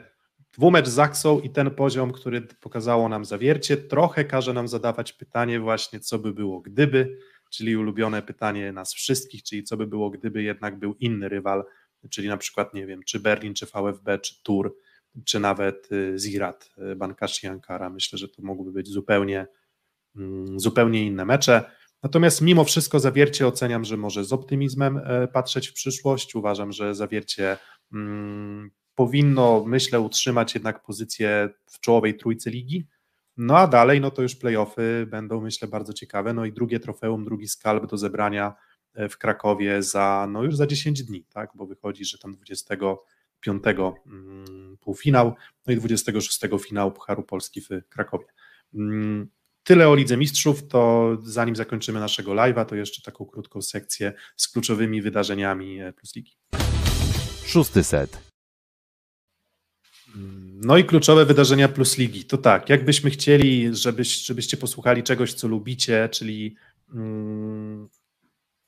dwumecz 0.52 0.88
z 0.88 0.92
Zaksą 0.92 1.40
i 1.40 1.50
ten 1.50 1.70
poziom, 1.70 2.12
który 2.12 2.40
pokazało 2.40 3.08
nam 3.08 3.24
zawiercie, 3.24 3.76
trochę 3.76 4.24
każe 4.24 4.52
nam 4.52 4.68
zadawać 4.68 5.12
pytanie 5.12 5.60
właśnie, 5.60 6.00
co 6.00 6.18
by 6.18 6.32
było 6.32 6.60
gdyby, 6.60 7.18
czyli 7.50 7.76
ulubione 7.76 8.22
pytanie 8.22 8.72
nas 8.72 8.94
wszystkich, 8.94 9.42
czyli 9.42 9.64
co 9.64 9.76
by 9.76 9.86
było, 9.86 10.10
gdyby 10.10 10.42
jednak 10.42 10.78
był 10.78 10.94
inny 10.94 11.28
rywal, 11.28 11.64
czyli 12.10 12.28
na 12.28 12.36
przykład, 12.36 12.74
nie 12.74 12.86
wiem, 12.86 13.02
czy 13.06 13.20
Berlin, 13.20 13.54
czy 13.54 13.66
VfB, 13.66 14.18
czy 14.18 14.42
Tur, 14.42 14.76
czy 15.24 15.40
nawet 15.40 15.92
y, 15.92 16.18
Zirat, 16.18 16.70
y, 16.92 16.96
Bankashi 16.96 17.46
Ankara. 17.46 17.90
Myślę, 17.90 18.18
że 18.18 18.28
to 18.28 18.42
mogłyby 18.42 18.72
być 18.72 18.88
zupełnie, 18.88 19.46
mm, 20.16 20.60
zupełnie 20.60 21.06
inne 21.06 21.24
mecze. 21.24 21.70
Natomiast 22.02 22.40
mimo 22.40 22.64
wszystko 22.64 23.00
zawiercie 23.00 23.46
oceniam, 23.46 23.84
że 23.84 23.96
może 23.96 24.24
z 24.24 24.32
optymizmem 24.32 25.00
e, 25.04 25.28
patrzeć 25.28 25.68
w 25.68 25.72
przyszłość. 25.72 26.34
Uważam, 26.34 26.72
że 26.72 26.94
zawiercie 26.94 27.56
mm, 27.92 28.70
powinno, 28.94 29.64
myślę, 29.66 30.00
utrzymać 30.00 30.54
jednak 30.54 30.82
pozycję 30.82 31.48
w 31.66 31.80
czołowej 31.80 32.16
trójce 32.16 32.50
ligi. 32.50 32.86
No 33.36 33.58
a 33.58 33.66
dalej, 33.66 34.00
no 34.00 34.10
to 34.10 34.22
już 34.22 34.36
playoffy 34.36 35.06
będą, 35.10 35.40
myślę, 35.40 35.68
bardzo 35.68 35.92
ciekawe. 35.92 36.34
No 36.34 36.44
i 36.44 36.52
drugie 36.52 36.80
trofeum, 36.80 37.24
drugi 37.24 37.48
skalp 37.48 37.86
do 37.86 37.96
zebrania 37.96 38.54
e, 38.94 39.08
w 39.08 39.18
Krakowie 39.18 39.82
za, 39.82 40.26
no 40.30 40.42
już 40.42 40.56
za 40.56 40.66
10 40.66 41.02
dni, 41.02 41.24
tak, 41.24 41.50
bo 41.54 41.66
wychodzi, 41.66 42.04
że 42.04 42.18
tam 42.18 42.32
25 42.32 43.62
mm, 43.66 44.76
półfinał, 44.80 45.34
no 45.66 45.72
i 45.72 45.76
26 45.76 46.40
finał 46.60 46.92
Pucharu 46.92 47.22
Polski 47.22 47.60
w 47.60 47.68
Krakowie. 47.88 48.26
Mm, 49.62 49.64
Tyle 49.64 49.88
o 49.88 49.94
Lidze 49.94 50.16
Mistrzów, 50.16 50.68
to 50.68 51.12
zanim 51.22 51.56
zakończymy 51.56 52.00
naszego 52.00 52.32
live'a, 52.32 52.66
to 52.66 52.76
jeszcze 52.76 53.02
taką 53.02 53.26
krótką 53.26 53.62
sekcję 53.62 54.12
z 54.36 54.48
kluczowymi 54.48 55.02
wydarzeniami 55.02 55.80
e, 55.80 55.92
Plus 55.92 56.16
Ligi. 56.16 56.32
Szósty 57.46 57.84
set. 57.84 58.32
No 60.64 60.76
i 60.76 60.84
kluczowe 60.84 61.26
wydarzenia 61.26 61.68
plus 61.68 61.98
ligi. 61.98 62.24
To 62.24 62.38
tak, 62.38 62.68
jakbyśmy 62.68 63.10
chcieli, 63.10 63.76
żebyś, 63.76 64.24
żebyście 64.24 64.56
posłuchali 64.56 65.02
czegoś, 65.02 65.34
co 65.34 65.48
lubicie, 65.48 66.08
czyli, 66.12 66.56
mm, 66.94 67.88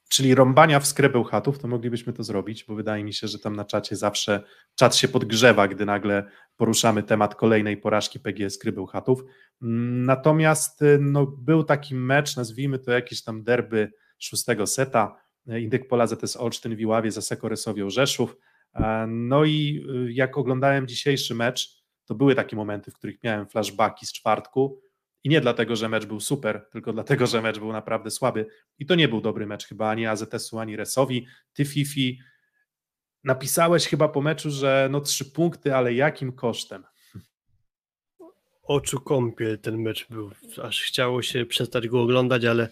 czyli 0.09 0.35
rąbania 0.35 0.81
w 0.81 0.87
skrebeł 0.87 1.25
chatów, 1.25 1.59
to 1.59 1.69
moglibyśmy 1.69 2.13
to 2.13 2.25
zrobić, 2.25 2.65
bo 2.65 2.75
wydaje 2.75 3.05
mi 3.05 3.13
się, 3.13 3.29
że 3.29 3.39
tam 3.39 3.57
na 3.57 3.65
czacie 3.65 3.97
zawsze 3.97 4.43
czat 4.75 4.97
się 4.97 5.09
podgrzewa, 5.09 5.69
gdy 5.69 5.87
nagle 5.87 6.25
poruszamy 6.57 7.03
temat 7.03 7.35
kolejnej 7.35 7.77
porażki 7.77 8.21
PGS 8.21 8.55
Skrybeł 8.55 8.87
Chatów. 8.87 9.25
Natomiast 9.61 10.83
y, 10.83 10.99
no, 11.01 11.27
był 11.27 11.65
taki 11.65 11.95
mecz, 11.95 12.37
nazwijmy 12.37 12.79
to 12.79 12.91
jakieś 12.91 13.23
tam 13.23 13.43
derby 13.43 13.93
szóstego 14.19 14.67
seta, 14.67 15.17
Indyk 15.47 15.89
Pola 15.89 16.07
ZS 16.07 16.37
Olsztyn 16.37 16.77
w 16.77 16.81
Iławie 16.81 17.11
za 17.11 17.23
Sekoresowią 17.23 17.91
Rzeszów. 17.91 18.37
E, 18.75 19.07
No 19.07 19.45
i 19.45 19.87
y, 20.09 20.13
jak 20.13 20.39
oglądałem 20.39 20.89
dzisiejszy 20.89 21.35
mecz, 21.35 21.85
to 22.05 22.15
były 22.15 22.35
takie 22.35 22.57
momenty, 22.57 22.91
w 22.91 22.95
których 22.95 23.23
miałem 23.23 23.47
flashbacki 23.47 24.07
z 24.07 24.13
czwartku 24.13 24.81
i 25.25 25.29
nie 25.29 25.41
dlatego, 25.41 25.77
że 25.77 25.89
mecz 25.89 26.07
był 26.07 26.21
super, 26.21 26.69
tylko 26.73 26.93
dlatego, 26.93 27.27
że 27.27 27.43
mecz 27.43 27.59
był 27.59 27.73
naprawdę 27.73 28.11
słaby 28.11 28.47
i 28.79 28.87
to 28.87 28.95
nie 28.95 29.09
był 29.09 29.21
dobry 29.21 29.47
mecz 29.47 29.67
chyba 29.67 29.91
ani 29.91 30.07
AZS-u, 30.07 30.59
ani 30.59 30.77
Resowi. 30.77 31.27
Ty 31.53 31.65
Fifi 31.65 32.21
napisałeś 33.25 33.87
chyba 33.87 34.09
po 34.09 34.21
meczu, 34.21 34.51
że 34.51 34.89
no 34.91 35.01
trzy 35.01 35.25
punkty, 35.25 35.75
ale 35.75 35.95
jakim 35.95 36.33
kosztem? 36.33 36.85
Oczu 38.63 39.01
kąpiel 39.01 39.59
ten 39.59 39.83
mecz 39.83 40.09
był, 40.09 40.31
aż 40.63 40.83
chciało 40.83 41.23
się 41.23 41.47
przestać 41.47 41.89
go 41.89 42.03
oglądać, 42.03 42.45
ale 42.45 42.69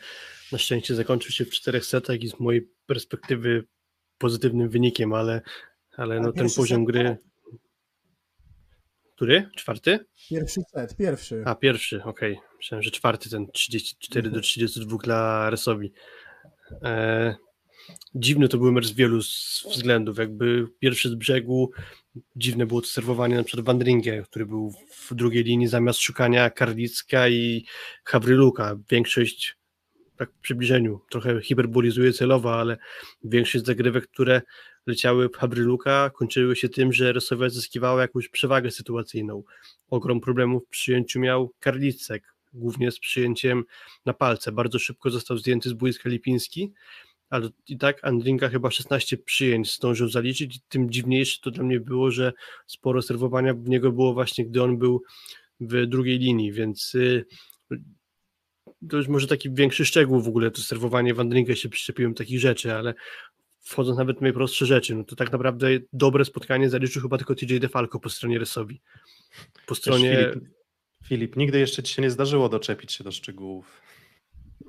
na 0.53 0.59
szczęście 0.59 0.95
zakończył 0.95 1.31
się 1.31 1.45
w 1.45 1.51
czterech 1.51 1.85
setach 1.85 2.23
i 2.23 2.29
z 2.29 2.41
mojej 2.41 2.69
perspektywy 2.87 3.65
pozytywnym 4.19 4.69
wynikiem, 4.69 5.13
ale, 5.13 5.43
ale 5.97 6.21
no 6.21 6.33
ten 6.33 6.49
poziom 6.57 6.81
set, 6.81 6.87
gry... 6.87 7.19
Który? 9.23 9.49
Czwarty? 9.57 9.99
Pierwszy 10.31 10.61
set, 10.73 10.97
pierwszy. 10.97 11.43
A, 11.47 11.55
pierwszy, 11.55 12.03
okej. 12.05 12.41
Myślałem, 12.57 12.83
że 12.83 12.91
czwarty 12.91 13.31
ten 13.31 13.47
34 13.53 14.31
do 14.31 14.41
32 14.41 14.99
dla 14.99 15.51
Resowi. 15.51 15.93
E, 16.83 17.35
dziwny 18.15 18.49
to 18.49 18.59
był 18.59 18.73
mecz 18.73 18.87
z 18.87 18.93
wielu 18.93 19.19
względów. 19.71 20.19
Jakby 20.19 20.69
pierwszy 20.79 21.09
z 21.09 21.15
brzegu, 21.15 21.71
dziwne 22.37 22.67
było 22.67 22.81
to 22.81 22.87
serwowanie 22.87 23.37
na 23.37 23.43
przykład 23.43 23.67
Wandringę, 23.67 24.23
który 24.23 24.47
był 24.47 24.73
w 24.91 25.15
drugiej 25.15 25.45
linii 25.45 25.69
zamiast 25.69 26.01
szukania 26.01 26.51
Karlicka 26.51 27.29
i 27.29 27.65
Hawryluka. 28.05 28.77
Większość 28.91 29.57
tak 30.17 30.31
w 30.33 30.41
przybliżeniu, 30.41 31.01
trochę 31.11 31.41
hiperbolizuję 31.41 32.13
celowo, 32.13 32.55
ale 32.55 32.77
większość 33.25 33.65
zagrywek, 33.65 34.07
które 34.07 34.43
leciały 34.87 35.29
w 35.29 35.37
Hawryluka, 35.37 36.11
kończyły 36.11 36.57
się 36.57 36.69
tym, 36.69 36.93
że 36.93 37.13
Rosowia 37.13 37.49
zyskiwała 37.49 38.03
jakąś 38.03 38.29
przewagę 38.29 38.71
sytuacyjną. 38.71 39.43
Ogrom 39.89 40.21
problemów 40.21 40.65
w 40.67 40.69
przyjęciu 40.69 41.21
miał 41.21 41.53
Karlicek, 41.61 42.35
głównie 42.53 42.91
z 42.91 42.99
przyjęciem 42.99 43.65
na 44.07 44.13
palce. 44.13 44.53
Bardzo 44.53 44.79
szybko 44.79 45.11
został 45.11 45.39
zdjęty 45.39 45.69
z 45.69 45.73
boiska 45.73 46.09
Lipiński, 46.09 46.73
ale 47.31 47.49
i 47.69 47.79
tak 47.79 48.05
Andrinka 48.05 48.49
chyba 48.49 48.71
16 48.71 49.17
przyjęć 49.17 49.75
zdążył 49.77 50.09
zaliczyć. 50.09 50.61
Tym 50.69 50.91
dziwniejsze 50.91 51.41
to 51.43 51.51
dla 51.51 51.65
mnie 51.65 51.81
było, 51.81 52.11
że 52.11 52.33
sporo 52.67 53.03
serwowania 53.03 53.55
w 53.55 53.69
niego 53.69 53.93
było 53.93 54.15
właśnie, 54.15 54.47
gdy 54.47 54.63
on 54.63 54.79
był 54.79 55.03
w 55.61 55.87
drugiej 55.87 56.19
linii, 56.19 56.53
więc 56.53 56.95
y, 56.95 57.25
to 58.91 58.97
już 58.97 59.09
może 59.09 59.27
taki 59.27 59.51
większy 59.51 59.85
szczegół 59.85 60.21
w 60.21 60.29
ogóle, 60.29 60.51
to 60.51 60.63
serwowanie 60.63 61.15
w 61.15 61.21
Andrinkę 61.21 61.57
się 61.57 61.69
przyczepiłem 61.69 62.15
takich 62.15 62.41
rzeczy, 62.41 62.75
ale 62.75 62.95
wchodząc 63.63 63.99
nawet 63.99 64.19
w 64.19 64.21
najprostsze 64.21 64.67
rzeczy, 64.67 64.95
no 64.95 65.05
to 65.05 65.17
tak 65.17 65.33
naprawdę 65.33 65.69
dobre 65.93 66.25
spotkanie 66.25 66.71
zaliczył 66.71 67.03
chyba 67.03 67.19
tylko 67.19 67.35
TJ 67.35 67.59
DeFalco 67.59 67.99
po 67.99 68.11
stronie 68.11 68.39
Resowi. 68.39 68.81
Po 69.67 69.75
stronie... 69.75 70.31
Filip, 70.33 70.49
Filip, 71.05 71.37
nigdy 71.37 71.59
jeszcze 71.59 71.83
ci 71.83 71.95
się 71.95 72.03
nie 72.03 72.11
zdarzyło 72.11 72.49
doczepić 72.49 72.93
się 72.93 73.05
do 73.05 73.13
szczegółów. 73.13 73.83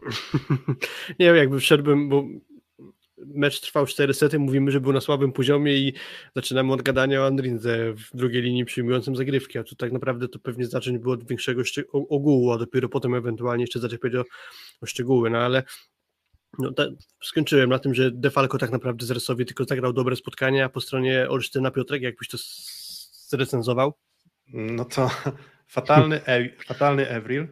nie 1.20 1.26
wiem, 1.26 1.36
jakby 1.36 1.60
wszedłbym, 1.60 2.10
bo 2.10 2.24
mecz 3.18 3.62
trwał 3.62 3.86
4 3.86 4.14
sety, 4.14 4.40
mówimy, 4.40 4.72
że 4.72 4.82
był 4.82 4.94
na 4.94 5.02
słabym 5.02 5.32
poziomie 5.32 5.78
i 5.78 5.94
zaczynamy 6.36 6.74
od 6.74 6.82
gadania 6.82 7.22
o 7.22 7.26
Andrinze 7.26 7.94
w 7.94 8.18
drugiej 8.18 8.42
linii 8.42 8.66
przyjmującym 8.66 9.16
zagrywki, 9.16 9.60
a 9.60 9.64
tu 9.64 9.76
tak 9.76 9.92
naprawdę 9.92 10.28
to 10.28 10.40
pewnie 10.40 10.66
zacząć 10.66 10.98
było 10.98 11.14
od 11.14 11.28
większego 11.28 11.62
ogółu, 11.92 12.52
a 12.52 12.58
dopiero 12.58 12.90
potem 12.90 13.16
ewentualnie 13.16 13.64
jeszcze 13.64 13.80
zaczepiać 13.80 14.16
o, 14.16 14.24
o 14.82 14.86
szczegóły, 14.86 15.30
no 15.30 15.38
ale 15.38 15.64
no, 16.60 16.72
ta, 16.72 16.84
skończyłem 17.22 17.70
na 17.70 17.80
tym, 17.80 17.94
że 17.94 18.12
Defalco 18.12 18.58
tak 18.58 18.72
naprawdę 18.72 19.06
z 19.06 19.12
Resowi 19.12 19.46
tylko 19.46 19.64
zagrał 19.64 19.94
dobre 19.94 20.16
spotkania, 20.16 20.66
a 20.66 20.70
po 20.70 20.82
stronie 20.82 21.30
Olsztyna 21.30 21.72
Piotrek, 21.72 22.02
jakbyś 22.02 22.28
to 22.28 22.38
zrecenzował? 23.30 23.94
No 24.48 24.86
to 24.86 25.10
fatalny, 25.68 26.26
e, 26.26 26.50
fatalny 26.66 27.10
Evril, 27.10 27.48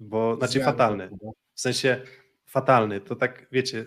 bo 0.00 0.36
znaczy 0.36 0.60
fatalny, 0.60 1.10
w 1.54 1.60
sensie 1.60 2.02
fatalny, 2.46 3.00
to 3.00 3.16
tak 3.16 3.46
wiecie, 3.52 3.86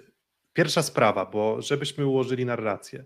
pierwsza 0.53 0.81
sprawa, 0.81 1.25
bo 1.25 1.61
żebyśmy 1.61 2.05
ułożyli 2.05 2.45
narrację, 2.45 3.05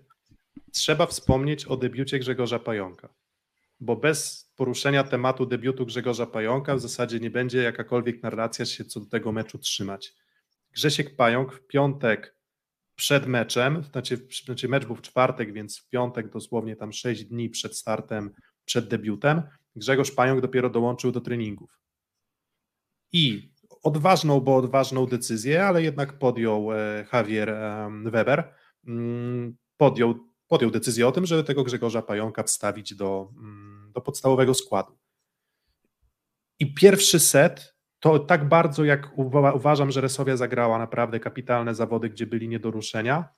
trzeba 0.71 1.05
wspomnieć 1.05 1.65
o 1.65 1.77
debiucie 1.77 2.19
Grzegorza 2.19 2.59
Pająka, 2.59 3.09
bo 3.79 3.95
bez 3.95 4.51
poruszenia 4.55 5.03
tematu 5.03 5.45
debiutu 5.45 5.85
Grzegorza 5.85 6.25
Pająka 6.25 6.75
w 6.75 6.79
zasadzie 6.79 7.19
nie 7.19 7.29
będzie 7.29 7.63
jakakolwiek 7.63 8.23
narracja 8.23 8.65
się 8.65 8.85
co 8.85 8.99
do 8.99 9.05
tego 9.05 9.31
meczu 9.31 9.57
trzymać. 9.57 10.13
Grzesiek 10.71 11.15
Pająk 11.15 11.53
w 11.53 11.67
piątek 11.67 12.35
przed 12.95 13.27
meczem, 13.27 13.83
znaczy, 13.83 14.27
znaczy 14.45 14.67
mecz 14.67 14.85
był 14.85 14.95
w 14.95 15.01
czwartek, 15.01 15.53
więc 15.53 15.79
w 15.79 15.89
piątek 15.89 16.29
dosłownie 16.29 16.75
tam 16.75 16.93
6 16.93 17.25
dni 17.25 17.49
przed 17.49 17.77
startem, 17.77 18.33
przed 18.65 18.87
debiutem, 18.87 19.41
Grzegorz 19.75 20.11
Pająk 20.11 20.41
dopiero 20.41 20.69
dołączył 20.69 21.11
do 21.11 21.21
treningów. 21.21 21.79
I 23.11 23.53
odważną, 23.83 24.39
bo 24.39 24.55
odważną 24.55 25.05
decyzję, 25.05 25.65
ale 25.65 25.83
jednak 25.83 26.19
podjął 26.19 26.73
e, 26.73 27.05
Javier 27.13 27.55
Weber, 28.05 28.53
mm, 28.87 29.57
podjął, 29.77 30.15
podjął 30.47 30.71
decyzję 30.71 31.07
o 31.07 31.11
tym, 31.11 31.25
żeby 31.25 31.43
tego 31.43 31.63
Grzegorza 31.63 32.01
Pająka 32.01 32.43
wstawić 32.43 32.95
do, 32.95 33.31
mm, 33.37 33.91
do 33.95 34.01
podstawowego 34.01 34.53
składu. 34.53 34.97
I 36.59 36.73
pierwszy 36.73 37.19
set 37.19 37.75
to 37.99 38.19
tak 38.19 38.47
bardzo 38.47 38.83
jak 38.83 39.17
uważam, 39.53 39.91
że 39.91 40.01
Resowia 40.01 40.37
zagrała 40.37 40.79
naprawdę 40.79 41.19
kapitalne 41.19 41.75
zawody, 41.75 42.09
gdzie 42.09 42.27
byli 42.27 42.49
nie 42.49 42.59
do 42.59 42.71
ruszenia, 42.71 43.29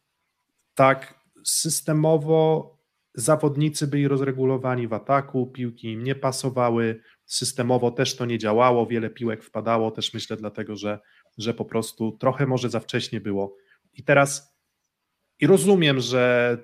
tak 0.76 1.22
systemowo 1.46 2.78
zawodnicy 3.14 3.88
byli 3.88 4.08
rozregulowani 4.08 4.88
w 4.88 4.94
ataku, 4.94 5.48
piłki 5.48 5.92
im 5.92 6.04
nie 6.04 6.16
pasowały, 6.16 7.02
systemowo 7.26 7.92
też 7.92 8.16
to 8.16 8.26
nie 8.26 8.38
działało, 8.38 8.86
wiele 8.86 9.10
piłek 9.10 9.44
wpadało, 9.44 9.92
też 9.92 10.14
myślę 10.14 10.38
dlatego, 10.38 10.76
że, 10.76 11.00
że 11.38 11.54
po 11.54 11.66
prostu 11.66 12.12
trochę 12.12 12.46
może 12.48 12.70
za 12.70 12.80
wcześnie 12.80 13.22
było. 13.22 13.56
I 13.94 14.04
teraz 14.04 14.58
i 15.40 15.48
rozumiem, 15.48 16.00
że 16.00 16.58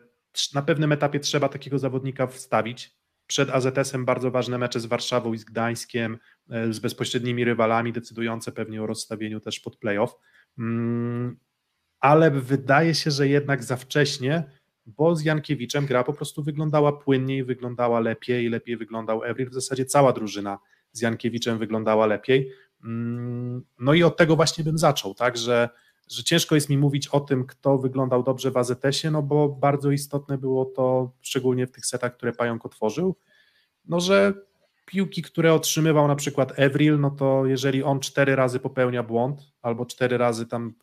na 0.53 0.61
pewnym 0.61 0.91
etapie 0.91 1.19
trzeba 1.19 1.49
takiego 1.49 1.79
zawodnika 1.79 2.27
wstawić, 2.27 2.96
przed 3.27 3.49
AZS-em 3.49 4.05
bardzo 4.05 4.31
ważne 4.31 4.57
mecze 4.57 4.79
z 4.79 4.85
Warszawą 4.85 5.33
i 5.33 5.37
z 5.37 5.43
Gdańskiem, 5.43 6.17
e, 6.49 6.73
z 6.73 6.79
bezpośrednimi 6.79 7.45
rywalami, 7.45 7.93
decydujące 7.93 8.51
pewnie 8.51 8.83
o 8.83 8.87
rozstawieniu 8.87 9.39
też 9.39 9.59
pod 9.59 9.75
playoff. 9.75 10.15
Mm, 10.59 11.37
ale 11.99 12.31
wydaje 12.31 12.95
się, 12.95 13.11
że 13.11 13.27
jednak 13.27 13.63
za 13.63 13.77
wcześnie, 13.77 14.43
bo 14.85 15.15
z 15.15 15.23
Jankiewiczem 15.23 15.85
gra 15.85 16.03
po 16.03 16.13
prostu 16.13 16.43
wyglądała 16.43 16.91
płynniej, 16.91 17.43
wyglądała 17.43 17.99
lepiej, 17.99 18.49
lepiej 18.49 18.77
wyglądał 18.77 19.23
Evril. 19.23 19.49
W 19.49 19.53
zasadzie 19.53 19.85
cała 19.85 20.13
drużyna 20.13 20.59
z 20.91 21.01
Jankiewiczem 21.01 21.57
wyglądała 21.57 22.05
lepiej. 22.05 22.51
Mm, 22.83 23.61
no 23.79 23.93
i 23.93 24.03
od 24.03 24.17
tego 24.17 24.35
właśnie 24.35 24.63
bym 24.63 24.77
zaczął, 24.77 25.13
tak, 25.13 25.37
że 25.37 25.69
że 26.09 26.23
ciężko 26.23 26.55
jest 26.55 26.69
mi 26.69 26.77
mówić 26.77 27.07
o 27.07 27.19
tym, 27.19 27.45
kto 27.45 27.77
wyglądał 27.77 28.23
dobrze 28.23 28.51
w 28.51 28.57
AZS-ie, 28.57 29.11
no 29.11 29.21
bo 29.21 29.49
bardzo 29.49 29.91
istotne 29.91 30.37
było 30.37 30.65
to, 30.65 31.11
szczególnie 31.21 31.67
w 31.67 31.71
tych 31.71 31.85
setach, 31.85 32.17
które 32.17 32.33
Pająk 32.33 32.65
otworzył, 32.65 33.15
no 33.85 33.99
że 33.99 34.33
piłki, 34.85 35.21
które 35.21 35.53
otrzymywał 35.53 36.07
na 36.07 36.15
przykład 36.15 36.53
Evril, 36.55 36.99
no 36.99 37.11
to 37.11 37.45
jeżeli 37.45 37.83
on 37.83 37.99
cztery 37.99 38.35
razy 38.35 38.59
popełnia 38.59 39.03
błąd, 39.03 39.39
albo 39.61 39.85
cztery 39.85 40.17
razy 40.17 40.45
tam 40.45 40.73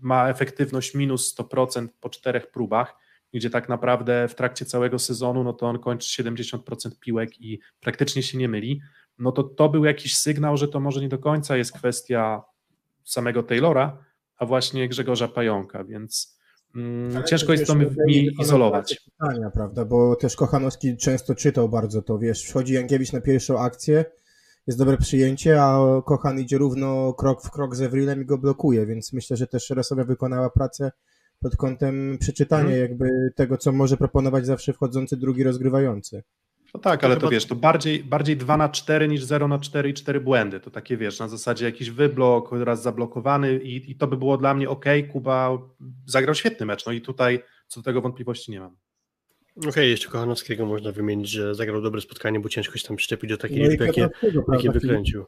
ma 0.00 0.28
efektywność 0.28 0.94
minus 0.94 1.36
100% 1.38 1.88
po 2.00 2.08
czterech 2.08 2.50
próbach, 2.50 2.96
gdzie 3.32 3.50
tak 3.50 3.68
naprawdę 3.68 4.28
w 4.28 4.34
trakcie 4.34 4.64
całego 4.64 4.98
sezonu, 4.98 5.44
no 5.44 5.52
to 5.52 5.66
on 5.66 5.78
kończy 5.78 6.22
70% 6.22 6.58
piłek 7.00 7.40
i 7.40 7.60
praktycznie 7.80 8.22
się 8.22 8.38
nie 8.38 8.48
myli, 8.48 8.80
no 9.18 9.32
to 9.32 9.42
to 9.42 9.68
był 9.68 9.84
jakiś 9.84 10.16
sygnał, 10.16 10.56
że 10.56 10.68
to 10.68 10.80
może 10.80 11.00
nie 11.00 11.08
do 11.08 11.18
końca 11.18 11.56
jest 11.56 11.72
kwestia 11.72 12.42
samego 13.04 13.42
Taylora, 13.42 14.05
a 14.38 14.46
właśnie 14.46 14.88
Grzegorza 14.88 15.28
Pająka, 15.28 15.84
więc 15.84 16.38
mm, 16.76 17.24
ciężko 17.24 17.52
jest 17.52 17.66
to 17.66 17.74
mi 17.74 18.28
izolować. 18.40 19.00
Pytania, 19.18 19.50
prawda, 19.50 19.84
bo 19.84 20.16
też 20.16 20.36
Kochanowski 20.36 20.96
często 20.96 21.34
czytał 21.34 21.68
bardzo 21.68 22.02
to, 22.02 22.18
wiesz, 22.18 22.44
wchodzi 22.44 22.74
Jankiewicz 22.74 23.12
na 23.12 23.20
pierwszą 23.20 23.60
akcję, 23.60 24.04
jest 24.66 24.78
dobre 24.78 24.96
przyjęcie, 24.96 25.62
a 25.62 25.78
Kochan 26.06 26.40
idzie 26.40 26.58
równo 26.58 27.12
krok 27.12 27.42
w 27.42 27.50
krok 27.50 27.76
z 27.76 27.82
Ewrilem 27.82 28.22
i 28.22 28.24
go 28.24 28.38
blokuje, 28.38 28.86
więc 28.86 29.12
myślę, 29.12 29.36
że 29.36 29.46
też 29.46 29.70
Resowa 29.70 30.04
wykonała 30.04 30.50
pracę 30.50 30.92
pod 31.40 31.56
kątem 31.56 32.18
przeczytania 32.20 32.62
hmm. 32.62 32.80
jakby 32.80 33.08
tego, 33.36 33.56
co 33.56 33.72
może 33.72 33.96
proponować 33.96 34.46
zawsze 34.46 34.72
wchodzący 34.72 35.16
drugi 35.16 35.42
rozgrywający. 35.42 36.22
No 36.76 36.80
tak, 36.80 37.04
ale 37.04 37.16
to 37.16 37.28
wiesz, 37.28 37.46
to 37.46 37.54
bardziej, 37.54 38.04
bardziej 38.04 38.36
2 38.36 38.56
na 38.56 38.68
4 38.68 39.08
niż 39.08 39.24
0 39.24 39.48
na 39.48 39.58
4 39.58 39.88
i 39.88 39.94
4 39.94 40.20
błędy. 40.20 40.60
To 40.60 40.70
takie 40.70 40.96
wiesz, 40.96 41.18
na 41.18 41.28
zasadzie 41.28 41.64
jakiś 41.64 41.90
wyblok, 41.90 42.52
raz 42.52 42.82
zablokowany 42.82 43.58
i, 43.58 43.90
i 43.90 43.96
to 43.96 44.06
by 44.06 44.16
było 44.16 44.36
dla 44.36 44.54
mnie 44.54 44.70
ok, 44.70 44.84
Kuba 45.12 45.58
zagrał 46.06 46.34
świetny 46.34 46.66
mecz. 46.66 46.86
No 46.86 46.92
i 46.92 47.00
tutaj 47.00 47.42
co 47.66 47.80
do 47.80 47.84
tego 47.84 48.00
wątpliwości 48.00 48.50
nie 48.50 48.60
mam. 48.60 48.76
Okej, 49.56 49.70
okay, 49.70 49.86
jeszcze 49.86 50.08
Kochanowskiego 50.08 50.66
można 50.66 50.92
wymienić, 50.92 51.28
że 51.28 51.54
zagrał 51.54 51.82
dobre 51.82 52.00
spotkanie, 52.00 52.40
bo 52.40 52.48
ciężko 52.48 52.78
się 52.78 52.88
tam 52.88 52.96
przyczepić 52.96 53.30
do 53.30 53.36
takiej 53.36 53.62
no 53.62 53.68
liczby, 53.68 53.86
jakie, 53.86 54.08
jakie 54.52 54.70
wykręcił. 54.70 55.24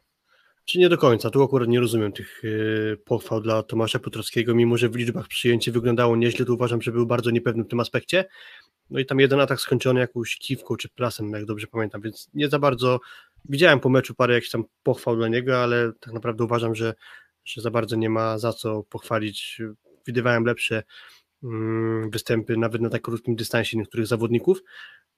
Czy 0.65 0.79
nie 0.79 0.89
do 0.89 0.97
końca, 0.97 1.29
tu 1.29 1.43
akurat 1.43 1.69
nie 1.69 1.79
rozumiem 1.79 2.11
tych 2.11 2.41
yy, 2.43 2.97
pochwał 3.05 3.41
dla 3.41 3.63
Tomasza 3.63 3.99
Piotrowskiego, 3.99 4.55
mimo 4.55 4.77
że 4.77 4.89
w 4.89 4.95
liczbach 4.95 5.27
przyjęcie 5.27 5.71
wyglądało 5.71 6.15
nieźle, 6.15 6.45
to 6.45 6.53
uważam, 6.53 6.81
że 6.81 6.91
był 6.91 7.05
bardzo 7.05 7.31
niepewny 7.31 7.63
w 7.63 7.67
tym 7.67 7.79
aspekcie, 7.79 8.25
no 8.89 8.99
i 8.99 9.05
tam 9.05 9.19
jeden 9.19 9.39
atak 9.39 9.61
skończony 9.61 9.99
jakąś 9.99 10.37
kiwką 10.37 10.75
czy 10.75 10.89
plasem, 10.89 11.31
jak 11.31 11.45
dobrze 11.45 11.67
pamiętam, 11.67 12.01
więc 12.01 12.29
nie 12.33 12.49
za 12.49 12.59
bardzo 12.59 12.99
widziałem 13.45 13.79
po 13.79 13.89
meczu 13.89 14.15
parę 14.15 14.33
jakichś 14.33 14.51
tam 14.51 14.63
pochwał 14.83 15.15
dla 15.15 15.27
niego, 15.27 15.63
ale 15.63 15.91
tak 15.99 16.13
naprawdę 16.13 16.43
uważam, 16.43 16.75
że, 16.75 16.93
że 17.45 17.61
za 17.61 17.71
bardzo 17.71 17.95
nie 17.95 18.09
ma 18.09 18.37
za 18.37 18.53
co 18.53 18.83
pochwalić. 18.83 19.61
Widywałem 20.07 20.45
lepsze 20.45 20.83
mm, 21.43 22.09
występy 22.09 22.57
nawet 22.57 22.81
na 22.81 22.89
tak 22.89 23.01
krótkim 23.01 23.35
dystansie 23.35 23.77
niektórych 23.77 24.07
zawodników. 24.07 24.61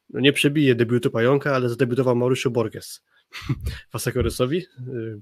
No 0.09 0.19
nie 0.19 0.33
przebije 0.33 0.75
debiutu 0.75 1.11
Pająka, 1.11 1.55
ale 1.55 1.69
zadebiutował 1.69 2.15
Mauricio 2.15 2.49
Borges 2.49 3.03
Wasakoresowi. 3.93 4.57
Y, 4.57 5.21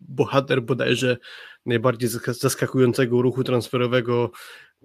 bohater 0.00 0.62
bodajże 0.62 1.16
najbardziej 1.66 2.08
zaskakującego 2.26 3.22
ruchu 3.22 3.44
transferowego 3.44 4.30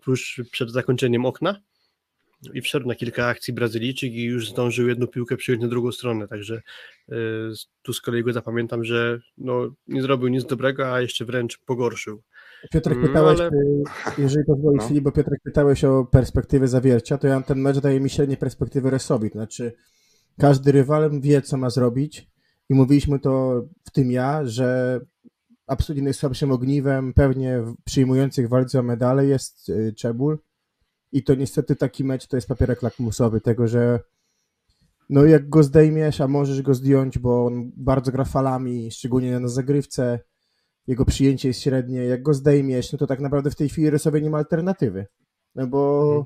tuż 0.01 0.41
przed 0.51 0.71
zakończeniem 0.71 1.25
okna 1.25 1.61
i 2.53 2.61
wszedł 2.61 2.87
na 2.87 2.95
kilka 2.95 3.27
akcji 3.27 3.53
Brazylijczyk 3.53 4.13
i 4.13 4.23
już 4.23 4.49
zdążył 4.49 4.87
jedną 4.87 5.07
piłkę 5.07 5.37
przyjąć 5.37 5.61
na 5.61 5.67
drugą 5.67 5.91
stronę, 5.91 6.27
także 6.27 6.61
y, 7.11 7.15
tu 7.81 7.93
z 7.93 8.01
kolei 8.01 8.23
go 8.23 8.33
zapamiętam, 8.33 8.83
że 8.83 9.19
no, 9.37 9.75
nie 9.87 10.01
zrobił 10.01 10.27
nic 10.27 10.45
dobrego, 10.45 10.93
a 10.93 11.01
jeszcze 11.01 11.25
wręcz 11.25 11.57
pogorszył. 11.65 12.21
Piotrek, 12.71 12.97
No, 13.01 13.07
pytałeś, 13.07 13.39
ale- 13.39 13.49
y, 13.49 13.83
jeżeli 14.21 14.45
pozwolisz 14.45 14.81
No. 14.81 14.87
Filip, 14.87 15.03
bo 15.03 15.11
Piotrek 15.11 15.39
pytałeś 15.43 15.83
o 15.83 16.05
perspektywy 16.05 16.67
zawiercia, 16.67 17.17
to 17.17 17.27
ja 17.27 17.41
ten 17.41 17.59
mecz 17.59 17.77
daje 17.77 17.99
mi 17.99 18.09
średnie 18.09 18.37
perspektywy 18.37 18.89
Resowi, 18.89 19.29
to 19.29 19.37
znaczy 19.37 19.73
każdy 20.39 20.71
rywal 20.71 21.21
wie, 21.21 21.41
co 21.41 21.57
ma 21.57 21.69
zrobić 21.69 22.27
i 22.69 22.73
mówiliśmy 22.73 23.19
to 23.19 23.63
w 23.85 23.91
tym 23.91 24.11
ja, 24.11 24.45
że 24.45 24.99
absolutnie 25.67 26.03
najsłabszym 26.03 26.51
ogniwem 26.51 27.13
pewnie 27.13 27.63
przyjmujących 27.85 28.47
w 28.47 28.49
walce 28.49 28.79
o 28.79 28.83
medale 28.83 29.25
jest 29.25 29.69
y, 29.69 29.93
Czebul 29.97 30.37
i 31.11 31.23
to 31.23 31.35
niestety 31.35 31.75
taki 31.75 32.03
mecz 32.03 32.27
to 32.27 32.37
jest 32.37 32.47
papierek 32.47 32.81
lakmusowy 32.81 33.41
tego, 33.41 33.67
że 33.67 33.99
no 35.09 35.25
jak 35.25 35.49
go 35.49 35.63
zdejmiesz, 35.63 36.21
a 36.21 36.27
możesz 36.27 36.61
go 36.61 36.73
zdjąć, 36.73 37.19
bo 37.19 37.45
on 37.45 37.71
bardzo 37.77 38.11
gra 38.11 38.25
falami, 38.25 38.91
szczególnie 38.91 39.39
na 39.39 39.47
zagrywce, 39.47 40.19
jego 40.87 41.05
przyjęcie 41.05 41.47
jest 41.47 41.61
średnie, 41.61 42.03
jak 42.05 42.23
go 42.23 42.33
zdejmiesz, 42.33 42.91
no 42.91 42.97
to 42.97 43.07
tak 43.07 43.19
naprawdę 43.19 43.51
w 43.51 43.55
tej 43.55 43.69
chwili 43.69 43.89
Rysowie 43.89 44.21
nie 44.21 44.29
ma 44.29 44.37
alternatywy. 44.37 45.05
No 45.55 45.67
bo 45.67 46.07
Mhm. 46.09 46.25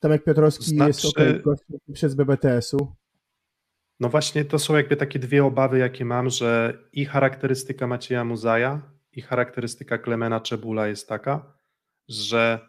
Tomek 0.00 0.24
Piotrowski 0.24 0.76
jest 0.76 1.00
Znaczy- 1.00 1.42
ok 1.46 1.56
przez 1.92 2.14
BBTS-u. 2.14 2.92
No 4.00 4.08
właśnie, 4.08 4.44
to 4.44 4.58
są 4.58 4.76
jakby 4.76 4.96
takie 4.96 5.18
dwie 5.18 5.44
obawy, 5.44 5.78
jakie 5.78 6.04
mam, 6.04 6.30
że 6.30 6.78
i 6.92 7.04
charakterystyka 7.04 7.86
Macieja 7.86 8.24
Muzaja, 8.24 8.82
i 9.12 9.22
charakterystyka 9.22 9.98
Klemena 9.98 10.40
Czebula 10.40 10.88
jest 10.88 11.08
taka, 11.08 11.52
że 12.08 12.68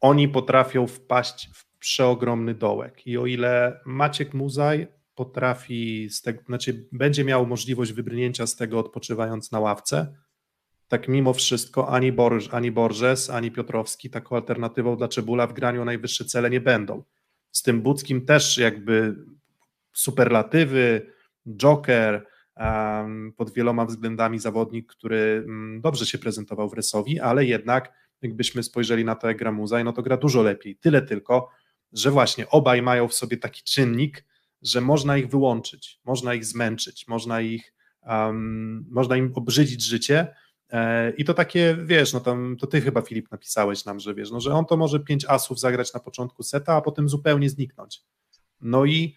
oni 0.00 0.28
potrafią 0.28 0.86
wpaść 0.86 1.50
w 1.54 1.78
przeogromny 1.78 2.54
dołek. 2.54 3.06
I 3.06 3.18
o 3.18 3.26
ile 3.26 3.80
Maciek 3.86 4.34
Muzaj 4.34 4.86
potrafi, 5.14 6.08
z 6.10 6.22
znaczy 6.46 6.88
będzie 6.92 7.24
miał 7.24 7.46
możliwość 7.46 7.92
wybrnięcia 7.92 8.46
z 8.46 8.56
tego 8.56 8.78
odpoczywając 8.78 9.52
na 9.52 9.60
ławce, 9.60 10.14
tak 10.88 11.08
mimo 11.08 11.32
wszystko 11.32 11.88
ani, 11.88 12.12
Borż, 12.12 12.48
ani 12.52 12.72
Borges, 12.72 13.30
ani 13.30 13.50
Piotrowski 13.50 14.10
taką 14.10 14.36
alternatywą 14.36 14.96
dla 14.96 15.08
Czebula 15.08 15.46
w 15.46 15.52
graniu 15.52 15.82
o 15.82 15.84
najwyższe 15.84 16.24
cele 16.24 16.50
nie 16.50 16.60
będą. 16.60 17.02
Z 17.52 17.62
tym 17.62 17.82
Buckim 17.82 18.26
też 18.26 18.58
jakby 18.58 19.16
superlatywy, 19.92 21.12
joker, 21.56 22.26
pod 23.36 23.52
wieloma 23.52 23.84
względami 23.84 24.38
zawodnik, 24.38 24.86
który 24.92 25.44
um, 25.46 25.80
dobrze 25.80 26.06
się 26.06 26.18
prezentował 26.18 26.68
w 26.68 26.74
Resowi, 26.74 27.20
ale 27.20 27.44
jednak 27.44 27.92
jakbyśmy 28.22 28.62
spojrzeli 28.62 29.04
na 29.04 29.14
to, 29.14 29.34
gra 29.34 29.52
Muzaj, 29.52 29.84
no 29.84 29.92
to 29.92 30.02
gra 30.02 30.16
dużo 30.16 30.42
lepiej. 30.42 30.76
Tyle 30.76 31.02
tylko, 31.02 31.48
że 31.92 32.10
właśnie 32.10 32.48
obaj 32.48 32.82
mają 32.82 33.08
w 33.08 33.14
sobie 33.14 33.36
taki 33.36 33.62
czynnik, 33.62 34.24
że 34.62 34.80
można 34.80 35.16
ich 35.16 35.28
wyłączyć, 35.28 36.00
można 36.04 36.34
ich 36.34 36.44
zmęczyć, 36.44 37.08
można 37.08 37.40
ich, 37.40 37.74
um, 38.06 38.86
można 38.90 39.16
im 39.16 39.32
obrzydzić 39.34 39.82
życie, 39.84 40.34
E, 40.72 41.10
I 41.10 41.24
to 41.24 41.34
takie, 41.34 41.76
wiesz, 41.84 42.12
no 42.12 42.20
tam, 42.20 42.56
to 42.60 42.66
ty 42.66 42.80
chyba 42.80 43.02
Filip 43.02 43.30
napisałeś 43.30 43.84
nam, 43.84 44.00
że 44.00 44.14
wiesz, 44.14 44.30
no, 44.30 44.40
że 44.40 44.54
on 44.54 44.66
to 44.66 44.76
może 44.76 45.00
pięć 45.00 45.24
asów 45.28 45.60
zagrać 45.60 45.94
na 45.94 46.00
początku 46.00 46.42
seta, 46.42 46.74
a 46.74 46.80
potem 46.80 47.08
zupełnie 47.08 47.50
zniknąć. 47.50 48.02
No 48.60 48.84
i 48.84 49.16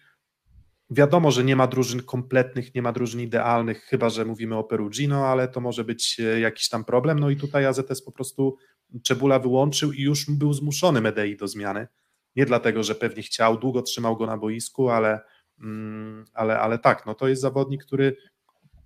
wiadomo, 0.90 1.30
że 1.30 1.44
nie 1.44 1.56
ma 1.56 1.66
drużyn 1.66 2.02
kompletnych, 2.02 2.74
nie 2.74 2.82
ma 2.82 2.92
drużyn 2.92 3.20
idealnych, 3.20 3.84
chyba 3.84 4.10
że 4.10 4.24
mówimy 4.24 4.56
o 4.56 4.64
Perugino, 4.64 5.26
ale 5.26 5.48
to 5.48 5.60
może 5.60 5.84
być 5.84 6.20
e, 6.20 6.40
jakiś 6.40 6.68
tam 6.68 6.84
problem. 6.84 7.18
No 7.18 7.30
i 7.30 7.36
tutaj 7.36 7.66
AZS 7.66 8.02
po 8.04 8.12
prostu 8.12 8.56
Czebula 9.02 9.38
wyłączył 9.38 9.92
i 9.92 10.02
już 10.02 10.30
był 10.30 10.52
zmuszony 10.52 11.00
Medei 11.00 11.36
do 11.36 11.48
zmiany. 11.48 11.88
Nie 12.36 12.46
dlatego, 12.46 12.82
że 12.82 12.94
pewnie 12.94 13.22
chciał, 13.22 13.58
długo 13.58 13.82
trzymał 13.82 14.16
go 14.16 14.26
na 14.26 14.38
boisku, 14.38 14.88
ale, 14.88 15.20
mm, 15.60 16.24
ale, 16.32 16.58
ale 16.58 16.78
tak, 16.78 17.06
no 17.06 17.14
to 17.14 17.28
jest 17.28 17.42
zawodnik, 17.42 17.84
który 17.84 18.16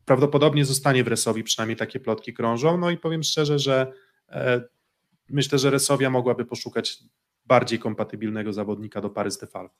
prawdopodobnie 0.04 0.64
zostanie 0.64 1.04
w 1.04 1.08
Resowi, 1.08 1.44
przynajmniej 1.44 1.76
takie 1.76 2.00
plotki 2.00 2.34
krążą. 2.34 2.78
No 2.78 2.90
i 2.90 2.96
powiem 2.96 3.22
szczerze, 3.22 3.58
że 3.58 3.92
e, 4.28 4.62
myślę, 5.28 5.58
że 5.58 5.70
Resowia 5.70 6.10
mogłaby 6.10 6.44
poszukać 6.44 6.98
bardziej 7.44 7.78
kompatybilnego 7.78 8.52
zawodnika 8.52 9.00
do 9.00 9.10
pary 9.10 9.30
z 9.30 9.38
Defalco. 9.38 9.74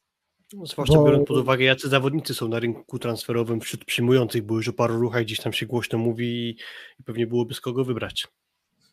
No, 0.53 0.67
Zwłaszcza 0.67 0.95
Bo- 0.95 1.05
biorąc 1.05 1.29
pod 1.29 1.37
uwagę, 1.37 1.65
jacy 1.65 1.89
zawodnicy 1.89 2.35
są 2.35 2.49
na 2.49 2.59
rynku 2.59 2.99
transferowym 2.99 3.61
wśród 3.61 3.85
przyjmujących, 3.85 4.43
bo 4.43 4.57
już 4.57 4.69
o 4.69 4.73
paru 4.73 4.99
ruchach 4.99 5.25
gdzieś 5.25 5.41
tam 5.41 5.53
się 5.53 5.67
głośno 5.67 5.99
mówi 5.99 6.27
i, 6.27 6.57
i 7.01 7.05
pewnie 7.05 7.27
byłoby 7.27 7.55
z 7.55 7.61
kogo 7.61 7.85
wybrać. 7.85 8.29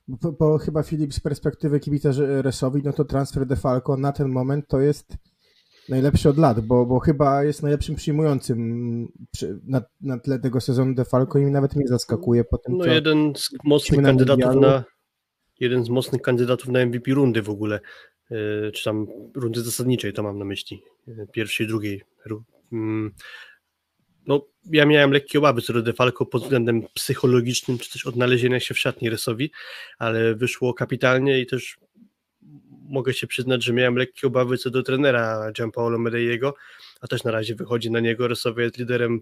Bo, 0.08 0.32
bo 0.32 0.58
chyba 0.58 0.84
Filip 0.84 1.14
z 1.14 1.20
perspektywy 1.20 1.80
kibica 1.80 2.10
Resowi, 2.42 2.82
no 2.84 2.94
to 2.94 3.06
transfer 3.06 3.46
de 3.46 3.56
Falco 3.56 3.98
na 3.98 4.12
ten 4.12 4.30
moment 4.30 4.68
to 4.68 4.80
jest 4.80 5.18
najlepszy 5.90 6.30
od 6.30 6.38
lat, 6.38 6.60
bo, 6.60 6.86
bo 6.86 7.00
chyba 7.00 7.44
jest 7.44 7.64
najlepszym 7.64 7.96
przyjmującym 7.96 9.08
przy, 9.32 9.60
na, 9.68 9.82
na 10.02 10.20
tle 10.20 10.40
tego 10.40 10.62
sezonu 10.62 10.94
de 10.94 11.06
Falco 11.06 11.40
i 11.40 11.46
nawet 11.46 11.76
mnie 11.76 11.88
zaskakuje 11.88 12.44
po 12.44 12.58
tym, 12.58 12.78
No 12.78 12.86
jeden 12.86 13.34
z 13.36 13.50
mocnych 13.64 14.02
na 14.02 14.10
kandydatów 14.10 14.46
mundialu. 14.46 14.62
na 14.62 14.84
jeden 15.60 15.84
z 15.86 15.90
mocnych 15.90 16.22
kandydatów 16.22 16.68
na 16.70 16.86
MVP 16.86 17.12
rundy 17.12 17.42
w 17.42 17.50
ogóle, 17.50 17.80
yy, 18.30 18.72
czy 18.74 18.84
tam 18.84 19.08
rundy 19.36 19.62
zasadniczej, 19.62 20.14
to 20.14 20.24
mam 20.24 20.40
na 20.40 20.46
myśli, 20.46 20.82
yy, 21.08 21.28
pierwszej, 21.34 21.68
drugiej. 21.68 22.02
ru- 22.26 22.44
mm. 22.72 23.12
No, 24.28 24.48
ja 24.72 24.86
miałem 24.86 25.12
lekkie 25.12 25.40
obawy 25.40 25.62
co 25.62 25.74
do 25.74 25.82
Defalco 25.82 26.26
pod 26.26 26.44
względem 26.44 26.84
psychologicznym, 26.94 27.78
czy 27.78 27.92
też 27.92 28.06
odnalezienia 28.06 28.60
się 28.60 28.74
w 28.74 28.80
szatni 28.80 29.10
Resowi, 29.10 29.52
ale 30.00 30.36
wyszło 30.36 30.74
kapitalnie 30.74 31.40
i 31.40 31.46
też 31.46 31.78
mogę 32.90 33.14
się 33.14 33.28
przyznać, 33.28 33.64
że 33.64 33.74
miałem 33.74 33.96
lekkie 33.96 34.28
obawy 34.28 34.58
co 34.58 34.70
do 34.70 34.84
trenera 34.84 35.52
Gianpaolo 35.52 36.00
Medeiego, 36.00 36.56
a 37.02 37.08
też 37.08 37.24
na 37.24 37.32
razie 37.32 37.56
wychodzi 37.56 37.92
na 37.92 38.00
niego. 38.00 38.28
Resowia 38.28 38.64
jest 38.64 38.78
liderem 38.78 39.22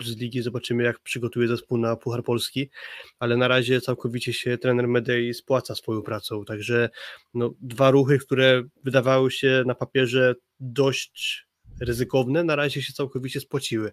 z 0.00 0.16
ligi, 0.16 0.42
zobaczymy 0.42 0.82
jak 0.82 1.00
przygotuje 1.00 1.48
zespół 1.48 1.78
na 1.78 1.96
Puchar 1.96 2.24
Polski, 2.24 2.70
ale 3.18 3.36
na 3.36 3.48
razie 3.48 3.80
całkowicie 3.80 4.32
się 4.32 4.58
trener 4.58 4.88
Medei 4.88 5.34
spłaca 5.34 5.74
swoją 5.74 6.02
pracą, 6.02 6.44
także 6.44 6.90
no, 7.34 7.54
dwa 7.60 7.90
ruchy, 7.90 8.18
które 8.18 8.62
wydawały 8.84 9.30
się 9.30 9.62
na 9.66 9.74
papierze 9.74 10.34
dość 10.60 11.46
ryzykowne, 11.80 12.44
na 12.44 12.56
razie 12.56 12.82
się 12.82 12.92
całkowicie 12.92 13.40
spłaciły. 13.40 13.92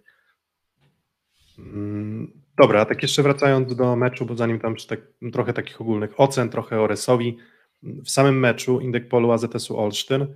Mm, 1.58 2.42
Dobra, 2.58 2.84
tak 2.84 3.02
jeszcze 3.02 3.22
wracając 3.22 3.76
do 3.76 3.96
meczu, 3.96 4.26
bo 4.26 4.36
zanim 4.36 4.60
tam 4.60 4.74
tak, 4.88 5.00
trochę 5.32 5.52
takich 5.52 5.80
ogólnych 5.80 6.20
ocen, 6.20 6.48
trochę 6.50 6.80
o 6.80 6.86
Resowi. 6.86 7.36
W 7.82 8.10
samym 8.10 8.38
meczu 8.38 8.80
Indykpolu 8.80 9.32
AZS-u 9.32 9.78
Olsztyn 9.78 10.26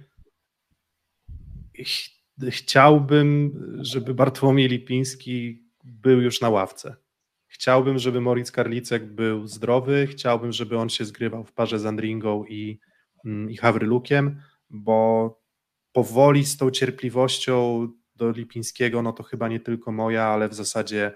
ch- 1.79 2.23
chciałbym, 2.51 3.53
żeby 3.81 4.15
Bartłomiej 4.15 4.69
Lipiński 4.69 5.65
był 5.85 6.21
już 6.21 6.41
na 6.41 6.49
ławce. 6.49 6.97
Chciałbym, 7.49 7.99
żeby 7.99 8.21
Moritz 8.21 8.53
Karlicek 8.53 9.15
był 9.15 9.47
zdrowy, 9.47 10.07
chciałbym, 10.07 10.53
żeby 10.53 10.79
on 10.79 10.89
się 10.89 11.05
zgrywał 11.05 11.45
w 11.45 11.53
parze 11.53 11.79
z 11.79 11.87
Andringą 11.87 12.45
i, 12.45 12.81
mm, 13.25 13.51
i 13.51 13.57
Hawrylukiem, 13.57 14.41
bo 14.71 15.41
powoli 15.93 16.45
z 16.45 16.57
tą 16.57 16.71
cierpliwością 16.71 17.89
do 18.17 18.31
Lipińskiego, 18.31 19.03
no 19.03 19.13
to 19.13 19.23
chyba 19.23 19.49
nie 19.49 19.61
tylko 19.61 19.93
moja, 19.93 20.25
ale 20.25 20.49
w 20.49 20.55
zasadzie 20.55 21.13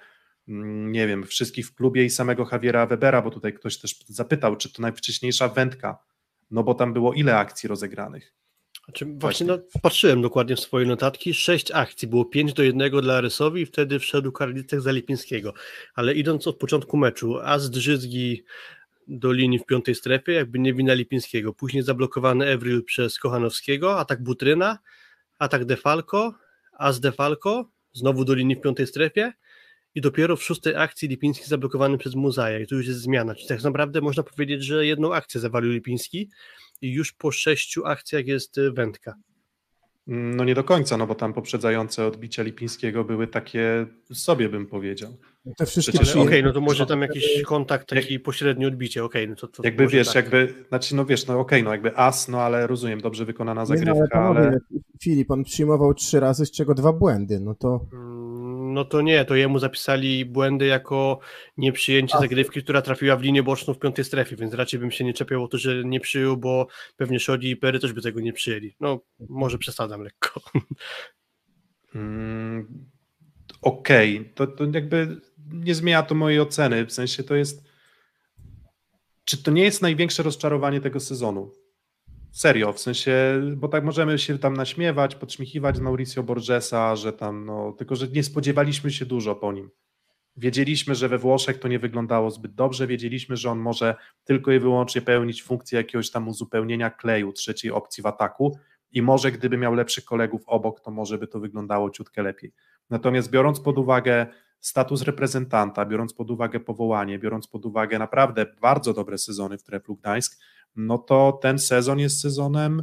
mm, 0.49 0.93
nie 0.93 1.07
wiem, 1.07 1.25
wszystkich 1.25 1.67
w 1.67 1.75
klubie 1.75 2.05
i 2.05 2.11
samego 2.11 2.49
Javiera 2.53 2.87
Webera, 2.87 3.23
bo 3.23 3.31
tutaj 3.31 3.53
ktoś 3.53 3.79
też 3.79 4.05
zapytał, 4.09 4.57
czy 4.57 4.73
to 4.73 4.83
najwcześniejsza 4.83 5.49
wędka, 5.49 5.99
no 6.51 6.63
bo 6.63 6.75
tam 6.75 6.93
było 6.93 7.13
ile 7.15 7.39
akcji 7.39 7.69
rozegranych. 7.69 8.33
Znaczy, 8.85 9.07
właśnie 9.19 9.47
no, 9.47 9.59
patrzyłem 9.83 10.23
dokładnie 10.23 10.57
w 10.57 10.61
swoje 10.61 10.87
notatki, 10.87 11.35
sześć 11.35 11.71
akcji, 11.71 12.09
było 12.09 12.25
5 12.25 12.53
do 12.53 12.63
1 12.63 13.01
dla 13.01 13.21
Rysowi 13.21 13.63
i 13.63 13.67
wtedy 13.67 13.99
wszedł 13.99 14.33
Karlicek 14.33 14.81
za 14.81 14.93
Lipińskiego, 14.93 15.55
ale 15.95 16.15
idąc 16.15 16.47
od 16.47 16.59
początku 16.59 16.97
meczu, 16.97 17.39
As 17.39 17.71
Drzyzgi 17.71 18.45
do 19.09 19.33
linii 19.33 19.59
w 19.59 19.67
piątej 19.67 19.95
strefie, 19.95 20.33
jakby 20.33 20.59
nie 20.59 20.75
wina 20.75 20.95
Lipińskiego, 20.95 21.53
później 21.53 21.83
zablokowany 21.83 22.47
Evril 22.47 22.85
przez 22.85 23.19
Kochanowskiego, 23.19 23.99
atak 23.99 24.23
Butryna, 24.23 24.79
atak 25.39 25.65
Defalco, 25.65 26.35
As 26.79 27.01
Defalco, 27.01 27.71
znowu 27.93 28.25
do 28.25 28.35
linii 28.35 28.57
w 28.57 28.61
piątej 28.61 28.87
strefie? 28.87 29.33
I 29.95 30.01
dopiero 30.01 30.37
w 30.37 30.43
szóstej 30.43 30.77
akcji 30.77 31.09
Lipiński 31.09 31.45
zablokowany 31.47 31.99
przez 31.99 32.15
Muzaja. 32.15 32.59
I 32.59 32.67
tu 32.67 32.77
już 32.77 32.87
jest 32.87 33.01
zmiana, 33.01 33.35
czyli 33.35 33.49
tak 33.49 33.63
naprawdę 33.63 34.01
można 34.01 34.23
powiedzieć, 34.23 34.65
że 34.65 34.87
jedną 34.87 35.15
akcję 35.15 35.41
zawalił 35.41 35.73
Lipiński, 35.73 36.31
i 36.83 36.93
już 36.93 37.13
po 37.13 37.31
sześciu 37.31 37.87
akcjach 37.87 38.27
jest 38.27 38.59
y, 38.59 38.73
wędka. 38.73 39.15
No 40.07 40.45
nie 40.45 40.55
do 40.55 40.65
końca, 40.65 40.97
no 40.97 41.07
bo 41.07 41.15
tam 41.15 41.33
poprzedzające 41.33 42.07
odbicia 42.07 42.43
Lipińskiego 42.43 43.05
były 43.05 43.27
takie 43.27 43.87
sobie 44.13 44.49
bym 44.49 44.67
powiedział. 44.67 45.17
Te 45.57 45.67
wszystkie 45.67 45.99
okej, 45.99 46.07
przyjęcia- 46.13 46.45
no 46.45 46.53
to 46.53 46.61
może 46.61 46.87
tam 46.87 47.03
jakiś 47.03 47.43
kontakt, 47.43 47.89
taki 47.89 48.21
pośrednie 48.21 48.67
odbicie, 48.69 49.05
okej, 49.05 49.29
no 49.29 49.37
to, 49.37 49.47
to 49.49 49.63
Jakby 49.65 49.87
wiesz, 49.89 50.07
tak. 50.07 50.15
jakby, 50.17 50.55
znaczy 50.69 50.97
no 50.97 51.05
wiesz, 51.05 51.27
no 51.27 51.41
okej, 51.41 51.63
no 51.63 51.71
jakby 51.73 51.97
as, 51.97 52.29
no 52.29 52.41
ale 52.41 52.67
rozumiem, 52.67 53.01
dobrze 53.01 53.25
wykonana 53.25 53.63
Nie, 53.63 53.69
no, 53.69 53.75
ale 53.75 53.79
zagrywka, 53.79 54.09
panowie, 54.19 54.41
ale 54.41 54.59
Filip, 55.03 55.31
on 55.31 55.45
przyjmował 55.45 55.95
trzy 55.95 56.21
razy, 56.21 56.47
z 56.47 56.51
czego 56.51 56.75
dwa 56.75 56.93
błędy, 56.93 57.41
no 57.41 57.55
to 57.55 57.81
Mm, 57.93 58.16
No 58.77 58.85
to 58.85 59.01
nie, 59.01 59.25
to 59.25 59.35
jemu 59.35 59.59
zapisali 59.59 60.25
błędy 60.25 60.67
jako 60.67 61.19
nieprzyjęcie 61.57 62.19
zagrywki, 62.19 62.63
która 62.63 62.83
trafiła 62.83 63.17
w 63.17 63.23
linię 63.23 63.43
boczną 63.43 63.75
w 63.75 63.79
piątej 63.79 64.05
strefie, 64.05 64.37
więc 64.37 64.55
raczej 64.55 64.81
bym 64.81 64.91
się 64.91 65.05
nie 65.05 65.15
czepiał 65.15 65.45
o 65.45 65.49
to, 65.49 65.59
że 65.59 65.85
nie 65.85 66.01
przyjął, 66.01 66.37
bo 66.37 66.67
pewnie 66.97 67.21
Szodzi 67.21 67.51
i 67.51 67.57
Pery 67.57 67.81
też 67.81 67.93
by 67.93 68.03
tego 68.03 68.21
nie 68.21 68.33
przyjęli. 68.33 68.75
No, 68.81 69.01
może 69.29 69.59
przesadzam 69.59 70.03
lekko. 70.03 70.41
Mm, 71.95 72.89
Okej, 73.63 74.19
okay. 74.19 74.33
to, 74.35 74.47
to 74.47 74.65
jakby 74.73 75.21
nie 75.53 75.75
zmienia 75.75 76.03
to 76.03 76.15
mojej 76.15 76.41
oceny, 76.41 76.87
w 76.87 76.93
sensie 76.93 77.23
to 77.23 77.35
jest 77.35 77.65
czy 79.25 79.43
to 79.43 79.51
nie 79.51 79.63
jest 79.65 79.83
największe 79.83 80.23
rozczarowanie 80.23 80.81
tego 80.81 81.01
sezonu? 81.01 81.53
Serio, 82.37 82.73
w 82.73 82.81
sensie, 82.81 83.41
bo 83.57 83.69
tak 83.69 83.85
możemy 83.85 84.19
się 84.19 84.39
tam 84.39 84.55
naśmiewać, 84.55 85.15
podśmiechiwać 85.15 85.77
z 85.77 85.81
Mauricio 85.81 86.23
Borgesa, 86.23 86.97
że 86.97 87.13
tam, 87.13 87.45
no, 87.45 87.73
tylko 87.73 87.97
że 87.97 88.09
nie 88.09 88.23
spodziewaliśmy 88.23 88.91
się 88.91 89.07
dużo 89.07 89.35
po 89.35 89.53
nim. 89.53 89.71
Wiedzieliśmy, 90.37 90.95
że 90.95 91.09
we 91.09 91.19
Włoszech 91.19 91.59
to 91.59 91.69
nie 91.69 91.79
wyglądało 91.79 92.31
zbyt 92.31 92.55
dobrze, 92.55 92.87
wiedzieliśmy, 92.87 93.37
że 93.37 93.51
on 93.51 93.59
może 93.59 93.95
tylko 94.25 94.53
i 94.53 94.59
wyłącznie 94.59 95.03
pełnić 95.03 95.43
funkcję 95.43 95.77
jakiegoś 95.79 96.11
tam 96.11 96.29
uzupełnienia 96.29 96.91
kleju 96.91 97.33
trzeciej 97.33 97.71
opcji 97.71 98.03
w 98.03 98.07
ataku 98.07 98.59
i 98.93 99.03
może 99.03 99.33
gdyby 99.33 99.59
miał 99.59 99.75
lepszych 99.75 100.05
kolegów 100.05 100.43
obok, 100.47 100.81
to 100.81 100.91
może 100.91 101.19
by 101.19 101.27
to 101.27 101.41
wyglądało 101.41 101.91
ciutkę 101.91 102.23
lepiej. 102.23 102.53
Natomiast 102.91 103.31
biorąc 103.31 103.61
pod 103.61 103.79
uwagę 103.79 104.27
status 104.61 105.03
reprezentanta, 105.03 105.87
biorąc 105.87 106.15
pod 106.15 106.31
uwagę 106.31 106.61
powołanie, 106.61 107.19
biorąc 107.19 107.47
pod 107.47 107.67
uwagę 107.67 107.99
naprawdę 107.99 108.47
bardzo 108.61 108.93
dobre 108.93 109.19
sezony 109.19 109.59
w 109.59 109.63
Treplu 109.63 109.97
Gdańsk, 109.97 110.41
no 110.77 110.99
to 110.99 111.39
ten 111.43 111.59
sezon 111.59 111.99
jest 111.99 112.21
sezonem 112.21 112.83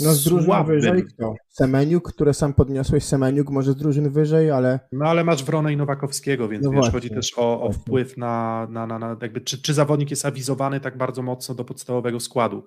no 0.00 0.14
z 0.14 0.24
drużyn 0.24 0.64
wyżej 0.66 1.04
kto? 1.04 1.34
Semeniuk, 1.48 2.12
które 2.12 2.34
sam 2.34 2.54
podniosłeś, 2.54 3.04
Semeniuk 3.04 3.50
może 3.50 3.72
z 3.72 3.76
drużyn 3.76 4.10
wyżej, 4.10 4.50
ale... 4.50 4.80
No 4.92 5.04
ale 5.04 5.24
masz 5.24 5.44
Wrona 5.44 5.70
i 5.70 5.76
Nowakowskiego, 5.76 6.48
więc 6.48 6.64
no 6.64 6.70
wiesz, 6.70 6.90
chodzi 6.90 7.10
też 7.10 7.38
o, 7.38 7.62
o 7.62 7.72
wpływ 7.72 8.16
na, 8.16 8.66
na, 8.70 8.86
na, 8.86 8.98
na 8.98 9.16
jakby, 9.22 9.40
czy, 9.40 9.62
czy 9.62 9.74
zawodnik 9.74 10.10
jest 10.10 10.24
awizowany 10.24 10.80
tak 10.80 10.96
bardzo 10.96 11.22
mocno 11.22 11.54
do 11.54 11.64
podstawowego 11.64 12.20
składu. 12.20 12.66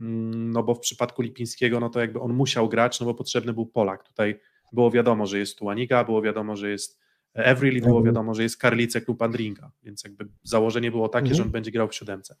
Mm, 0.00 0.50
no 0.50 0.62
bo 0.62 0.74
w 0.74 0.80
przypadku 0.80 1.22
Lipińskiego, 1.22 1.80
no 1.80 1.88
to 1.88 2.00
jakby 2.00 2.20
on 2.20 2.32
musiał 2.32 2.68
grać, 2.68 3.00
no 3.00 3.06
bo 3.06 3.14
potrzebny 3.14 3.52
był 3.52 3.66
Polak. 3.66 4.02
Tutaj 4.02 4.40
było 4.72 4.90
wiadomo, 4.90 5.26
że 5.26 5.38
jest 5.38 5.58
Tuaniga, 5.58 6.04
było 6.04 6.22
wiadomo, 6.22 6.56
że 6.56 6.70
jest 6.70 7.00
Everly, 7.36 7.80
było 7.80 8.02
wiadomo, 8.02 8.34
że 8.34 8.42
jest 8.42 8.56
Karlicek 8.56 9.08
lub 9.08 9.22
Andringa, 9.22 9.70
więc 9.82 10.04
jakby 10.04 10.28
założenie 10.42 10.90
było 10.90 11.08
takie, 11.08 11.24
mhm. 11.24 11.36
że 11.36 11.42
on 11.42 11.50
będzie 11.50 11.70
grał 11.70 11.88
w 11.88 11.94
siódemce. 11.94 12.36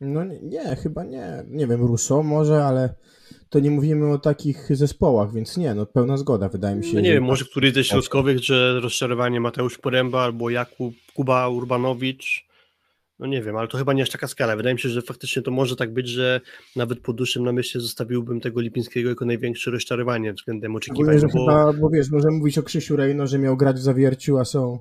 No 0.00 0.24
nie, 0.24 0.40
nie, 0.42 0.76
chyba 0.76 1.04
nie. 1.04 1.44
Nie 1.48 1.66
wiem, 1.66 1.80
Russo 1.80 2.22
może, 2.22 2.64
ale 2.64 2.94
to 3.48 3.58
nie 3.58 3.70
mówimy 3.70 4.12
o 4.12 4.18
takich 4.18 4.76
zespołach, 4.76 5.32
więc 5.32 5.56
nie, 5.56 5.74
no 5.74 5.86
pełna 5.86 6.16
zgoda, 6.16 6.48
wydaje 6.48 6.76
mi 6.76 6.84
się. 6.84 6.94
No 6.94 7.00
nie 7.00 7.12
wiem, 7.12 7.24
może 7.24 7.44
któryś 7.44 7.74
ze 7.74 7.84
środkowych, 7.84 8.38
że 8.38 8.80
rozczarowanie 8.80 9.40
Mateusz 9.40 9.78
Poręba 9.78 10.22
albo 10.22 10.50
Jakub 10.50 10.94
Kuba 11.14 11.48
Urbanowicz 11.48 12.51
no 13.22 13.28
nie 13.28 13.42
wiem, 13.42 13.56
ale 13.56 13.68
to 13.68 13.78
chyba 13.78 13.92
nie 13.92 14.02
aż 14.02 14.10
taka 14.10 14.28
skala. 14.28 14.56
Wydaje 14.56 14.74
mi 14.74 14.80
się, 14.80 14.88
że 14.88 15.02
faktycznie 15.02 15.42
to 15.42 15.50
może 15.50 15.76
tak 15.76 15.92
być, 15.92 16.08
że 16.08 16.40
nawet 16.76 17.00
po 17.00 17.12
dłuższym 17.12 17.44
namyśle 17.44 17.80
zostawiłbym 17.80 18.40
tego 18.40 18.60
Lipińskiego 18.60 19.08
jako 19.08 19.24
największe 19.24 19.70
rozczarowanie 19.70 20.32
względem 20.32 20.76
oczekiwań. 20.76 21.20
Bo, 21.20 21.26
bo... 21.26 21.46
Chyba, 21.46 21.72
bo 21.72 21.90
wiesz, 21.90 22.10
możemy 22.10 22.36
mówić 22.38 22.58
o 22.58 22.62
Krzysiu 22.62 22.96
Rejno, 22.96 23.26
że 23.26 23.38
miał 23.38 23.56
grać 23.56 23.76
w 23.76 23.82
zawierciu, 23.82 24.38
a 24.38 24.44
są... 24.44 24.78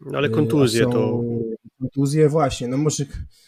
No 0.00 0.18
ale 0.18 0.28
kontuzje 0.28 0.84
są... 0.84 0.92
to... 0.92 1.22
Kontuzje 1.80 2.28
właśnie, 2.28 2.68
no 2.68 2.76
może... 2.76 3.04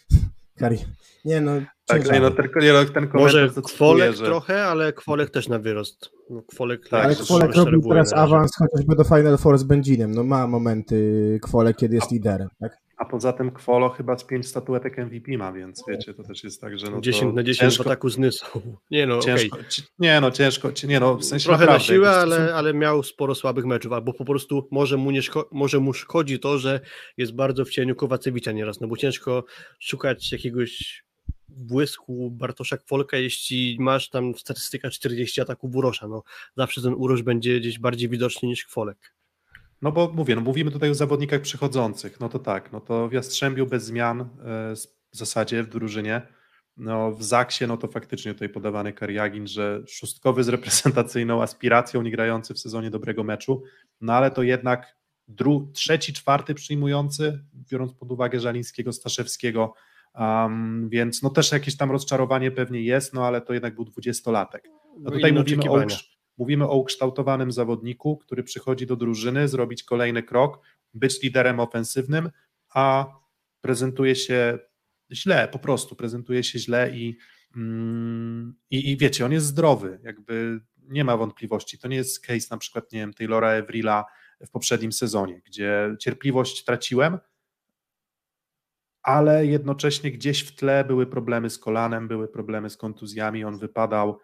Kari... 0.60 0.78
Nie 1.24 1.40
no, 1.40 1.52
tak, 1.86 2.12
nie 2.12 2.20
no, 2.20 2.30
ten, 2.30 2.48
nie 2.62 2.72
no, 2.72 2.84
ten 2.84 3.08
Może 3.14 3.50
Kwolek 3.64 4.16
że... 4.16 4.24
trochę, 4.24 4.64
ale 4.64 4.92
Kwolek 4.92 5.30
też 5.30 5.48
na 5.48 5.58
wyrost. 5.58 6.10
No, 6.30 6.42
kwolek 6.42 6.88
tak, 6.88 7.04
ale 7.04 7.14
Kwolek 7.14 7.54
robi 7.54 7.88
teraz 7.88 8.12
awans 8.12 8.50
chociażby 8.56 8.96
do 8.96 9.04
Final 9.04 9.38
Four 9.38 9.58
z 9.58 9.62
Benzinem. 9.62 10.14
No 10.14 10.24
ma 10.24 10.46
momenty 10.46 11.38
Kwolek, 11.42 11.76
kiedy 11.76 11.94
jest 11.94 12.10
liderem, 12.10 12.48
tak? 12.60 12.85
A 12.96 13.04
poza 13.04 13.32
tym 13.32 13.50
Kwolo 13.50 13.88
chyba 13.88 14.18
z 14.18 14.24
pięć 14.24 14.46
statuetek 14.46 14.98
MVP 14.98 15.36
ma, 15.38 15.52
więc 15.52 15.84
wiecie, 15.88 16.14
to 16.14 16.22
też 16.22 16.44
jest 16.44 16.60
tak, 16.60 16.78
że 16.78 16.90
no 16.90 17.00
10 17.00 17.34
na 17.34 17.42
10 17.42 17.60
ciężko, 17.60 17.84
w 17.84 17.86
ataku 17.86 18.08
z 18.08 18.18
Nysą. 18.18 18.46
Nie 18.90 19.06
no, 19.06 19.18
ciężko, 19.18 19.56
okay. 19.56 19.68
Nie 19.98 20.20
no, 20.20 20.30
ciężko, 20.30 20.70
nie 20.88 21.00
no, 21.00 21.16
w 21.16 21.24
sensie 21.24 21.44
Trochę 21.44 21.60
naprawdę, 21.60 21.82
na 21.82 21.94
siłę, 21.94 22.10
ale, 22.10 22.54
ale 22.54 22.74
miał 22.74 23.02
sporo 23.02 23.34
słabych 23.34 23.64
meczów, 23.64 23.92
albo 23.92 24.12
po 24.12 24.24
prostu 24.24 24.68
może 24.70 24.96
mu, 24.96 25.10
nie 25.10 25.22
szko- 25.22 25.44
może 25.52 25.80
mu 25.80 25.92
szkodzi 25.92 26.38
to, 26.38 26.58
że 26.58 26.80
jest 27.16 27.34
bardzo 27.34 27.64
w 27.64 27.70
cieniu 27.70 27.96
Kowacewicza 27.96 28.52
nieraz, 28.52 28.80
no 28.80 28.88
bo 28.88 28.96
ciężko 28.96 29.44
szukać 29.80 30.32
jakiegoś 30.32 31.04
błysku 31.48 32.30
Bartosza 32.30 32.76
Kwolka, 32.76 33.16
jeśli 33.16 33.76
masz 33.80 34.10
tam 34.10 34.34
statystyka 34.34 34.90
40 34.90 35.40
ataków 35.40 35.74
Urosza, 35.74 36.08
no 36.08 36.22
zawsze 36.56 36.82
ten 36.82 36.94
Urosz 36.94 37.22
będzie 37.22 37.60
gdzieś 37.60 37.78
bardziej 37.78 38.08
widoczny 38.08 38.48
niż 38.48 38.64
Kwolek. 38.64 39.15
No 39.82 39.92
bo 39.92 40.12
mówię, 40.14 40.34
no 40.34 40.40
mówimy 40.40 40.70
tutaj 40.70 40.90
o 40.90 40.94
zawodnikach 40.94 41.40
przychodzących, 41.40 42.20
no 42.20 42.28
to 42.28 42.38
tak, 42.38 42.72
no 42.72 42.80
to 42.80 43.08
w 43.08 43.12
Jastrzębiu 43.12 43.66
bez 43.66 43.84
zmian 43.84 44.20
e, 44.20 44.26
w 45.12 45.16
zasadzie 45.16 45.62
w 45.62 45.68
drużynie, 45.68 46.22
no 46.76 47.12
w 47.12 47.22
Zaksie, 47.22 47.66
no 47.66 47.76
to 47.76 47.88
faktycznie 47.88 48.32
tutaj 48.32 48.48
podawany 48.48 48.92
Kariagin, 48.92 49.46
że 49.46 49.82
szóstkowy 49.88 50.44
z 50.44 50.48
reprezentacyjną 50.48 51.42
aspiracją, 51.42 52.02
nie 52.02 52.10
grający 52.10 52.54
w 52.54 52.58
sezonie 52.58 52.90
dobrego 52.90 53.24
meczu, 53.24 53.62
no 54.00 54.12
ale 54.12 54.30
to 54.30 54.42
jednak 54.42 54.96
dru, 55.28 55.70
trzeci, 55.74 56.12
czwarty 56.12 56.54
przyjmujący, 56.54 57.44
biorąc 57.54 57.92
pod 57.92 58.12
uwagę 58.12 58.40
Żalińskiego, 58.40 58.92
Staszewskiego, 58.92 59.74
um, 60.14 60.88
więc 60.88 61.22
no 61.22 61.30
też 61.30 61.52
jakieś 61.52 61.76
tam 61.76 61.90
rozczarowanie 61.90 62.50
pewnie 62.50 62.82
jest, 62.82 63.14
no 63.14 63.26
ale 63.26 63.40
to 63.40 63.52
jednak 63.52 63.74
był 63.74 63.84
dwudziestolatek. 63.84 64.64
No, 64.64 64.96
no 64.98 65.10
tutaj 65.10 65.32
mówimy 65.32 65.70
o, 65.70 65.86
Mówimy 66.36 66.68
o 66.68 66.76
ukształtowanym 66.76 67.52
zawodniku, 67.52 68.16
który 68.16 68.42
przychodzi 68.42 68.86
do 68.86 68.96
drużyny, 68.96 69.48
zrobić 69.48 69.82
kolejny 69.82 70.22
krok, 70.22 70.60
być 70.94 71.22
liderem 71.22 71.60
ofensywnym, 71.60 72.30
a 72.74 73.06
prezentuje 73.60 74.16
się 74.16 74.58
źle, 75.12 75.48
po 75.48 75.58
prostu 75.58 75.96
prezentuje 75.96 76.44
się 76.44 76.58
źle 76.58 76.90
i, 76.90 77.18
mm, 77.56 78.56
i, 78.70 78.90
i 78.90 78.96
wiecie, 78.96 79.24
on 79.24 79.32
jest 79.32 79.46
zdrowy, 79.46 80.00
jakby 80.02 80.60
nie 80.76 81.04
ma 81.04 81.16
wątpliwości. 81.16 81.78
To 81.78 81.88
nie 81.88 81.96
jest 81.96 82.26
case 82.26 82.46
na 82.50 82.58
przykład, 82.58 82.92
nie 82.92 83.00
wiem, 83.00 83.14
Taylora 83.14 83.50
Evrila 83.50 84.04
w 84.46 84.50
poprzednim 84.50 84.92
sezonie, 84.92 85.40
gdzie 85.46 85.96
cierpliwość 86.00 86.64
traciłem, 86.64 87.18
ale 89.02 89.46
jednocześnie 89.46 90.10
gdzieś 90.10 90.40
w 90.40 90.56
tle 90.56 90.84
były 90.84 91.06
problemy 91.06 91.50
z 91.50 91.58
kolanem, 91.58 92.08
były 92.08 92.28
problemy 92.28 92.70
z 92.70 92.76
kontuzjami, 92.76 93.44
on 93.44 93.58
wypadał 93.58 94.18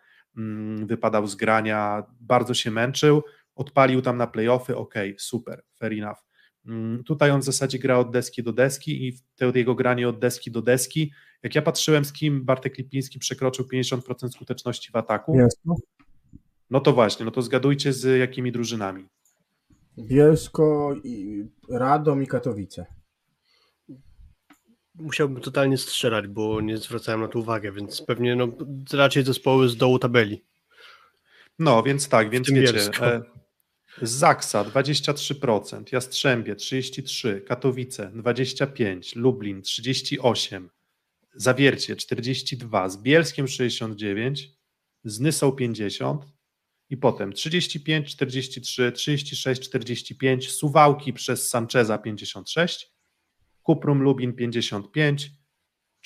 wypadał 0.87 1.27
z 1.27 1.35
grania, 1.35 2.05
bardzo 2.21 2.55
się 2.55 2.71
męczył, 2.71 3.23
odpalił 3.55 4.03
tam 4.03 4.17
na 4.17 4.27
playoffy, 4.27 4.77
ok, 4.77 4.95
super, 5.19 5.63
fair 5.79 5.93
enough. 5.93 6.19
Mm, 6.67 7.05
tutaj 7.05 7.31
on 7.31 7.41
w 7.41 7.45
zasadzie 7.45 7.79
gra 7.79 7.99
od 7.99 8.11
deski 8.11 8.43
do 8.43 8.53
deski 8.53 9.09
i 9.09 9.19
to 9.37 9.53
jego 9.55 9.75
granie 9.75 10.09
od 10.09 10.19
deski 10.19 10.51
do 10.51 10.63
deski, 10.63 11.13
jak 11.43 11.55
ja 11.55 11.63
patrzyłem 11.63 12.05
z 12.05 12.13
kim 12.13 12.45
Bartek 12.45 12.79
Lipiński 12.79 13.19
przekroczył 13.19 13.65
50% 13.75 14.29
skuteczności 14.31 14.93
w 14.93 14.97
ataku, 14.97 15.39
no 16.71 16.81
to 16.81 16.93
właśnie, 16.93 17.25
no 17.25 17.31
to 17.31 17.43
zgadujcie 17.43 17.93
z 17.93 18.19
jakimi 18.19 18.53
drużynami. 18.53 19.09
Bielsko, 19.99 20.97
i 21.05 21.45
Radom 21.69 22.23
i 22.23 22.27
Katowice 22.27 22.87
musiałbym 24.95 25.43
totalnie 25.43 25.79
strzelać, 25.79 26.27
bo 26.27 26.61
nie 26.61 26.79
zwracałem 26.79 27.21
na 27.21 27.29
to 27.29 27.39
uwagę, 27.39 27.73
więc 27.73 28.03
pewnie 28.03 28.37
no, 28.37 28.49
raczej 28.93 29.25
zespoły 29.25 29.69
z 29.69 29.77
dołu 29.77 29.99
tabeli. 29.99 30.45
No, 31.59 31.83
więc 31.83 32.09
tak, 32.09 32.31
więc 32.31 32.51
wiecie, 32.51 32.91
e, 33.01 33.23
Zaksa 34.03 34.65
23%, 34.65 35.93
Jastrzębie 35.93 36.55
33%, 36.55 37.45
Katowice 37.45 38.11
25%, 38.15 39.17
Lublin 39.17 39.61
38%, 39.61 40.69
Zawiercie 41.35 41.97
42%, 41.97 42.91
z 42.91 42.97
Bielskiem 42.97 43.47
69%, 43.47 44.35
z 45.05 45.21
Nysą 45.21 45.51
50%, 45.51 46.19
i 46.91 46.97
potem 46.97 47.33
35, 47.33 48.17
43, 48.17 48.93
36, 48.93 49.63
45, 49.63 50.53
Suwałki 50.53 51.13
przez 51.13 51.49
Sancheza 51.49 51.99
56, 51.99 52.92
Kuprum 53.63 54.03
Lubin 54.03 54.33
55, 54.33 55.31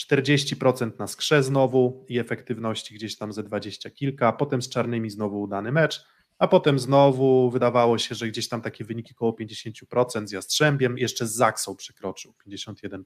40% 0.00 0.98
na 0.98 1.06
skrze 1.06 1.42
znowu 1.42 2.06
i 2.08 2.18
efektywności 2.18 2.94
gdzieś 2.94 3.16
tam 3.16 3.32
ze 3.32 3.42
20 3.42 3.90
kilka, 3.90 4.32
potem 4.32 4.62
z 4.62 4.68
czarnymi 4.68 5.10
znowu 5.10 5.40
udany 5.40 5.72
mecz, 5.72 6.06
a 6.38 6.48
potem 6.48 6.78
znowu 6.78 7.50
wydawało 7.50 7.98
się, 7.98 8.14
że 8.14 8.28
gdzieś 8.28 8.48
tam 8.48 8.62
takie 8.62 8.84
wyniki 8.84 9.12
około 9.12 9.32
50% 9.32 10.26
z 10.26 10.32
Jastrzębiem, 10.32 10.98
jeszcze 10.98 11.26
z 11.26 11.32
Zaksą 11.32 11.76
przekroczył 11.76 12.34
51% 12.46 13.02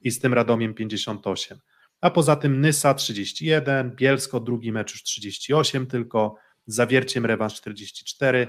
i 0.00 0.10
z 0.10 0.20
tym 0.20 0.34
Radomiem 0.34 0.74
58%. 0.74 1.56
A 2.00 2.10
poza 2.10 2.36
tym 2.36 2.60
Nysa 2.60 2.94
31, 2.94 3.96
Bielsko 3.96 4.40
drugi 4.40 4.72
mecz 4.72 4.92
już 4.92 5.02
38 5.02 5.86
tylko, 5.86 6.36
z 6.66 6.74
Zawierciem 6.74 7.26
rewanż 7.26 7.54
44, 7.54 8.48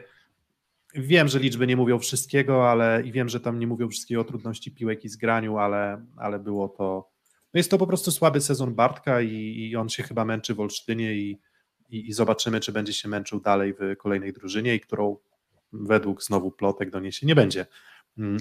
Wiem, 0.97 1.27
że 1.27 1.39
liczby 1.39 1.67
nie 1.67 1.75
mówią 1.75 1.99
wszystkiego, 1.99 2.71
ale 2.71 3.01
i 3.05 3.11
wiem, 3.11 3.29
że 3.29 3.39
tam 3.39 3.59
nie 3.59 3.67
mówią 3.67 3.89
wszystkiego 3.89 4.21
o 4.21 4.23
trudności 4.23 4.71
piłek 4.71 5.05
i 5.05 5.09
zgraniu, 5.09 5.57
ale, 5.57 6.05
ale 6.17 6.39
było 6.39 6.69
to. 6.69 7.11
No 7.53 7.57
jest 7.57 7.71
to 7.71 7.77
po 7.77 7.87
prostu 7.87 8.11
słaby 8.11 8.41
sezon 8.41 8.75
Bartka 8.75 9.21
i, 9.21 9.69
i 9.69 9.75
on 9.75 9.89
się 9.89 10.03
chyba 10.03 10.25
męczy 10.25 10.55
w 10.55 10.59
Olsztynie 10.59 11.15
i, 11.15 11.39
i, 11.89 12.09
i 12.09 12.13
zobaczymy, 12.13 12.59
czy 12.59 12.71
będzie 12.71 12.93
się 12.93 13.09
męczył 13.09 13.39
dalej 13.39 13.73
w 13.73 13.97
kolejnej 13.97 14.33
drużynie 14.33 14.75
i 14.75 14.79
którą 14.79 15.17
według 15.73 16.23
znowu 16.23 16.51
plotek 16.51 16.89
doniesie 16.89 17.27
nie 17.27 17.35
będzie 17.35 17.65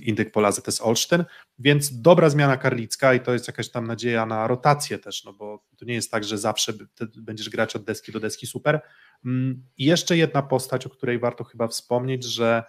indyk 0.02 0.32
pola 0.32 0.52
ZS 0.52 0.80
Olsztyn, 0.80 1.24
więc 1.58 2.00
dobra 2.00 2.30
zmiana 2.30 2.56
Karlicka 2.56 3.14
i 3.14 3.20
to 3.20 3.32
jest 3.32 3.46
jakaś 3.46 3.70
tam 3.70 3.86
nadzieja 3.86 4.26
na 4.26 4.46
rotację 4.46 4.98
też, 4.98 5.24
no 5.24 5.32
bo 5.32 5.64
to 5.76 5.84
nie 5.84 5.94
jest 5.94 6.10
tak, 6.10 6.24
że 6.24 6.38
zawsze 6.38 6.72
będziesz 7.16 7.50
grać 7.50 7.76
od 7.76 7.84
deski 7.84 8.12
do 8.12 8.20
deski 8.20 8.46
super. 8.46 8.80
Mm, 9.24 9.64
I 9.76 9.84
jeszcze 9.84 10.16
jedna 10.16 10.42
postać, 10.42 10.86
o 10.86 10.90
której 10.90 11.18
warto 11.18 11.44
chyba 11.44 11.68
wspomnieć, 11.68 12.24
że 12.24 12.64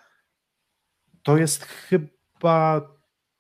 to 1.23 1.37
jest 1.37 1.63
chyba 1.65 2.81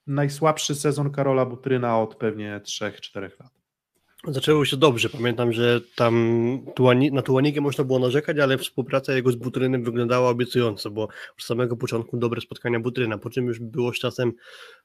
najsłabszy 0.07 0.75
sezon 0.75 1.11
Karola 1.11 1.45
Butryna 1.45 1.99
od 1.99 2.15
pewnie 2.15 2.61
3-4 2.63 3.21
lat. 3.21 3.56
Zaczęło 4.27 4.65
się 4.65 4.77
dobrze. 4.77 5.09
Pamiętam, 5.09 5.53
że 5.53 5.81
tam 5.95 6.15
na 7.11 7.21
Tułanikę 7.21 7.61
można 7.61 7.83
było 7.83 7.99
narzekać, 7.99 8.39
ale 8.39 8.57
współpraca 8.57 9.13
jego 9.13 9.31
z 9.31 9.35
Butrynem 9.35 9.83
wyglądała 9.83 10.29
obiecująco, 10.29 10.91
bo 10.91 11.03
od 11.37 11.43
samego 11.43 11.77
początku 11.77 12.17
dobre 12.17 12.41
spotkania 12.41 12.79
Butryna, 12.79 13.17
po 13.17 13.29
czym 13.29 13.45
już 13.45 13.59
było 13.59 13.93
z 13.93 13.99
czasem 13.99 14.33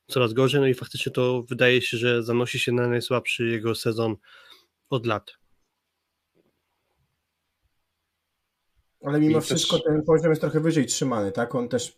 coraz 0.06 0.32
gorzej, 0.32 0.60
no 0.60 0.66
i 0.66 0.74
faktycznie 0.74 1.12
to 1.12 1.42
wydaje 1.48 1.82
się, 1.82 1.96
że 1.96 2.22
zanosi 2.22 2.58
się 2.58 2.72
na 2.72 2.88
najsłabszy 2.88 3.46
jego 3.46 3.74
sezon 3.74 4.16
od 4.90 5.06
lat. 5.06 5.32
Ale 9.04 9.20
mimo 9.20 9.38
I 9.38 9.40
wszystko 9.40 9.76
też... 9.76 9.84
ten 9.84 10.02
poziom 10.02 10.30
jest 10.30 10.40
trochę 10.40 10.60
wyżej 10.60 10.86
trzymany, 10.86 11.32
tak? 11.32 11.54
On 11.54 11.68
też. 11.68 11.96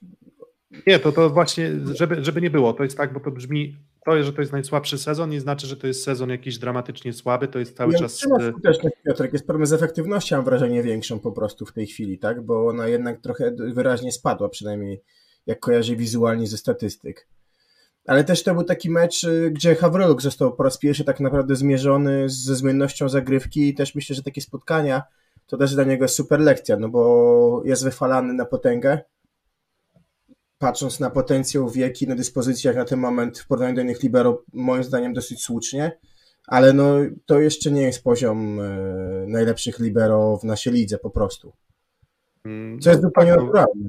Nie, 0.87 0.99
to, 0.99 1.13
to 1.13 1.31
właśnie, 1.31 1.71
żeby, 1.95 2.25
żeby 2.25 2.41
nie 2.41 2.51
było, 2.51 2.73
to 2.73 2.83
jest 2.83 2.97
tak, 2.97 3.13
bo 3.13 3.21
to 3.21 3.31
brzmi, 3.31 3.77
to, 4.05 4.23
że 4.23 4.33
to 4.33 4.41
jest 4.41 4.53
najsłabszy 4.53 4.99
sezon, 4.99 5.31
nie 5.31 5.41
znaczy, 5.41 5.67
że 5.67 5.77
to 5.77 5.87
jest 5.87 6.05
sezon 6.05 6.31
jakiś 6.31 6.59
dramatycznie 6.59 7.13
słaby, 7.13 7.49
to 7.49 7.59
jest 7.59 7.77
cały 7.77 7.93
ja 7.93 7.99
czas. 7.99 8.27
E, 8.41 8.51
skuteczność, 8.51 8.97
Piotrek, 9.07 9.33
jest 9.33 9.47
problem 9.47 9.67
z 9.67 9.73
efektywnością, 9.73 10.37
mam 10.37 10.45
wrażenie, 10.45 10.83
większą 10.83 11.21
po 11.21 11.33
prostu 11.33 11.67
w 11.67 11.73
tej 11.73 11.87
chwili, 11.87 12.19
tak? 12.19 12.43
Bo 12.43 12.67
ona 12.67 12.89
jednak 12.89 13.21
trochę 13.21 13.53
wyraźnie 13.59 14.13
spadła, 14.13 14.49
przynajmniej 14.49 15.03
jak 15.47 15.61
kojarzę 15.61 15.97
wizualnie 15.97 16.47
ze 16.47 16.57
statystyk. 16.57 17.29
Ale 18.07 18.25
też 18.25 18.43
to 18.43 18.55
był 18.55 18.65
taki 18.65 18.91
mecz, 18.91 19.25
y, 19.25 19.51
gdzie 19.51 19.75
Hawryluk 19.75 20.23
został 20.23 20.57
po 20.57 20.63
raz 20.63 20.79
pierwszy 20.79 21.05
tak 21.05 21.21
naprawdę 21.21 21.57
zmierzony 21.57 22.29
ze 22.29 22.57
zmiennością 22.57 23.09
zagrywki 23.09 23.69
i 23.69 23.75
też 23.75 23.95
myślę, 23.95 24.17
że 24.17 24.23
takie 24.23 24.41
spotkania 24.41 25.03
to 25.47 25.57
też 25.57 25.75
dla 25.75 25.85
niego 25.85 26.09
super 26.09 26.41
lekcja, 26.41 26.77
no 26.77 26.89
bo 26.89 27.63
jest 27.65 27.85
wyfalany 27.85 28.35
na 28.35 28.45
potęgę. 28.45 29.01
Patrząc 30.59 31.01
na 31.01 31.11
potencjał, 31.11 31.71
wieki, 31.71 32.09
na 32.09 32.15
dyspozycjach 32.15 32.77
na 32.77 32.85
ten 32.85 33.01
moment 33.01 33.39
w 33.39 33.47
porównaniu 33.47 33.75
do 33.75 33.83
innych 33.83 34.03
libero, 34.03 34.45
moim 34.53 34.85
zdaniem 34.85 35.13
dosyć 35.13 35.43
słusznie, 35.43 35.99
ale 36.47 36.73
no 36.73 36.95
to 37.27 37.41
jeszcze 37.41 37.71
nie 37.71 37.83
jest 37.83 38.05
poziom 38.05 38.61
e, 38.61 38.65
najlepszych 39.29 39.79
libero 39.79 40.37
w 40.37 40.45
naszej 40.45 40.73
lidze 40.73 40.99
po 40.99 41.11
prostu. 41.11 41.53
Mm, 42.45 42.81
Co 42.81 42.91
jest 42.91 43.03
no, 43.03 43.09
zupełnie 43.09 43.31
tak, 43.31 43.41
no. 43.41 43.47
naturalne. 43.47 43.89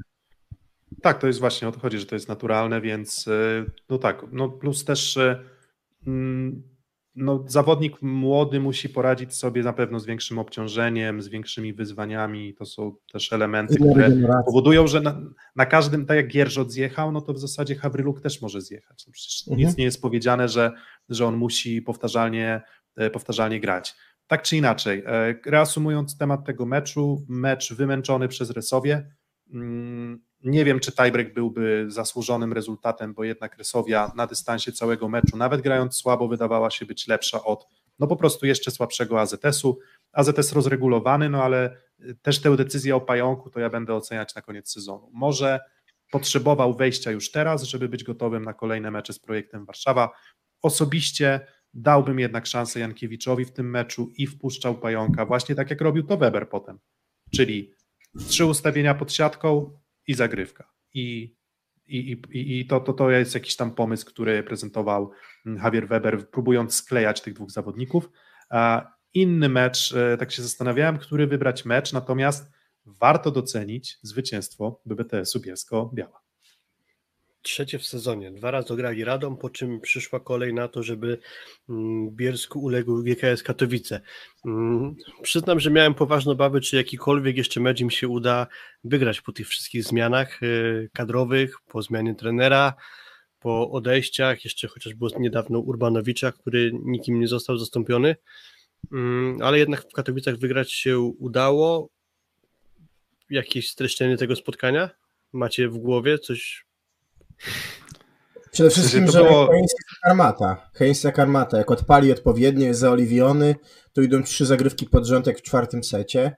Tak, 1.02 1.18
to 1.18 1.26
jest 1.26 1.40
właśnie 1.40 1.68
o 1.68 1.72
to 1.72 1.80
chodzi, 1.80 1.98
że 1.98 2.06
to 2.06 2.14
jest 2.14 2.28
naturalne, 2.28 2.80
więc 2.80 3.28
e, 3.28 3.64
no 3.88 3.98
tak, 3.98 4.24
no 4.32 4.48
plus 4.48 4.84
też 4.84 5.16
e, 5.16 5.44
mm, 6.06 6.62
no, 7.16 7.44
zawodnik 7.46 8.02
młody 8.02 8.60
musi 8.60 8.88
poradzić 8.88 9.34
sobie 9.34 9.62
na 9.62 9.72
pewno 9.72 10.00
z 10.00 10.06
większym 10.06 10.38
obciążeniem, 10.38 11.22
z 11.22 11.28
większymi 11.28 11.72
wyzwaniami. 11.72 12.54
To 12.54 12.64
są 12.64 12.96
też 13.12 13.32
elementy, 13.32 13.76
które 13.90 14.10
powodują, 14.46 14.86
że 14.86 15.00
na, 15.00 15.20
na, 15.56 15.66
każdym, 15.66 16.06
tak 16.06 16.16
jak 16.16 16.28
Gierżot 16.28 16.72
zjechał, 16.72 17.12
no 17.12 17.20
to 17.20 17.32
w 17.32 17.38
zasadzie 17.38 17.74
Hawryluk 17.74 18.20
też 18.20 18.42
może 18.42 18.60
zjechać. 18.60 19.06
No 19.06 19.12
przecież 19.12 19.48
mhm. 19.48 19.66
nic 19.66 19.76
nie 19.76 19.84
jest 19.84 20.02
powiedziane, 20.02 20.48
że, 20.48 20.72
że 21.08 21.26
on 21.26 21.36
musi 21.36 21.82
powtarzalnie, 21.82 22.62
e, 22.96 23.10
powtarzalnie 23.10 23.60
grać. 23.60 23.94
Tak 24.26 24.42
czy 24.42 24.56
inaczej, 24.56 25.02
e, 25.06 25.34
reasumując 25.46 26.18
temat 26.18 26.44
tego 26.44 26.66
meczu, 26.66 27.26
mecz 27.28 27.74
wymęczony 27.74 28.28
przez 28.28 28.50
Resowie, 28.50 29.10
mm, 29.52 30.22
nie 30.44 30.64
wiem, 30.64 30.80
czy 30.80 30.92
tiebreak 30.92 31.34
byłby 31.34 31.84
zasłużonym 31.88 32.52
rezultatem, 32.52 33.14
bo 33.14 33.24
jednak 33.24 33.58
Rysowia 33.58 34.12
na 34.16 34.26
dystansie 34.26 34.72
całego 34.72 35.08
meczu, 35.08 35.36
nawet 35.36 35.60
grając 35.60 35.96
słabo, 35.96 36.28
wydawała 36.28 36.70
się 36.70 36.86
być 36.86 37.08
lepsza 37.08 37.44
od 37.44 37.66
no 37.98 38.06
po 38.06 38.16
prostu 38.16 38.46
jeszcze 38.46 38.70
słabszego 38.70 39.20
AZS-u. 39.20 39.78
AZS 40.12 40.52
rozregulowany, 40.52 41.28
no 41.28 41.42
ale 41.42 41.76
też 42.22 42.40
tę 42.40 42.56
decyzję 42.56 42.96
o 42.96 43.00
pająku 43.00 43.50
to 43.50 43.60
ja 43.60 43.70
będę 43.70 43.94
oceniać 43.94 44.34
na 44.34 44.42
koniec 44.42 44.72
sezonu. 44.72 45.10
Może 45.12 45.60
potrzebował 46.10 46.74
wejścia 46.74 47.10
już 47.10 47.30
teraz, 47.30 47.62
żeby 47.62 47.88
być 47.88 48.04
gotowym 48.04 48.44
na 48.44 48.54
kolejne 48.54 48.90
mecze 48.90 49.12
z 49.12 49.18
projektem 49.18 49.64
Warszawa. 49.64 50.10
Osobiście 50.62 51.46
dałbym 51.74 52.18
jednak 52.18 52.46
szansę 52.46 52.80
Jankiewiczowi 52.80 53.44
w 53.44 53.52
tym 53.52 53.70
meczu 53.70 54.10
i 54.16 54.26
wpuszczał 54.26 54.74
pająka, 54.74 55.26
właśnie 55.26 55.54
tak 55.54 55.70
jak 55.70 55.80
robił 55.80 56.02
to 56.02 56.16
Weber 56.16 56.48
potem. 56.48 56.78
Czyli 57.34 57.72
trzy 58.28 58.44
ustawienia 58.44 58.94
pod 58.94 59.12
siatką, 59.12 59.78
i 60.06 60.14
zagrywka. 60.14 60.72
I, 60.94 61.36
i, 61.86 62.22
i, 62.30 62.60
i 62.60 62.66
to, 62.66 62.80
to, 62.80 62.92
to 62.92 63.10
jest 63.10 63.34
jakiś 63.34 63.56
tam 63.56 63.74
pomysł, 63.74 64.06
który 64.06 64.42
prezentował 64.42 65.10
mm, 65.46 65.64
Javier 65.64 65.88
Weber, 65.88 66.30
próbując 66.30 66.74
sklejać 66.74 67.20
tych 67.20 67.34
dwóch 67.34 67.50
zawodników. 67.50 68.10
Inny 69.14 69.48
mecz, 69.48 69.94
e, 69.94 70.16
tak 70.16 70.32
się 70.32 70.42
zastanawiałem, 70.42 70.98
który 70.98 71.26
wybrać 71.26 71.64
mecz, 71.64 71.92
natomiast 71.92 72.52
warto 72.86 73.30
docenić 73.30 73.98
zwycięstwo 74.02 74.80
BBTS-u 74.86 75.40
Bielsko-Biała 75.40 76.25
trzecie 77.46 77.78
w 77.78 77.86
sezonie. 77.86 78.30
Dwa 78.30 78.50
razy 78.50 78.72
ograli 78.72 79.04
Radom, 79.04 79.36
po 79.36 79.50
czym 79.50 79.80
przyszła 79.80 80.20
kolej 80.20 80.54
na 80.54 80.68
to, 80.68 80.82
żeby 80.82 81.18
mm, 81.68 82.10
Bielsku 82.10 82.60
uległ 82.60 83.02
GKS 83.02 83.42
Katowice. 83.42 84.00
Mm, 84.46 84.94
przyznam, 85.22 85.60
że 85.60 85.70
miałem 85.70 85.94
poważne 85.94 86.32
obawy, 86.32 86.60
czy 86.60 86.76
jakikolwiek 86.76 87.36
jeszcze 87.36 87.60
mecz 87.60 87.80
im 87.80 87.90
się 87.90 88.08
uda 88.08 88.46
wygrać 88.84 89.20
po 89.20 89.32
tych 89.32 89.48
wszystkich 89.48 89.84
zmianach 89.84 90.42
y, 90.42 90.90
kadrowych, 90.92 91.56
po 91.68 91.82
zmianie 91.82 92.14
trenera, 92.14 92.74
po 93.40 93.70
odejściach, 93.70 94.44
jeszcze 94.44 94.68
chociaż 94.68 94.94
było 94.94 95.10
niedawno 95.18 95.58
Urbanowicza, 95.58 96.32
który 96.32 96.72
nikim 96.84 97.20
nie 97.20 97.28
został 97.28 97.58
zastąpiony, 97.58 98.16
mm, 98.92 99.42
ale 99.42 99.58
jednak 99.58 99.90
w 99.90 99.92
Katowicach 99.92 100.36
wygrać 100.36 100.72
się 100.72 100.98
udało. 100.98 101.88
Jakieś 103.30 103.70
streszczenie 103.70 104.16
tego 104.16 104.36
spotkania 104.36 104.90
macie 105.32 105.68
w 105.68 105.78
głowie? 105.78 106.18
Coś 106.18 106.65
Przede 108.52 108.70
wszystkim, 108.70 109.10
że 109.10 109.24
było... 109.24 109.46
Heinz 109.46 109.74
Karmata. 110.02 110.70
Heinz 110.74 111.02
Karmata, 111.14 111.58
jak 111.58 111.70
odpali 111.70 112.12
odpowiednio, 112.12 112.66
jest 112.66 112.80
zaoliwiony, 112.80 113.54
to 113.92 114.00
idą 114.00 114.22
trzy 114.22 114.46
zagrywki 114.46 114.86
pod 114.86 115.06
rząd, 115.06 115.26
jak 115.26 115.38
w 115.38 115.42
czwartym 115.42 115.84
secie. 115.84 116.36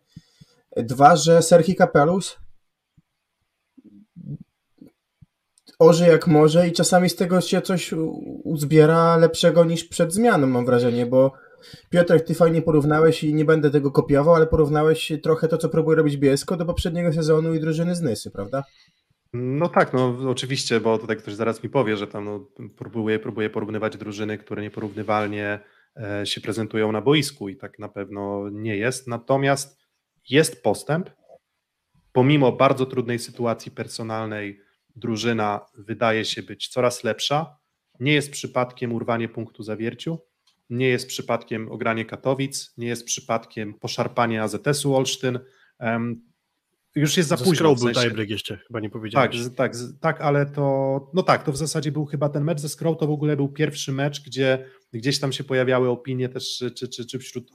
Dwa, 0.76 1.16
że 1.16 1.42
Serhi 1.42 1.74
Kapelus 1.74 2.36
oży 5.78 6.06
jak 6.06 6.26
może 6.26 6.68
i 6.68 6.72
czasami 6.72 7.10
z 7.10 7.16
tego 7.16 7.40
się 7.40 7.62
coś 7.62 7.92
uzbiera 8.44 9.16
lepszego 9.16 9.64
niż 9.64 9.84
przed 9.84 10.14
zmianą, 10.14 10.46
mam 10.46 10.66
wrażenie, 10.66 11.06
bo 11.06 11.32
Piotr, 11.90 12.20
ty 12.20 12.34
fajnie 12.34 12.62
porównałeś 12.62 13.24
i 13.24 13.34
nie 13.34 13.44
będę 13.44 13.70
tego 13.70 13.90
kopiował, 13.90 14.34
ale 14.34 14.46
porównałeś 14.46 15.12
trochę 15.22 15.48
to, 15.48 15.58
co 15.58 15.68
próbuje 15.68 15.96
robić 15.96 16.16
Bielsko 16.16 16.56
do 16.56 16.64
poprzedniego 16.64 17.12
sezonu 17.12 17.54
i 17.54 17.60
drużyny 17.60 17.94
z 17.94 18.00
Nysy, 18.00 18.30
prawda? 18.30 18.64
No 19.32 19.68
tak, 19.68 19.92
no 19.92 20.16
oczywiście, 20.28 20.80
bo 20.80 20.98
tutaj 20.98 21.16
ktoś 21.16 21.34
zaraz 21.34 21.62
mi 21.62 21.70
powie, 21.70 21.96
że 21.96 22.06
tam 22.06 22.24
no, 22.24 22.48
próbuje, 22.76 23.18
próbuje 23.18 23.50
porównywać 23.50 23.96
drużyny, 23.96 24.38
które 24.38 24.62
nieporównywalnie 24.62 25.60
e, 25.96 26.26
się 26.26 26.40
prezentują 26.40 26.92
na 26.92 27.00
boisku 27.00 27.48
i 27.48 27.56
tak 27.56 27.78
na 27.78 27.88
pewno 27.88 28.50
nie 28.50 28.76
jest. 28.76 29.08
Natomiast 29.08 29.78
jest 30.28 30.62
postęp. 30.62 31.10
Pomimo 32.12 32.52
bardzo 32.52 32.86
trudnej 32.86 33.18
sytuacji 33.18 33.72
personalnej, 33.72 34.60
drużyna 34.96 35.60
wydaje 35.78 36.24
się 36.24 36.42
być 36.42 36.68
coraz 36.68 37.04
lepsza. 37.04 37.56
Nie 38.00 38.12
jest 38.12 38.30
przypadkiem 38.30 38.92
urwanie 38.92 39.28
punktu 39.28 39.62
zawierciu, 39.62 40.18
nie 40.70 40.88
jest 40.88 41.08
przypadkiem 41.08 41.72
ogranie 41.72 42.04
Katowic, 42.04 42.74
nie 42.76 42.88
jest 42.88 43.04
przypadkiem 43.04 43.74
poszarpanie 43.74 44.42
AZS-u 44.42 44.96
Olsztyn 44.96 45.38
już 46.94 47.16
jest 47.16 47.28
za 47.28 47.36
Ze 47.36 47.44
późno. 47.44 47.74
W 47.74 47.78
sensie. 47.78 47.94
był 47.94 48.02
tiebreak 48.02 48.30
jeszcze, 48.30 48.56
chyba 48.56 48.80
nie 48.80 48.90
powiedziałeś. 48.90 49.36
Tak, 49.44 49.54
tak, 49.56 49.72
tak, 50.00 50.20
ale 50.20 50.46
to, 50.46 51.10
no 51.14 51.22
tak, 51.22 51.42
to 51.42 51.52
w 51.52 51.56
zasadzie 51.56 51.92
był 51.92 52.06
chyba 52.06 52.28
ten 52.28 52.44
mecz 52.44 52.60
ze 52.60 52.68
Skrow, 52.68 52.98
to 52.98 53.06
w 53.06 53.10
ogóle 53.10 53.36
był 53.36 53.48
pierwszy 53.48 53.92
mecz, 53.92 54.22
gdzie 54.22 54.64
gdzieś 54.92 55.20
tam 55.20 55.32
się 55.32 55.44
pojawiały 55.44 55.88
opinie 55.88 56.28
też, 56.28 56.64
czy, 56.76 56.88
czy, 56.88 57.06
czy 57.06 57.18
wśród 57.18 57.50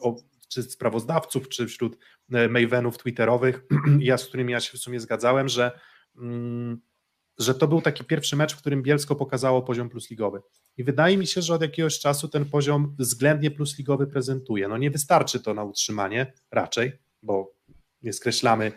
czy 0.54 0.64
sprawozdawców, 0.64 1.50
czy 1.50 1.68
wśród 1.68 1.98
e, 2.32 2.50
Mavenów 2.50 2.98
twitterowych, 2.98 3.64
ja 4.00 4.18
z 4.18 4.26
którymi 4.26 4.52
ja 4.52 4.60
się 4.60 4.78
w 4.78 4.82
sumie 4.82 5.00
zgadzałem, 5.00 5.50
że, 5.50 5.80
mm, 6.18 6.82
że 7.40 7.56
to 7.56 7.68
był 7.68 7.82
taki 7.82 8.04
pierwszy 8.04 8.36
mecz, 8.36 8.54
w 8.54 8.58
którym 8.58 8.84
Bielsko 8.84 9.16
pokazało 9.16 9.62
poziom 9.62 9.90
plusligowy. 9.90 10.42
I 10.78 10.84
wydaje 10.84 11.18
mi 11.18 11.28
się, 11.28 11.42
że 11.42 11.54
od 11.54 11.62
jakiegoś 11.62 12.00
czasu 12.00 12.28
ten 12.28 12.46
poziom 12.46 12.96
względnie 13.00 13.52
plusligowy 13.52 14.08
prezentuje. 14.08 14.68
No 14.68 14.78
nie 14.78 14.92
wystarczy 14.92 15.40
to 15.40 15.54
na 15.54 15.64
utrzymanie, 15.64 16.34
raczej, 16.52 16.92
bo 17.22 17.54
nie 18.02 18.14
skreślamy 18.14 18.72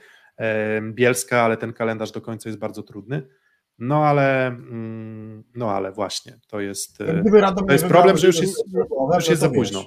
Bielska, 0.92 1.40
ale 1.42 1.56
ten 1.56 1.72
kalendarz 1.72 2.12
do 2.12 2.20
końca 2.20 2.48
jest 2.48 2.58
bardzo 2.58 2.82
trudny. 2.82 3.28
No 3.78 4.04
ale, 4.04 4.46
mm, 4.46 5.44
no 5.54 5.70
ale 5.70 5.92
właśnie, 5.92 6.38
to 6.48 6.60
jest, 6.60 7.00
e, 7.00 7.22
to 7.66 7.72
jest 7.72 7.86
problem, 7.86 8.16
że 8.16 8.26
już 8.26 8.40
jest, 8.40 8.64
już 9.14 9.28
jest 9.28 9.40
za 9.40 9.50
późno. 9.50 9.84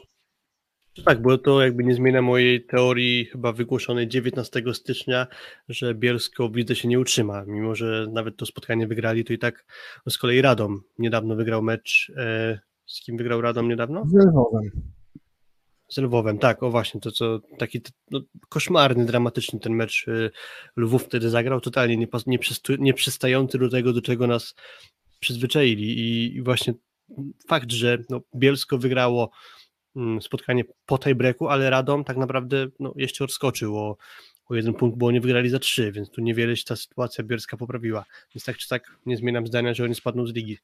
Tak, 1.06 1.22
bo 1.22 1.38
to 1.38 1.62
jakby 1.62 1.84
nie 1.84 1.94
zmienia 1.94 2.22
mojej 2.22 2.66
teorii 2.66 3.26
chyba 3.26 3.52
wygłoszonej 3.52 4.08
19 4.08 4.74
stycznia, 4.74 5.28
że 5.70 5.96
Bielsko 5.96 6.50
widzę 6.50 6.76
się 6.76 6.88
nie 6.88 7.00
utrzyma, 7.00 7.44
mimo 7.48 7.76
że 7.76 8.08
nawet 8.12 8.38
to 8.38 8.46
spotkanie 8.46 8.88
wygrali, 8.88 9.26
to 9.26 9.34
i 9.34 9.38
tak 9.38 9.66
no 10.06 10.12
z 10.12 10.18
kolei 10.18 10.42
Radom 10.42 10.82
niedawno 11.00 11.36
wygrał 11.36 11.62
mecz, 11.62 12.12
e, 12.18 12.60
z 12.86 13.02
kim 13.02 13.18
wygrał 13.18 13.42
Radom 13.42 13.68
niedawno? 13.68 14.06
Z 14.06 14.26
Lwowem. 14.26 14.72
Z 15.90 15.98
Lwowem, 15.98 16.40
tak, 16.40 16.64
o 16.64 16.72
właśnie, 16.72 17.02
to 17.02 17.12
co 17.12 17.40
taki 17.58 17.82
no, 18.12 18.22
koszmarny, 18.50 19.06
dramatyczny 19.06 19.60
ten 19.60 19.74
mecz 19.74 20.08
y, 20.08 20.32
Lwów 20.78 21.04
wtedy 21.04 21.30
zagrał, 21.30 21.62
totalnie 21.62 21.98
nie, 21.98 22.08
nie, 22.80 22.94
do 23.60 23.70
tego, 23.70 23.94
do 23.94 24.02
czego 24.02 24.28
nas 24.28 24.56
przyzwyczaili. 25.20 26.00
I, 26.00 26.36
i 26.36 26.42
właśnie 26.42 26.74
fakt, 27.48 27.72
że 27.72 27.98
no, 28.10 28.22
Bielsko 28.36 28.78
wygrało 28.78 29.32
mm, 29.96 30.22
spotkanie 30.22 30.64
po 30.86 30.98
tiebreaku, 30.98 31.48
ale 31.48 31.70
Radom 31.70 32.04
tak 32.04 32.18
naprawdę 32.18 32.68
no, 32.80 32.94
jeszcze 32.96 33.24
odskoczył 33.24 33.78
o, 33.78 33.98
o 34.46 34.56
jeden 34.56 34.74
punkt, 34.74 34.98
bo 34.98 35.06
oni 35.06 35.20
wygrali 35.20 35.50
za 35.50 35.60
trzy, 35.60 35.92
więc 35.92 36.10
tu 36.10 36.22
niewiele 36.22 36.58
się 36.58 36.64
ta 36.64 36.76
sytuacja 36.76 37.24
Bielska 37.24 37.58
poprawiła, 37.58 38.06
więc 38.36 38.46
tak 38.46 38.58
czy 38.58 38.70
tak 38.70 38.98
nie 39.06 39.18
zmieniam 39.18 39.48
zdania, 39.48 39.74
że 39.74 39.84
oni 39.84 39.96
spadną 39.96 40.26
z 40.26 40.34
ligi. 40.34 40.58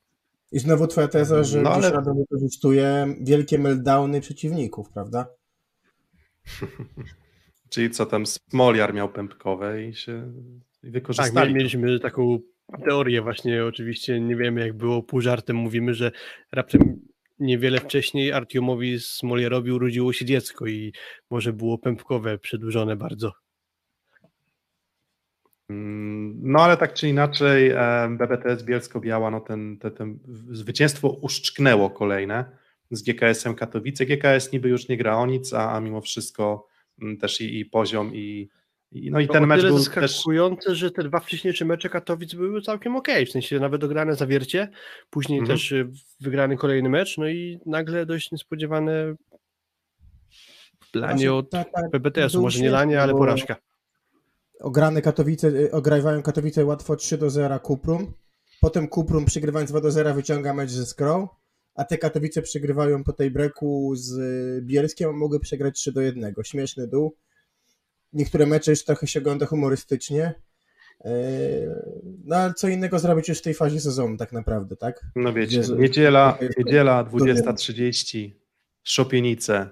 I 0.52 0.60
znowu 0.60 0.88
twoja 0.88 1.08
teza, 1.08 1.43
że 1.43 1.62
No, 1.62 1.70
ale- 1.70 1.91
Radom 1.91 2.18
wykorzystuje 2.18 3.16
wielkie 3.22 3.60
meltdowny 3.60 4.22
przeciwników, 4.22 4.89
prawda? 4.89 5.28
Czyli 7.70 7.89
co 7.89 8.06
tam, 8.06 8.26
Smoliar 8.26 8.93
miał 8.93 9.10
pępkowe 9.10 9.86
i 9.86 9.96
się 9.96 10.34
i 10.84 10.86
Tak, 10.86 10.91
wykorzystali. 10.91 11.50
mie- 11.54 11.58
mieliśmy 11.58 12.00
taką 12.00 12.39
teorię 12.86 13.22
właśnie, 13.22 13.66
oczywiście 13.66 14.20
nie 14.20 14.36
wiemy 14.36 14.62
jak 14.62 14.78
było, 14.78 15.04
pół 15.04 15.22
żartem 15.22 15.56
mówimy, 15.56 15.93
że 15.93 16.12
raptem 16.52 17.00
niewiele 17.39 17.80
wcześniej 17.80 18.32
Artiomowi 18.32 19.00
Smolierowi 19.00 19.72
urodziło 19.72 20.14
się 20.14 20.26
dziecko 20.26 20.68
i 20.68 20.93
może 21.30 21.54
było 21.54 21.78
pępkowe 21.78 22.38
przedłużone 22.38 22.96
bardzo. 22.96 23.32
Mm, 25.70 26.39
No 26.43 26.59
ale 26.59 26.78
tak 26.78 26.93
czy 26.93 27.09
inaczej 27.09 27.74
BBTS 28.09 28.63
Bielsko-Biała, 28.63 29.32
no 29.32 29.39
ten, 29.39 29.78
te, 29.78 29.91
ten 29.91 30.20
zwycięstwo 30.51 31.09
uszczknęło 31.09 31.89
kolejne 31.89 32.45
z 32.91 33.03
GKS-em 33.03 33.55
Katowice. 33.55 34.05
GKS 34.05 34.51
niby 34.51 34.70
już 34.70 34.89
nie 34.89 34.97
gra 34.97 35.18
o 35.18 35.26
nic, 35.26 35.53
a, 35.53 35.72
a 35.72 35.80
mimo 35.80 36.01
wszystko 36.01 36.68
mm, 37.01 37.18
też 37.18 37.41
i, 37.41 37.59
i 37.59 37.66
poziom 37.66 38.16
i, 38.16 38.49
i 38.91 39.11
no 39.11 39.20
i 39.20 39.28
To 39.28 39.34
ten 39.34 39.47
mecz 39.47 39.61
był 39.61 39.84
też 39.84 40.11
zaskakujące, 40.11 40.76
że 40.76 40.91
te 40.91 41.03
dwa 41.03 41.20
wcześniejsze 41.20 41.66
mecze 41.66 41.89
Katowic 41.89 42.34
były 42.34 42.61
całkiem 42.61 42.95
okej, 42.95 43.26
w 43.26 43.32
sensie 43.32 43.59
nawet 43.59 43.82
dograne 43.82 44.16
zawiercie, 44.16 44.70
później 45.09 45.39
Mhm. 45.39 45.57
też 45.57 45.72
y, 45.72 45.91
wygrany 46.20 46.57
kolejny 46.57 46.89
mecz, 46.89 47.18
no 47.18 47.28
i 47.28 47.59
nagle 47.66 48.05
dość 48.05 48.32
niespodziewane 48.32 49.16
lanie 50.93 51.13
Właśnie 51.13 51.34
od 51.34 51.51
PBTS-u, 51.91 52.41
może 52.41 52.59
nie 52.59 52.70
lanie, 52.70 53.01
ale 53.01 53.13
bo 53.13 53.20
porażka. 53.20 53.55
Ograne 54.60 55.01
Katowice, 55.01 55.47
y, 55.47 55.72
ogrywają 55.72 56.22
Katowice 56.24 56.66
łatwo 56.66 56.95
3 56.95 57.18
do 57.18 57.30
0 57.30 57.60
Kuprum, 57.60 58.14
potem 58.62 58.88
Kuprum 58.88 59.26
przegrywając 59.26 59.72
2 59.72 59.82
do 59.82 59.91
0 59.91 60.14
wyciąga 60.14 60.53
mecz 60.53 60.72
ze 60.72 60.86
Skrą, 60.86 61.28
a 61.76 61.84
te 61.84 61.97
Katowice 61.97 62.41
przegrywają 62.41 63.03
po 63.03 63.14
tej 63.14 63.32
breaku 63.32 63.95
z 63.95 64.12
y, 64.18 64.62
Bielskiem, 64.62 65.10
a 65.10 65.14
mogły 65.14 65.39
przegrać 65.39 65.76
3 65.76 65.91
do 65.91 66.01
1. 66.01 66.34
Śmieszny 66.43 66.88
dół. 66.88 67.16
Niektóre 68.14 68.45
mecze 68.45 68.72
już 68.72 68.84
trochę 68.84 69.08
się 69.08 69.20
ogląda 69.20 69.45
humorystycznie. 69.45 70.34
Yy, 71.06 71.12
No 72.26 72.36
ale 72.36 72.53
co 72.53 72.68
innego 72.68 72.99
zrobić 72.99 73.30
już 73.30 73.39
w 73.39 73.41
tej 73.41 73.53
fazie 73.53 73.80
sezonu 73.80 74.18
tak 74.18 74.32
naprawdę, 74.32 74.76
tak? 74.76 75.06
No 75.16 75.34
wiecie, 75.34 75.60
Gdzie- 75.60 75.74
niedziela, 75.76 76.38
niedziela 76.58 77.03
to 77.03 77.10
20.30, 77.10 78.32
Szopienice, 78.84 79.70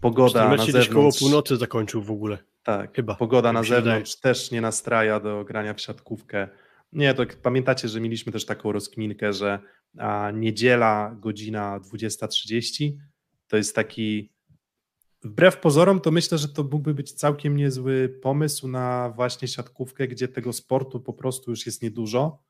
pogoda 0.00 0.48
na 0.48 0.56
koło 0.56 0.70
zewnątrz. 0.72 1.18
północy 1.18 1.56
zakończył 1.56 2.02
w 2.02 2.10
ogóle. 2.10 2.38
Tak, 2.62 2.96
Chyba, 2.96 3.14
pogoda 3.14 3.48
tak 3.48 3.54
na 3.54 3.62
wydaje. 3.62 3.82
zewnątrz 3.82 4.20
też 4.20 4.50
nie 4.50 4.60
nastraja 4.60 5.20
do 5.20 5.44
grania 5.44 5.74
w 5.74 5.80
siatkówkę. 5.80 6.48
Nie, 6.92 7.14
to 7.14 7.22
pamiętacie, 7.42 7.88
że 7.88 8.00
mieliśmy 8.00 8.32
też 8.32 8.46
taką 8.46 8.72
rozkminkę, 8.72 9.32
że 9.32 9.58
a, 9.98 10.30
niedziela, 10.34 11.16
godzina 11.20 11.80
20.30 11.80 12.92
to 13.48 13.56
jest 13.56 13.74
taki. 13.74 14.32
Wbrew 15.24 15.56
pozorom, 15.56 16.00
to 16.00 16.10
myślę, 16.10 16.38
że 16.38 16.48
to 16.48 16.62
mógłby 16.62 16.94
być 16.94 17.12
całkiem 17.12 17.56
niezły 17.56 18.08
pomysł 18.22 18.68
na 18.68 19.12
właśnie 19.16 19.48
siatkówkę, 19.48 20.08
gdzie 20.08 20.28
tego 20.28 20.52
sportu 20.52 21.00
po 21.00 21.12
prostu 21.12 21.50
już 21.50 21.66
jest 21.66 21.82
niedużo 21.82 22.42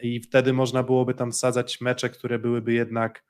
i 0.00 0.20
wtedy 0.20 0.52
można 0.52 0.82
byłoby 0.82 1.14
tam 1.14 1.32
wsadzać 1.32 1.80
mecze, 1.80 2.10
które 2.10 2.38
byłyby 2.38 2.72
jednak 2.72 3.24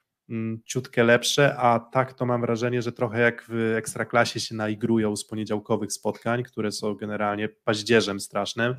ciutkę 0.65 1.05
lepsze, 1.05 1.57
a 1.57 1.81
tak 1.81 2.13
to 2.13 2.27
mam 2.27 2.41
wrażenie, 2.41 2.83
że 2.83 2.93
trochę 2.93 3.21
jak 3.21 3.45
w 3.49 3.75
Ekstraklasie 3.79 4.41
się 4.41 4.55
naigrują 4.55 5.17
z 5.17 5.25
poniedziałkowych 5.25 5.93
spotkań, 5.93 6.43
które 6.43 6.73
są 6.73 6.95
generalnie 6.95 7.49
paździerzem 7.49 8.21
strasznym, 8.21 8.77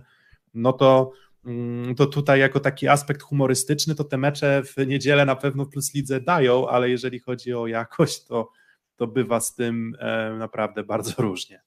no 0.54 0.74
to, 0.74 1.12
mm, 1.46 1.96
to 1.96 2.06
tutaj 2.06 2.40
jako 2.40 2.60
taki 2.60 2.88
aspekt 2.88 3.22
humorystyczny, 3.22 3.96
to 3.96 4.04
te 4.04 4.18
mecze 4.18 4.62
w 4.64 4.88
niedzielę 4.88 5.26
na 5.26 5.36
pewno 5.36 5.66
plus 5.66 5.94
lidze 5.94 6.22
dają, 6.22 6.68
ale 6.68 6.90
jeżeli 6.90 7.20
chodzi 7.20 7.54
o 7.54 7.68
jakość, 7.68 8.26
to, 8.26 8.50
to 8.96 9.08
bywa 9.08 9.40
z 9.40 9.56
tym 9.56 9.96
e, 10.00 10.36
naprawdę 10.38 10.84
bardzo 10.84 11.14
różnie. 11.18 11.62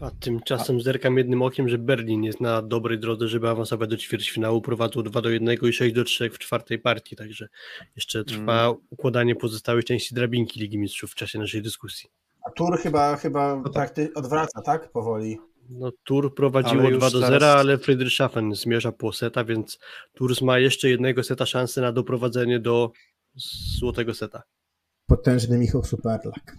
A 0.00 0.10
tymczasem 0.20 0.80
zerkam 0.80 1.18
jednym 1.18 1.42
okiem, 1.42 1.68
że 1.68 1.78
Berlin 1.78 2.24
jest 2.24 2.40
na 2.40 2.62
dobrej 2.62 2.98
drodze, 2.98 3.28
żeby 3.28 3.48
awansować 3.48 3.90
do 3.90 3.96
ćwierćfinału. 3.96 4.60
Prowadzą 4.62 5.02
2 5.02 5.20
do 5.22 5.30
1 5.30 5.56
i 5.68 5.72
6 5.72 5.94
do 5.94 6.04
3 6.04 6.30
w 6.30 6.38
czwartej 6.38 6.78
partii, 6.78 7.16
także 7.16 7.48
jeszcze 7.96 8.24
trwa 8.24 8.64
Mm. 8.66 8.76
układanie 8.90 9.36
pozostałej 9.36 9.82
części 9.84 10.14
drabinki 10.14 10.60
Ligi 10.60 10.78
Mistrzów 10.78 11.10
w 11.10 11.14
czasie 11.14 11.38
naszej 11.38 11.62
dyskusji. 11.62 12.10
A 12.46 12.50
Tur 12.50 12.78
chyba, 12.78 13.16
chyba 13.16 13.56
No 13.56 13.62
tak. 13.62 13.72
prakty- 13.72 14.14
odwraca, 14.14 14.62
tak? 14.62 14.90
Powoli. 14.92 15.38
No, 15.70 15.92
Tur 16.04 16.34
prowadziło 16.34 16.82
Ale 16.82 16.90
już 16.90 16.98
2 16.98 17.10
do 17.10 17.18
0, 17.18 17.30
zaraz- 17.40 17.56
ale 17.60 17.78
Friedrichshafen 17.78 18.54
zmierza 18.54 18.92
po 18.92 19.12
seta, 19.12 19.44
więc 19.44 19.78
Tours 20.14 20.40
ma 20.42 20.58
jeszcze 20.58 20.88
jednego 20.88 21.22
seta 21.22 21.46
szansy 21.46 21.80
na 21.80 21.92
doprowadzenie 21.92 22.60
do 22.60 22.92
złotego 23.78 24.14
seta. 24.14 24.42
Potężny 25.06 25.58
Michał 25.58 25.84
Superlak. 25.84 26.56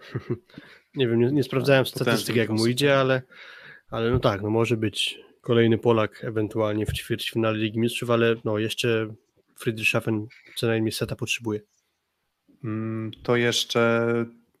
Nie 0.96 1.08
wiem, 1.08 1.20
nie, 1.20 1.32
nie 1.32 1.42
sprawdzałem 1.42 1.84
Potężny 1.84 2.04
statystyk 2.04 2.36
jak 2.36 2.50
mu 2.50 2.66
idzie, 2.66 2.98
ale, 2.98 3.22
ale 3.90 4.10
no 4.10 4.18
tak, 4.18 4.42
no 4.42 4.50
może 4.50 4.76
być 4.76 5.18
kolejny 5.40 5.78
Polak 5.78 6.24
ewentualnie 6.24 6.86
w 6.86 6.92
ćwierćfinale 6.92 7.58
Ligi 7.58 7.78
Mistrzów, 7.78 8.10
ale 8.10 8.36
no 8.44 8.58
jeszcze 8.58 9.14
Friedrichshafen 9.58 10.26
co 10.56 10.66
najmniej 10.66 10.92
seta 10.92 11.16
potrzebuje. 11.16 11.60
Mm, 12.64 13.10
To 13.22 13.36
jeszcze, 13.36 14.04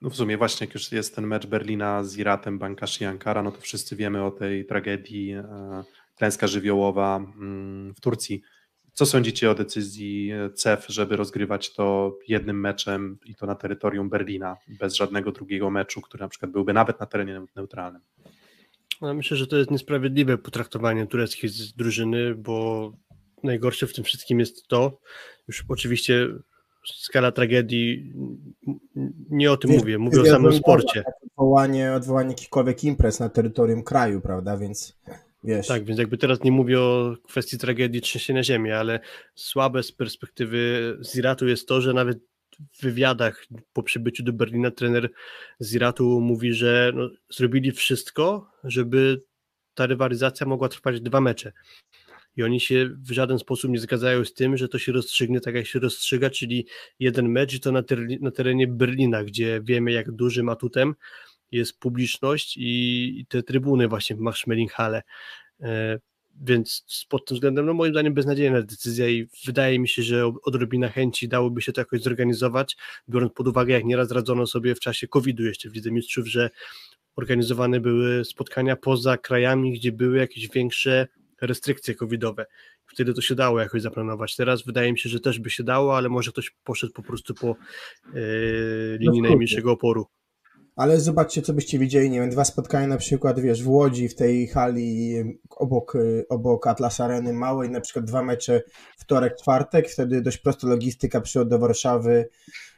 no 0.02 0.10
w 0.10 0.16
sumie 0.16 0.36
właśnie 0.36 0.66
jak 0.66 0.74
już 0.74 0.92
jest 0.92 1.14
ten 1.14 1.26
mecz 1.26 1.46
Berlina 1.46 2.04
z 2.04 2.16
Iratem, 2.16 2.58
Bankashi 2.58 3.04
Ankara, 3.04 3.42
no 3.42 3.52
to 3.52 3.60
wszyscy 3.60 3.96
wiemy 3.96 4.24
o 4.24 4.30
tej 4.30 4.66
tragedii, 4.66 5.32
e, 5.32 5.84
klęska 6.16 6.46
żywiołowa 6.46 7.16
mm, 7.16 7.94
w 7.94 8.00
Turcji. 8.00 8.42
Co 8.94 9.06
sądzicie 9.06 9.50
o 9.50 9.54
decyzji 9.54 10.32
CEF, 10.54 10.86
żeby 10.88 11.16
rozgrywać 11.16 11.74
to 11.74 12.18
jednym 12.28 12.60
meczem 12.60 13.18
i 13.24 13.34
to 13.34 13.46
na 13.46 13.54
terytorium 13.54 14.08
Berlina, 14.08 14.56
bez 14.80 14.94
żadnego 14.94 15.32
drugiego 15.32 15.70
meczu, 15.70 16.00
który 16.00 16.22
na 16.22 16.28
przykład 16.28 16.52
byłby 16.52 16.72
nawet 16.72 17.00
na 17.00 17.06
terenie 17.06 17.42
neutralnym? 17.56 18.02
No, 19.00 19.14
myślę, 19.14 19.36
że 19.36 19.46
to 19.46 19.56
jest 19.56 19.70
niesprawiedliwe 19.70 20.38
potraktowanie 20.38 21.06
tureckiej 21.06 21.50
drużyny, 21.76 22.34
bo 22.34 22.92
najgorsze 23.42 23.86
w 23.86 23.94
tym 23.94 24.04
wszystkim 24.04 24.40
jest 24.40 24.68
to, 24.68 24.98
już 25.48 25.64
oczywiście 25.68 26.28
skala 26.84 27.32
tragedii, 27.32 28.12
nie 29.30 29.52
o 29.52 29.56
tym 29.56 29.70
Wiesz, 29.70 29.80
mówię, 29.80 29.98
mówię 29.98 30.20
o 30.20 30.24
jest 30.24 30.34
samym 30.34 30.52
sporcie. 30.52 31.04
Odwołanie, 31.36 31.92
odwołanie 31.92 32.28
jakichkolwiek 32.28 32.84
imprez 32.84 33.20
na 33.20 33.28
terytorium 33.28 33.82
kraju, 33.82 34.20
prawda? 34.20 34.56
Więc 34.56 34.98
Tak, 35.68 35.84
więc 35.84 35.98
jakby 35.98 36.18
teraz 36.18 36.44
nie 36.44 36.52
mówię 36.52 36.80
o 36.80 37.16
kwestii 37.28 37.58
tragedii 37.58 38.00
trzęsienia 38.00 38.44
ziemi, 38.44 38.70
ale 38.70 39.00
słabe 39.34 39.82
z 39.82 39.92
perspektywy 39.92 40.96
z 41.00 41.16
Iratu 41.16 41.48
jest 41.48 41.68
to, 41.68 41.80
że 41.80 41.92
nawet 41.92 42.18
w 42.72 42.82
wywiadach 42.82 43.46
po 43.72 43.82
przybyciu 43.82 44.22
do 44.22 44.32
Berlina 44.32 44.70
trener 44.70 45.10
z 45.58 45.74
Iratu 45.74 46.20
mówi, 46.20 46.52
że 46.52 46.92
no, 46.94 47.10
zrobili 47.30 47.72
wszystko, 47.72 48.50
żeby 48.64 49.22
ta 49.74 49.86
rywalizacja 49.86 50.46
mogła 50.46 50.68
trwać 50.68 51.00
dwa 51.00 51.20
mecze. 51.20 51.52
I 52.36 52.42
oni 52.42 52.60
się 52.60 52.90
w 52.98 53.10
żaden 53.12 53.38
sposób 53.38 53.70
nie 53.70 53.78
zgadzają 53.78 54.24
z 54.24 54.34
tym, 54.34 54.56
że 54.56 54.68
to 54.68 54.78
się 54.78 54.92
rozstrzygnie 54.92 55.40
tak, 55.40 55.54
jak 55.54 55.66
się 55.66 55.78
rozstrzyga, 55.78 56.30
czyli 56.30 56.66
jeden 56.98 57.28
mecz 57.28 57.54
i 57.54 57.60
to 57.60 57.72
na 58.20 58.30
terenie 58.30 58.66
Berlina, 58.66 59.24
gdzie 59.24 59.60
wiemy, 59.64 59.92
jak 59.92 60.12
dużym 60.12 60.48
atutem 60.48 60.94
jest 61.56 61.78
publiczność 61.80 62.56
i, 62.56 63.26
te 63.28 63.42
trybuny 63.42 63.88
właśnie 63.88 64.16
w 64.16 64.18
Marschmelinghalle. 64.20 65.02
E, 65.62 65.98
Więc 66.42 66.84
pod 67.08 67.26
tym 67.26 67.34
względem, 67.34 67.66
no 67.66 67.74
moim 67.74 67.92
zdaniem, 67.92 68.14
beznadziejna 68.14 68.62
decyzja 68.62 69.08
i 69.08 69.28
wydaje 69.46 69.78
mi 69.78 69.88
się, 69.88 70.02
że 70.02 70.32
odrobina 70.42 70.88
chęci 70.88 71.28
dałoby 71.28 71.62
się 71.62 71.72
to 71.72 71.80
jakoś 71.80 72.02
zorganizować, 72.02 72.76
biorąc 73.08 73.32
pod 73.32 73.48
uwagę, 73.48 73.74
jak 73.74 73.84
nieraz 73.84 74.10
radzono 74.10 74.46
sobie 74.46 74.74
w 74.74 74.80
czasie 74.80 75.08
COVID-u 75.08 75.42
jeszcze 75.42 75.70
w 75.70 75.74
Lidze 75.74 75.90
Mistrzów, 75.90 76.26
że 76.26 76.50
organizowane 77.16 77.80
były 77.80 78.24
spotkania 78.24 78.76
poza 78.76 79.16
krajami, 79.18 79.72
gdzie 79.72 79.92
były 79.92 80.18
jakieś 80.18 80.48
większe 80.48 81.06
restrykcje 81.40 81.94
covidowe. 81.94 82.46
Wtedy 82.86 83.14
to 83.14 83.20
się 83.20 83.34
dało 83.34 83.60
jakoś 83.60 83.82
zaplanować. 83.82 84.36
Teraz 84.36 84.62
wydaje 84.62 84.92
mi 84.92 84.98
się, 84.98 85.08
że 85.08 85.20
też 85.20 85.38
by 85.38 85.50
się 85.50 85.64
dało, 85.64 85.96
ale 85.96 86.08
może 86.08 86.30
ktoś 86.30 86.50
poszedł 86.64 86.92
po 86.92 87.02
prostu 87.02 87.34
po 87.34 87.56
yy, 88.14 88.98
linii 89.00 89.22
No, 89.22 89.28
najmniejszego 89.28 89.72
oporu. 89.72 90.06
Ale 90.76 91.00
zobaczcie, 91.00 91.42
co 91.42 91.52
byście 91.52 91.78
widzieli, 91.78 92.10
nie 92.10 92.20
wiem, 92.20 92.30
dwa 92.30 92.44
spotkania 92.44 92.86
na 92.86 92.96
przykład, 92.96 93.40
wiesz, 93.40 93.62
w 93.62 93.68
Łodzi, 93.68 94.08
w 94.08 94.14
tej 94.14 94.46
hali 94.46 95.14
obok, 95.50 95.96
obok 96.28 96.66
Atlas 96.66 97.00
Areny 97.00 97.32
małej, 97.32 97.70
na 97.70 97.80
przykład 97.80 98.04
dwa 98.04 98.22
mecze 98.22 98.62
wtorek, 98.98 99.36
czwartek, 99.36 99.88
wtedy 99.88 100.20
dość 100.20 100.38
prosta 100.38 100.68
logistyka 100.68 101.20
przyjazd 101.20 101.50
do 101.50 101.58
Warszawy, 101.58 102.28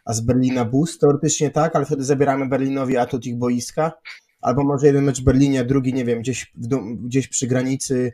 a 0.04 0.12
z 0.12 0.20
Berlina 0.20 0.64
bus, 0.64 0.98
teoretycznie 0.98 1.50
tak, 1.50 1.76
ale 1.76 1.84
wtedy 1.84 2.04
zabieramy 2.04 2.48
Berlinowi 2.48 2.96
atut 2.96 3.26
ich 3.26 3.36
boiska, 3.36 3.92
albo 4.40 4.64
może 4.64 4.86
jeden 4.86 5.04
mecz 5.04 5.20
w 5.20 5.24
Berlinie, 5.24 5.60
a 5.60 5.64
drugi, 5.64 5.94
nie 5.94 6.04
wiem, 6.04 6.20
gdzieś, 6.20 6.52
gdzieś 7.04 7.28
przy 7.28 7.46
granicy 7.46 8.12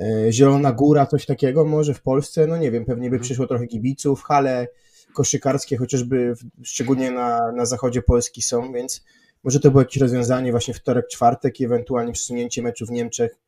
e, 0.00 0.32
Zielona 0.32 0.72
Góra, 0.72 1.06
coś 1.06 1.26
takiego, 1.26 1.64
może 1.64 1.94
w 1.94 2.02
Polsce, 2.02 2.46
no 2.46 2.56
nie 2.56 2.70
wiem, 2.70 2.84
pewnie 2.84 3.10
by 3.10 3.18
przyszło 3.18 3.46
trochę 3.46 3.66
kibiców, 3.66 4.22
hale 4.22 4.68
koszykarskie 5.14 5.76
chociażby, 5.76 6.34
w, 6.34 6.66
szczególnie 6.66 7.10
na, 7.10 7.52
na 7.52 7.66
zachodzie 7.66 8.02
Polski 8.02 8.42
są, 8.42 8.72
więc 8.72 9.04
może 9.44 9.60
to 9.60 9.70
było 9.70 9.80
jakieś 9.80 10.02
rozwiązanie 10.02 10.50
właśnie 10.50 10.74
wtorek, 10.74 11.08
czwartek 11.08 11.60
i 11.60 11.64
ewentualnie 11.64 12.12
przesunięcie 12.12 12.62
meczu 12.62 12.86
w 12.86 12.90
Niemczech, 12.90 13.38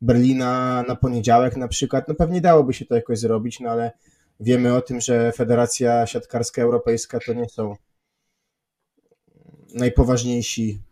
Berlina 0.00 0.84
na 0.88 0.96
poniedziałek 0.96 1.56
na 1.56 1.68
przykład, 1.68 2.08
no 2.08 2.14
pewnie 2.14 2.40
dałoby 2.40 2.74
się 2.74 2.84
to 2.84 2.94
jakoś 2.94 3.18
zrobić, 3.18 3.60
no 3.60 3.70
ale 3.70 3.92
wiemy 4.40 4.74
o 4.74 4.80
tym, 4.80 5.00
że 5.00 5.32
Federacja 5.32 6.06
Siatkarska 6.06 6.62
Europejska 6.62 7.18
to 7.26 7.32
nie 7.32 7.48
są 7.48 7.76
najpoważniejsi 9.74 10.82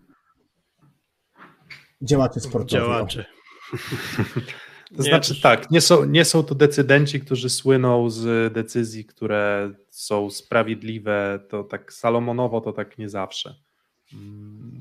działacze 2.03 2.41
sportowi. 2.41 2.83
Działacze. 2.83 3.25
To 4.97 5.03
Nie, 5.03 5.09
znaczy 5.09 5.41
tak, 5.41 5.71
nie 5.71 5.81
są, 5.81 6.05
nie 6.05 6.25
są 6.25 6.43
to 6.43 6.55
decydenci, 6.55 7.21
którzy 7.21 7.51
słyną 7.51 8.11
z 8.11 8.53
decyzji, 8.53 9.05
które 9.05 9.73
są 9.91 10.31
sprawiedliwe, 10.31 11.41
to 11.49 11.65
tak 11.65 11.93
salomonowo 11.93 12.61
to 12.61 12.73
tak 12.73 12.99
nie 12.99 13.09
zawsze. 13.09 13.55
Mm. 14.15 14.81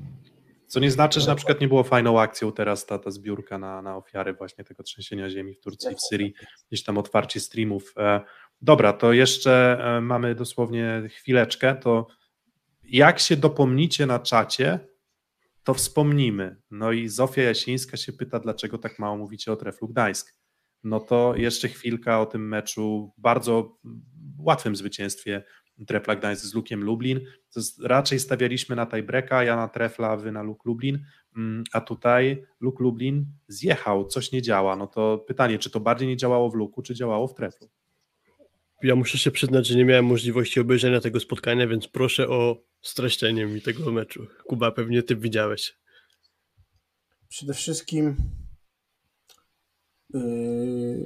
Co 0.66 0.80
nie 0.80 0.90
znaczy, 0.90 1.20
że 1.20 1.26
na 1.26 1.34
przykład 1.34 1.60
nie 1.60 1.68
było 1.68 1.82
fajną 1.82 2.20
akcją 2.20 2.52
teraz 2.52 2.86
ta, 2.86 2.98
ta 2.98 3.10
zbiórka 3.10 3.58
na, 3.58 3.82
na 3.82 3.96
ofiary 3.96 4.34
właśnie 4.34 4.64
tego 4.64 4.82
trzęsienia 4.82 5.30
ziemi 5.30 5.54
w 5.54 5.60
Turcji 5.60 5.92
i 5.92 5.94
w 5.94 6.00
Syrii, 6.00 6.34
gdzieś 6.68 6.82
tam 6.82 6.98
otwarcie 6.98 7.40
streamów. 7.40 7.94
E, 7.96 8.20
Dobra, 8.62 8.92
to 8.92 9.12
jeszcze 9.12 9.78
e, 9.80 10.00
mamy 10.00 10.34
dosłownie 10.34 11.02
chwileczkę, 11.08 11.74
to 11.74 12.06
jak 12.84 13.18
się 13.18 13.36
dopomnicie 13.36 14.06
na 14.06 14.18
czacie, 14.18 14.78
to 15.64 15.74
wspomnimy. 15.74 16.56
No 16.70 16.92
i 16.92 17.08
Zofia 17.08 17.42
Jasińska 17.42 17.96
się 17.96 18.12
pyta, 18.12 18.40
dlaczego 18.40 18.78
tak 18.78 18.98
mało 18.98 19.16
mówicie 19.16 19.52
o 19.52 19.56
Treflu 19.56 19.88
Gdańsk. 19.88 20.34
No 20.84 21.00
to 21.00 21.34
jeszcze 21.36 21.68
chwilka 21.68 22.20
o 22.20 22.26
tym 22.26 22.48
meczu, 22.48 23.12
bardzo 23.18 23.78
łatwym 24.38 24.76
zwycięstwie 24.76 25.44
Trefla 25.86 26.16
Gdańsk 26.16 26.44
z 26.44 26.54
Lukiem 26.54 26.84
Lublin. 26.84 27.20
Raczej 27.82 28.20
stawialiśmy 28.20 28.76
na 28.76 28.86
tiebreaka, 28.86 29.44
ja 29.44 29.56
na 29.56 29.68
Trefla, 29.68 30.16
wy 30.16 30.32
na 30.32 30.42
Luk 30.42 30.64
Lublin, 30.64 31.04
Mm, 31.36 31.64
a 31.72 31.80
tutaj 31.80 32.44
Luk 32.60 32.80
Lublin 32.80 33.26
zjechał, 33.48 34.06
coś 34.06 34.32
nie 34.32 34.42
działa. 34.42 34.76
No 34.76 34.86
to 34.86 35.18
pytanie, 35.18 35.58
czy 35.58 35.70
to 35.70 35.80
bardziej 35.80 36.08
nie 36.08 36.16
działało 36.16 36.50
w 36.50 36.54
Luku, 36.54 36.82
czy 36.82 36.94
działało 36.94 37.28
w 37.28 37.34
Treflu? 37.34 37.70
Ja 38.82 38.96
muszę 38.96 39.18
się 39.18 39.30
przyznać, 39.30 39.66
że 39.66 39.74
nie 39.74 39.84
miałem 39.84 40.04
możliwości 40.04 40.60
obejrzenia 40.60 41.00
tego 41.00 41.20
spotkania, 41.20 41.66
więc 41.66 41.88
proszę 41.88 42.28
o 42.28 42.56
streszczenie 42.82 43.46
mi 43.46 43.62
tego 43.62 43.92
meczu. 43.92 44.26
Kuba, 44.46 44.72
pewnie 44.72 45.02
ty 45.02 45.16
widziałeś. 45.16 45.78
Przede 47.28 47.54
wszystkim 47.54 48.16
yy, 50.14 51.04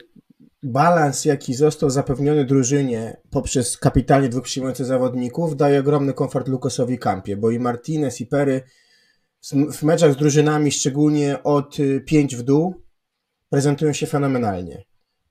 balans, 0.62 1.24
jaki 1.24 1.54
został 1.54 1.90
zapewniony 1.90 2.44
drużynie 2.44 3.16
poprzez 3.30 3.78
kapitalnie 3.78 4.28
dwóch 4.28 4.44
przyjmujących 4.44 4.86
zawodników, 4.86 5.56
daje 5.56 5.80
ogromny 5.80 6.14
komfort 6.14 6.48
Lukosowi 6.48 6.98
Kampie, 6.98 7.36
bo 7.36 7.50
i 7.50 7.58
Martinez, 7.58 8.20
i 8.20 8.26
Pery 8.26 8.62
w 9.72 9.82
meczach 9.82 10.12
z 10.12 10.16
drużynami, 10.16 10.72
szczególnie 10.72 11.42
od 11.42 11.76
5 12.06 12.36
w 12.36 12.42
dół, 12.42 12.82
prezentują 13.50 13.92
się 13.92 14.06
fenomenalnie. 14.06 14.84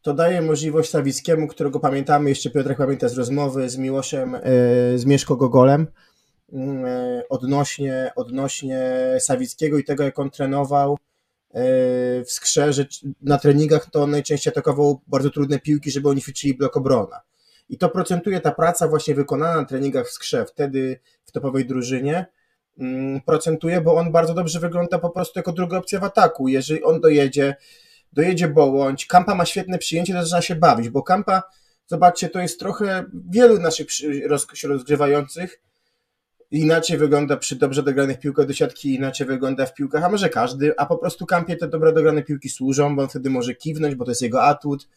To 0.05 0.13
daje 0.13 0.41
możliwość 0.41 0.89
Sawickiemu, 0.89 1.47
którego 1.47 1.79
pamiętamy, 1.79 2.29
jeszcze 2.29 2.49
Piotrek 2.49 2.77
pamięta 2.77 3.09
z 3.09 3.17
rozmowy 3.17 3.69
z 3.69 3.77
Miłoszem, 3.77 4.35
e, 4.35 4.41
z 4.97 5.05
Mieszko 5.05 5.35
Gogolem, 5.35 5.87
mm, 6.53 6.85
e, 6.85 7.23
odnośnie, 7.29 8.11
odnośnie 8.15 8.93
Sawickiego 9.19 9.77
i 9.77 9.83
tego, 9.83 10.03
jak 10.03 10.19
on 10.19 10.29
trenował 10.29 10.93
e, 10.93 10.97
w 12.23 12.31
skrze, 12.31 12.73
że 12.73 12.85
na 13.21 13.37
treningach 13.37 13.89
to 13.89 14.03
on 14.03 14.11
najczęściej 14.11 14.51
atakował 14.51 15.01
bardzo 15.07 15.29
trudne 15.29 15.59
piłki, 15.59 15.91
żeby 15.91 16.09
oni 16.09 16.21
ćwiczyli 16.21 16.53
blok 16.53 16.77
obrona. 16.77 17.21
I 17.69 17.77
to 17.77 17.89
procentuje 17.89 18.41
ta 18.41 18.51
praca 18.51 18.87
właśnie 18.87 19.15
wykonana 19.15 19.55
na 19.55 19.65
treningach 19.65 20.07
w 20.07 20.11
skrze, 20.11 20.45
wtedy 20.45 20.99
w 21.23 21.31
topowej 21.31 21.65
drużynie, 21.65 22.25
mm, 22.79 23.21
procentuje, 23.21 23.81
bo 23.81 23.95
on 23.95 24.11
bardzo 24.11 24.33
dobrze 24.33 24.59
wygląda 24.59 24.99
po 24.99 25.09
prostu 25.09 25.39
jako 25.39 25.51
druga 25.51 25.77
opcja 25.77 25.99
w 25.99 26.03
ataku. 26.03 26.47
Jeżeli 26.47 26.83
on 26.83 27.01
dojedzie, 27.01 27.55
dojedzie 28.15 28.47
Bołądź, 28.47 29.05
Kampa 29.05 29.35
ma 29.35 29.45
świetne 29.45 29.77
przyjęcie, 29.77 30.13
zaczyna 30.13 30.41
się 30.41 30.55
bawić, 30.55 30.89
bo 30.89 31.03
Kampa, 31.03 31.43
zobaczcie, 31.87 32.29
to 32.29 32.39
jest 32.39 32.59
trochę 32.59 33.05
wielu 33.29 33.59
naszych 33.59 33.87
roz, 34.27 34.47
się 34.53 34.67
rozgrywających, 34.67 35.61
inaczej 36.51 36.97
wygląda 36.97 37.37
przy 37.37 37.55
dobrze 37.55 37.83
dogranych 37.83 38.19
piłkach 38.19 38.45
do 38.45 38.53
siatki, 38.53 38.95
inaczej 38.95 39.27
wygląda 39.27 39.65
w 39.65 39.73
piłkach, 39.73 40.03
a 40.03 40.09
może 40.09 40.29
każdy, 40.29 40.73
a 40.77 40.85
po 40.85 40.97
prostu 40.97 41.25
Kampie 41.25 41.55
te 41.55 41.67
dobre 41.67 41.93
dograne 41.93 42.23
piłki 42.23 42.49
służą, 42.49 42.95
bo 42.95 43.01
on 43.01 43.09
wtedy 43.09 43.29
może 43.29 43.55
kiwnąć, 43.55 43.95
bo 43.95 44.05
to 44.05 44.11
jest 44.11 44.21
jego 44.21 44.43
atut, 44.43 44.87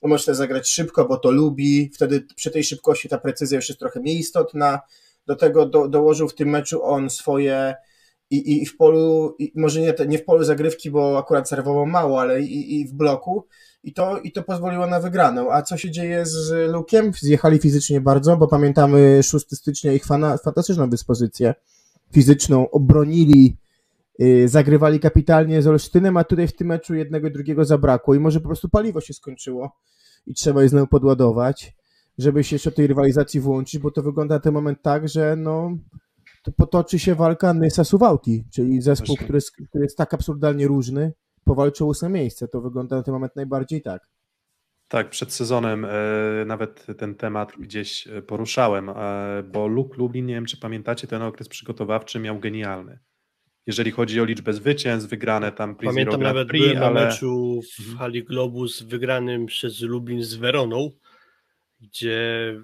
on 0.00 0.10
może 0.10 0.24
też 0.24 0.36
zagrać 0.36 0.68
szybko, 0.68 1.04
bo 1.04 1.16
to 1.16 1.30
lubi, 1.30 1.90
wtedy 1.94 2.26
przy 2.36 2.50
tej 2.50 2.64
szybkości 2.64 3.08
ta 3.08 3.18
precyzja 3.18 3.56
już 3.56 3.68
jest 3.68 3.80
trochę 3.80 4.00
mniej 4.00 4.18
istotna, 4.18 4.80
do 5.26 5.36
tego 5.36 5.66
do, 5.66 5.88
dołożył 5.88 6.28
w 6.28 6.34
tym 6.34 6.48
meczu 6.48 6.84
on 6.84 7.10
swoje 7.10 7.74
i, 8.30 8.62
i- 8.62 8.66
w 8.66 8.76
polu, 8.76 9.34
i 9.38 9.52
może 9.56 9.80
nie, 9.80 9.94
nie 10.08 10.18
w 10.18 10.24
polu 10.24 10.44
zagrywki, 10.44 10.90
bo 10.90 11.18
akurat 11.18 11.48
serwował 11.48 11.86
mało, 11.86 12.20
ale 12.20 12.42
i, 12.42 12.80
i 12.80 12.88
w 12.88 12.92
bloku 12.92 13.46
i 13.84 13.92
to, 13.92 14.18
i 14.18 14.32
to 14.32 14.42
pozwoliło 14.42 14.86
na 14.86 15.00
wygraną. 15.00 15.52
A 15.52 15.62
co 15.62 15.76
się 15.76 15.90
dzieje 15.90 16.26
z 16.26 16.70
Lukiem? 16.72 17.12
Zjechali 17.20 17.58
fizycznie 17.58 18.00
bardzo, 18.00 18.36
bo 18.36 18.48
pamiętamy 18.48 19.22
6 19.22 19.56
stycznia 19.56 19.92
ich 19.92 20.04
fana, 20.04 20.36
fantastyczną 20.36 20.90
dyspozycję 20.90 21.54
fizyczną, 22.12 22.70
obronili, 22.70 23.56
yy, 24.18 24.48
zagrywali 24.48 25.00
kapitalnie 25.00 25.62
z 25.62 25.66
Olsztynem, 25.66 26.16
a 26.16 26.24
tutaj 26.24 26.48
w 26.48 26.56
tym 26.56 26.66
meczu 26.66 26.94
jednego 26.94 27.28
i 27.28 27.32
drugiego 27.32 27.64
zabrakło 27.64 28.14
i 28.14 28.20
może 28.20 28.40
po 28.40 28.46
prostu 28.46 28.68
paliwo 28.68 29.00
się 29.00 29.14
skończyło 29.14 29.72
i 30.26 30.34
trzeba 30.34 30.62
je 30.62 30.68
znowu 30.68 30.86
podładować, 30.86 31.76
żeby 32.18 32.44
się 32.44 32.54
jeszcze 32.56 32.72
tej 32.72 32.86
rywalizacji 32.86 33.40
włączyć, 33.40 33.78
bo 33.80 33.90
to 33.90 34.02
wygląda 34.02 34.34
na 34.34 34.40
ten 34.40 34.54
moment 34.54 34.78
tak, 34.82 35.08
że 35.08 35.36
no 35.36 35.76
to 36.42 36.52
potoczy 36.52 36.98
się 36.98 37.14
walka 37.14 37.54
Nysa 37.54 37.84
Suwałki, 37.84 38.44
czyli 38.54 38.80
zespół, 38.80 39.16
który 39.16 39.36
jest, 39.36 39.52
który 39.68 39.84
jest 39.84 39.96
tak 39.96 40.14
absurdalnie 40.14 40.66
różny, 40.66 41.12
powalczy 41.44 41.84
o 41.84 41.86
ósme 41.86 42.08
miejsce. 42.08 42.48
To 42.48 42.60
wygląda 42.60 42.96
na 42.96 43.02
ten 43.02 43.14
moment 43.14 43.36
najbardziej 43.36 43.82
tak. 43.82 44.08
Tak, 44.88 45.10
przed 45.10 45.32
sezonem 45.32 45.84
e, 45.84 45.90
nawet 46.46 46.86
ten 46.98 47.14
temat 47.14 47.52
gdzieś 47.58 48.06
e, 48.06 48.22
poruszałem, 48.22 48.88
e, 48.88 48.94
bo 49.52 49.66
Luk 49.66 49.96
Lublin, 49.96 50.26
nie 50.26 50.34
wiem 50.34 50.46
czy 50.46 50.56
pamiętacie, 50.56 51.06
ten 51.06 51.22
okres 51.22 51.48
przygotowawczy 51.48 52.18
miał 52.18 52.38
genialny. 52.38 52.98
Jeżeli 53.66 53.90
chodzi 53.90 54.20
o 54.20 54.24
liczbę 54.24 54.52
zwycięstw, 54.52 55.10
wygrane 55.10 55.52
tam 55.52 55.76
Prix 55.76 55.94
Pamiętam 55.94 56.22
nawet 56.22 56.48
Prix, 56.48 56.66
byłem 56.66 56.80
na 56.80 56.86
ale 56.86 57.06
meczu 57.06 57.60
w 57.62 57.80
Mhm. 57.80 57.98
hali 57.98 58.24
Globus 58.24 58.82
wygranym 58.82 59.46
przez 59.46 59.80
Lublin 59.80 60.22
z 60.22 60.34
Weroną, 60.34 60.90
gdzie 61.80 62.54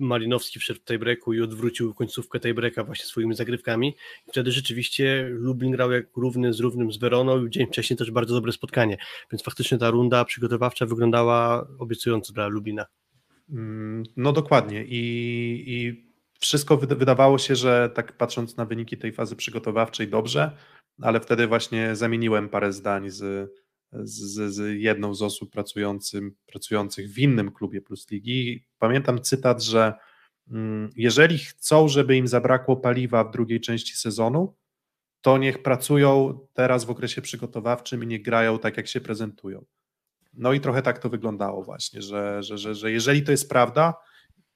Malinowski 0.00 0.58
wszedł 0.58 0.80
w 0.80 0.84
tiebreaku 0.84 1.32
i 1.32 1.40
odwrócił 1.40 1.94
końcówkę 1.94 2.40
tiebreaka 2.40 2.84
właśnie 2.84 3.04
swoimi 3.06 3.34
zagrywkami. 3.34 3.88
I 4.26 4.30
wtedy 4.30 4.52
rzeczywiście 4.52 5.26
Lublin 5.30 5.72
grał 5.72 5.92
jak 5.92 6.16
równy 6.16 6.52
z 6.52 6.60
równym 6.60 6.92
z 6.92 6.98
Weroną 6.98 7.46
i 7.46 7.50
dzień 7.50 7.66
wcześniej 7.66 7.96
też 7.96 8.10
bardzo 8.10 8.34
dobre 8.34 8.52
spotkanie. 8.52 8.96
Więc 9.32 9.42
faktycznie 9.42 9.78
ta 9.78 9.90
runda 9.90 10.24
przygotowawcza 10.24 10.86
wyglądała 10.86 11.68
obiecująco 11.78 12.32
dla 12.32 12.46
Lublina. 12.48 12.86
Mm, 13.50 14.02
No 14.16 14.32
dokładnie 14.32 14.84
i, 14.84 15.64
i 15.66 16.10
wszystko 16.40 16.76
wyda- 16.76 16.96
wydawało 16.96 17.38
się, 17.38 17.56
że 17.56 17.90
tak 17.94 18.16
patrząc 18.16 18.56
na 18.56 18.64
wyniki 18.64 18.96
tej 18.98 19.12
fazy 19.12 19.36
przygotowawczej 19.36 20.08
dobrze, 20.08 20.56
ale 21.02 21.20
wtedy 21.20 21.46
właśnie 21.46 21.96
zamieniłem 21.96 22.48
parę 22.48 22.72
zdań 22.72 23.10
z, 23.10 23.50
z, 23.92 24.54
z 24.54 24.80
jedną 24.80 25.14
z 25.14 25.22
osób 25.22 25.50
pracującym, 25.50 26.34
pracujących 26.46 27.10
w 27.10 27.18
innym 27.18 27.52
klubie 27.52 27.80
Plus 27.80 28.10
Ligi. 28.10 28.64
Pamiętam 28.78 29.20
cytat, 29.20 29.62
że 29.62 29.94
mm, 30.50 30.90
jeżeli 30.96 31.38
chcą, 31.38 31.88
żeby 31.88 32.16
im 32.16 32.28
zabrakło 32.28 32.76
paliwa 32.76 33.24
w 33.24 33.30
drugiej 33.30 33.60
części 33.60 33.96
sezonu, 33.96 34.54
to 35.20 35.38
niech 35.38 35.62
pracują 35.62 36.38
teraz 36.52 36.84
w 36.84 36.90
okresie 36.90 37.22
przygotowawczym 37.22 38.04
i 38.04 38.06
nie 38.06 38.20
grają 38.20 38.58
tak, 38.58 38.76
jak 38.76 38.86
się 38.86 39.00
prezentują. 39.00 39.64
No 40.34 40.52
i 40.52 40.60
trochę 40.60 40.82
tak 40.82 40.98
to 40.98 41.08
wyglądało 41.08 41.62
właśnie, 41.62 42.02
że, 42.02 42.42
że, 42.42 42.58
że, 42.58 42.74
że 42.74 42.92
jeżeli 42.92 43.22
to 43.22 43.30
jest 43.30 43.48
prawda, 43.48 43.94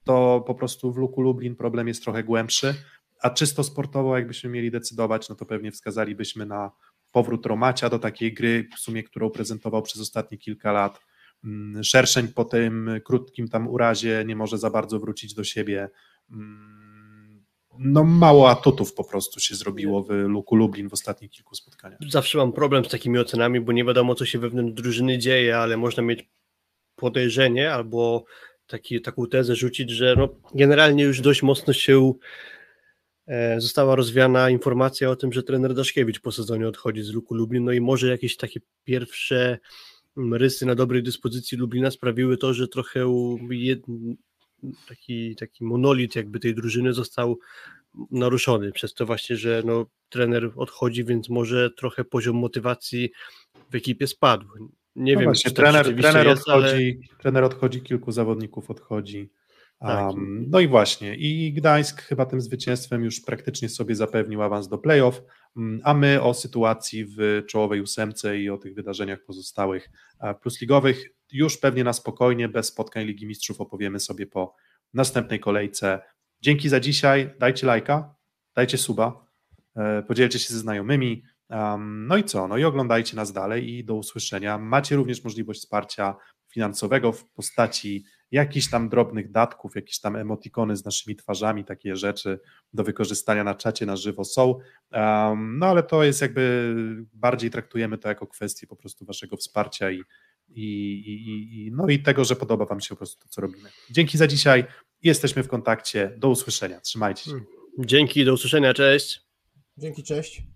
to 0.03 0.43
po 0.47 0.55
prostu 0.55 0.93
w 0.93 0.97
Luku 0.97 1.21
Lublin 1.21 1.55
problem 1.55 1.87
jest 1.87 2.03
trochę 2.03 2.23
głębszy, 2.23 2.75
a 3.21 3.29
czysto 3.29 3.63
sportowo 3.63 4.17
jakbyśmy 4.17 4.49
mieli 4.49 4.71
decydować, 4.71 5.29
no 5.29 5.35
to 5.35 5.45
pewnie 5.45 5.71
wskazalibyśmy 5.71 6.45
na 6.45 6.71
powrót 7.15 7.45
Romacia 7.45 7.89
do 7.89 7.99
takiej 7.99 8.33
gry, 8.33 8.67
w 8.75 8.79
sumie, 8.79 9.03
którą 9.03 9.29
prezentował 9.29 9.81
przez 9.81 10.01
ostatnie 10.01 10.37
kilka 10.37 10.71
lat. 10.71 10.99
Mm, 11.43 11.83
Szerszeń 11.83 12.27
po 12.27 12.45
tym 12.45 12.89
krótkim 13.05 13.47
tam 13.47 13.67
urazie 13.67 14.23
nie 14.27 14.35
może 14.35 14.57
za 14.57 14.69
bardzo 14.69 14.99
wrócić 14.99 15.33
do 15.33 15.43
siebie. 15.43 15.89
Mm, 16.31 17.45
No 17.79 18.03
mało 18.03 18.49
atutów 18.49 18.93
po 18.93 19.03
prostu 19.03 19.39
się 19.39 19.55
zrobiło 19.55 20.03
w 20.03 20.09
Luku 20.09 20.55
Lublin 20.55 20.89
w 20.89 20.93
ostatnich 20.93 21.31
kilku 21.31 21.55
spotkaniach. 21.55 21.99
Zawsze 22.09 22.37
mam 22.37 22.53
problem 22.53 22.85
z 22.85 22.87
takimi 22.87 23.19
ocenami, 23.19 23.61
bo 23.61 23.71
nie 23.71 23.85
wiadomo, 23.85 24.15
co 24.15 24.25
się 24.25 24.39
wewnątrz 24.39 24.81
drużyny 24.81 25.17
dzieje, 25.17 25.57
ale 25.57 25.77
można 25.77 26.03
mieć 26.03 26.29
podejrzenie 26.95 27.73
albo 27.73 28.25
taki, 28.67 29.01
taką 29.01 29.27
tezę 29.27 29.55
rzucić, 29.55 29.89
że 29.89 30.15
no, 30.17 30.29
generalnie 30.53 31.03
już 31.03 31.21
dość 31.21 31.43
mocno 31.43 31.73
się 31.73 32.13
została 33.57 33.95
rozwiana 33.95 34.49
informacja 34.49 35.09
o 35.09 35.15
tym, 35.15 35.33
że 35.33 35.43
trener 35.43 35.73
Daszkiewicz 35.73 36.19
po 36.19 36.31
sezonie 36.31 36.67
odchodzi 36.67 37.03
z 37.03 37.13
Luku 37.13 37.35
Lublin, 37.35 37.63
no 37.63 37.71
i 37.71 37.81
może 37.81 38.07
jakieś 38.07 38.37
takie 38.37 38.59
pierwsze 38.83 39.57
mm, 40.17 40.33
rysy 40.33 40.65
na 40.65 40.75
dobrej 40.75 41.03
dyspozycji 41.03 41.57
Lublina 41.57 41.91
sprawiły 41.91 42.37
to, 42.37 42.53
że 42.53 42.67
trochę 42.67 43.05
taki, 44.87 45.35
taki 45.35 45.63
monolit 45.63 46.15
jakby 46.15 46.39
tej 46.39 46.55
drużyny 46.55 46.93
został 46.93 47.39
naruszony 48.11 48.71
przez 48.71 48.93
to 48.93 49.05
właśnie, 49.05 49.37
że 49.37 49.61
no, 49.65 49.85
trener 50.09 50.51
odchodzi, 50.55 51.03
więc 51.03 51.29
może 51.29 51.71
trochę 51.71 52.03
poziom 52.03 52.35
motywacji 52.35 53.11
w 53.71 53.75
ekipie 53.75 54.07
spadł. 54.07 54.45
Nie 54.95 55.13
No 55.13 55.19
wiem, 55.19 55.29
właśnie, 55.29 55.49
czy 55.49 55.55
trener, 55.55 55.85
trener, 55.85 56.27
jest, 56.27 56.49
ale 56.49 56.65
odchodzi, 56.65 56.99
trener 57.19 57.43
odchodzi, 57.43 57.81
kilku 57.81 58.11
zawodników 58.11 58.71
odchodzi. 58.71 59.29
Um, 59.81 60.45
no 60.49 60.59
i 60.59 60.67
właśnie, 60.67 61.15
i 61.15 61.53
Gdańsk 61.53 62.01
chyba 62.01 62.25
tym 62.25 62.41
zwycięstwem 62.41 63.03
już 63.03 63.21
praktycznie 63.21 63.69
sobie 63.69 63.95
zapewnił 63.95 64.41
awans 64.41 64.67
do 64.67 64.77
playoff, 64.77 65.21
mm, 65.57 65.81
a 65.83 65.93
my 65.93 66.21
o 66.21 66.33
sytuacji 66.33 67.05
w 67.05 67.43
czołowej 67.47 67.81
ósemce 67.81 68.39
i 68.39 68.49
o 68.49 68.57
tych 68.57 68.75
wydarzeniach 68.75 69.23
pozostałych 69.23 69.89
plusligowych 70.41 71.05
już 71.31 71.57
pewnie 71.57 71.83
na 71.83 71.93
spokojnie, 71.93 72.49
bez 72.49 72.67
spotkań 72.67 73.05
Ligi 73.05 73.25
Mistrzów 73.25 73.61
opowiemy 73.61 73.99
sobie 73.99 74.27
po 74.27 74.55
następnej 74.93 75.39
kolejce. 75.39 75.99
Dzięki 76.41 76.69
za 76.69 76.79
dzisiaj, 76.79 77.33
dajcie 77.39 77.67
lajka, 77.67 78.15
dajcie 78.55 78.77
suba, 78.77 79.25
e, 79.75 80.03
podzielcie 80.03 80.39
się 80.39 80.53
ze 80.53 80.59
znajomymi, 80.59 81.23
Um, 81.49 82.07
no 82.07 82.17
i 82.17 82.23
co? 82.23 82.47
No 82.47 82.57
i 82.57 82.63
oglądajcie 82.63 83.15
nas 83.15 83.33
dalej 83.33 83.69
i 83.69 83.83
do 83.83 83.95
usłyszenia. 83.95 84.57
Macie 84.57 84.95
również 84.95 85.23
możliwość 85.23 85.59
wsparcia 85.59 86.15
finansowego 86.47 87.11
w 87.11 87.25
postaci 87.25 88.05
jakichś 88.31 88.69
tam 88.69 88.89
drobnych 88.89 89.31
datków, 89.31 89.75
jakieś 89.75 89.99
tam 89.99 90.15
emotikony 90.15 90.75
z 90.75 90.85
naszymi 90.85 91.15
twarzami, 91.15 91.65
takie 91.65 91.95
rzeczy 91.95 92.39
do 92.73 92.83
wykorzystania 92.83 93.43
na 93.43 93.55
czacie 93.55 93.85
na 93.85 93.95
żywo 93.95 94.25
są. 94.25 94.59
Um, 94.91 95.59
no 95.59 95.65
ale 95.65 95.83
to 95.83 96.03
jest 96.03 96.21
jakby 96.21 96.75
bardziej 97.13 97.49
traktujemy 97.49 97.97
to 97.97 98.09
jako 98.09 98.27
kwestię 98.27 98.67
po 98.67 98.75
prostu 98.75 99.05
waszego 99.05 99.37
wsparcia 99.37 99.91
i, 99.91 100.03
i, 100.49 100.63
i, 100.63 101.65
i, 101.65 101.71
no 101.71 101.87
i 101.87 101.99
tego, 101.99 102.25
że 102.25 102.35
podoba 102.35 102.65
wam 102.65 102.81
się 102.81 102.89
po 102.89 102.95
prostu 102.95 103.23
to, 103.23 103.29
co 103.29 103.41
robimy. 103.41 103.69
Dzięki 103.91 104.17
za 104.17 104.27
dzisiaj. 104.27 104.65
Jesteśmy 105.03 105.43
w 105.43 105.47
kontakcie. 105.47 106.15
Do 106.17 106.29
usłyszenia. 106.29 106.81
Trzymajcie 106.81 107.23
się. 107.23 107.39
dzięki, 107.79 108.25
do 108.25 108.33
usłyszenia, 108.33 108.73
cześć. 108.73 109.21
Dzięki, 109.77 110.03
cześć. 110.03 110.54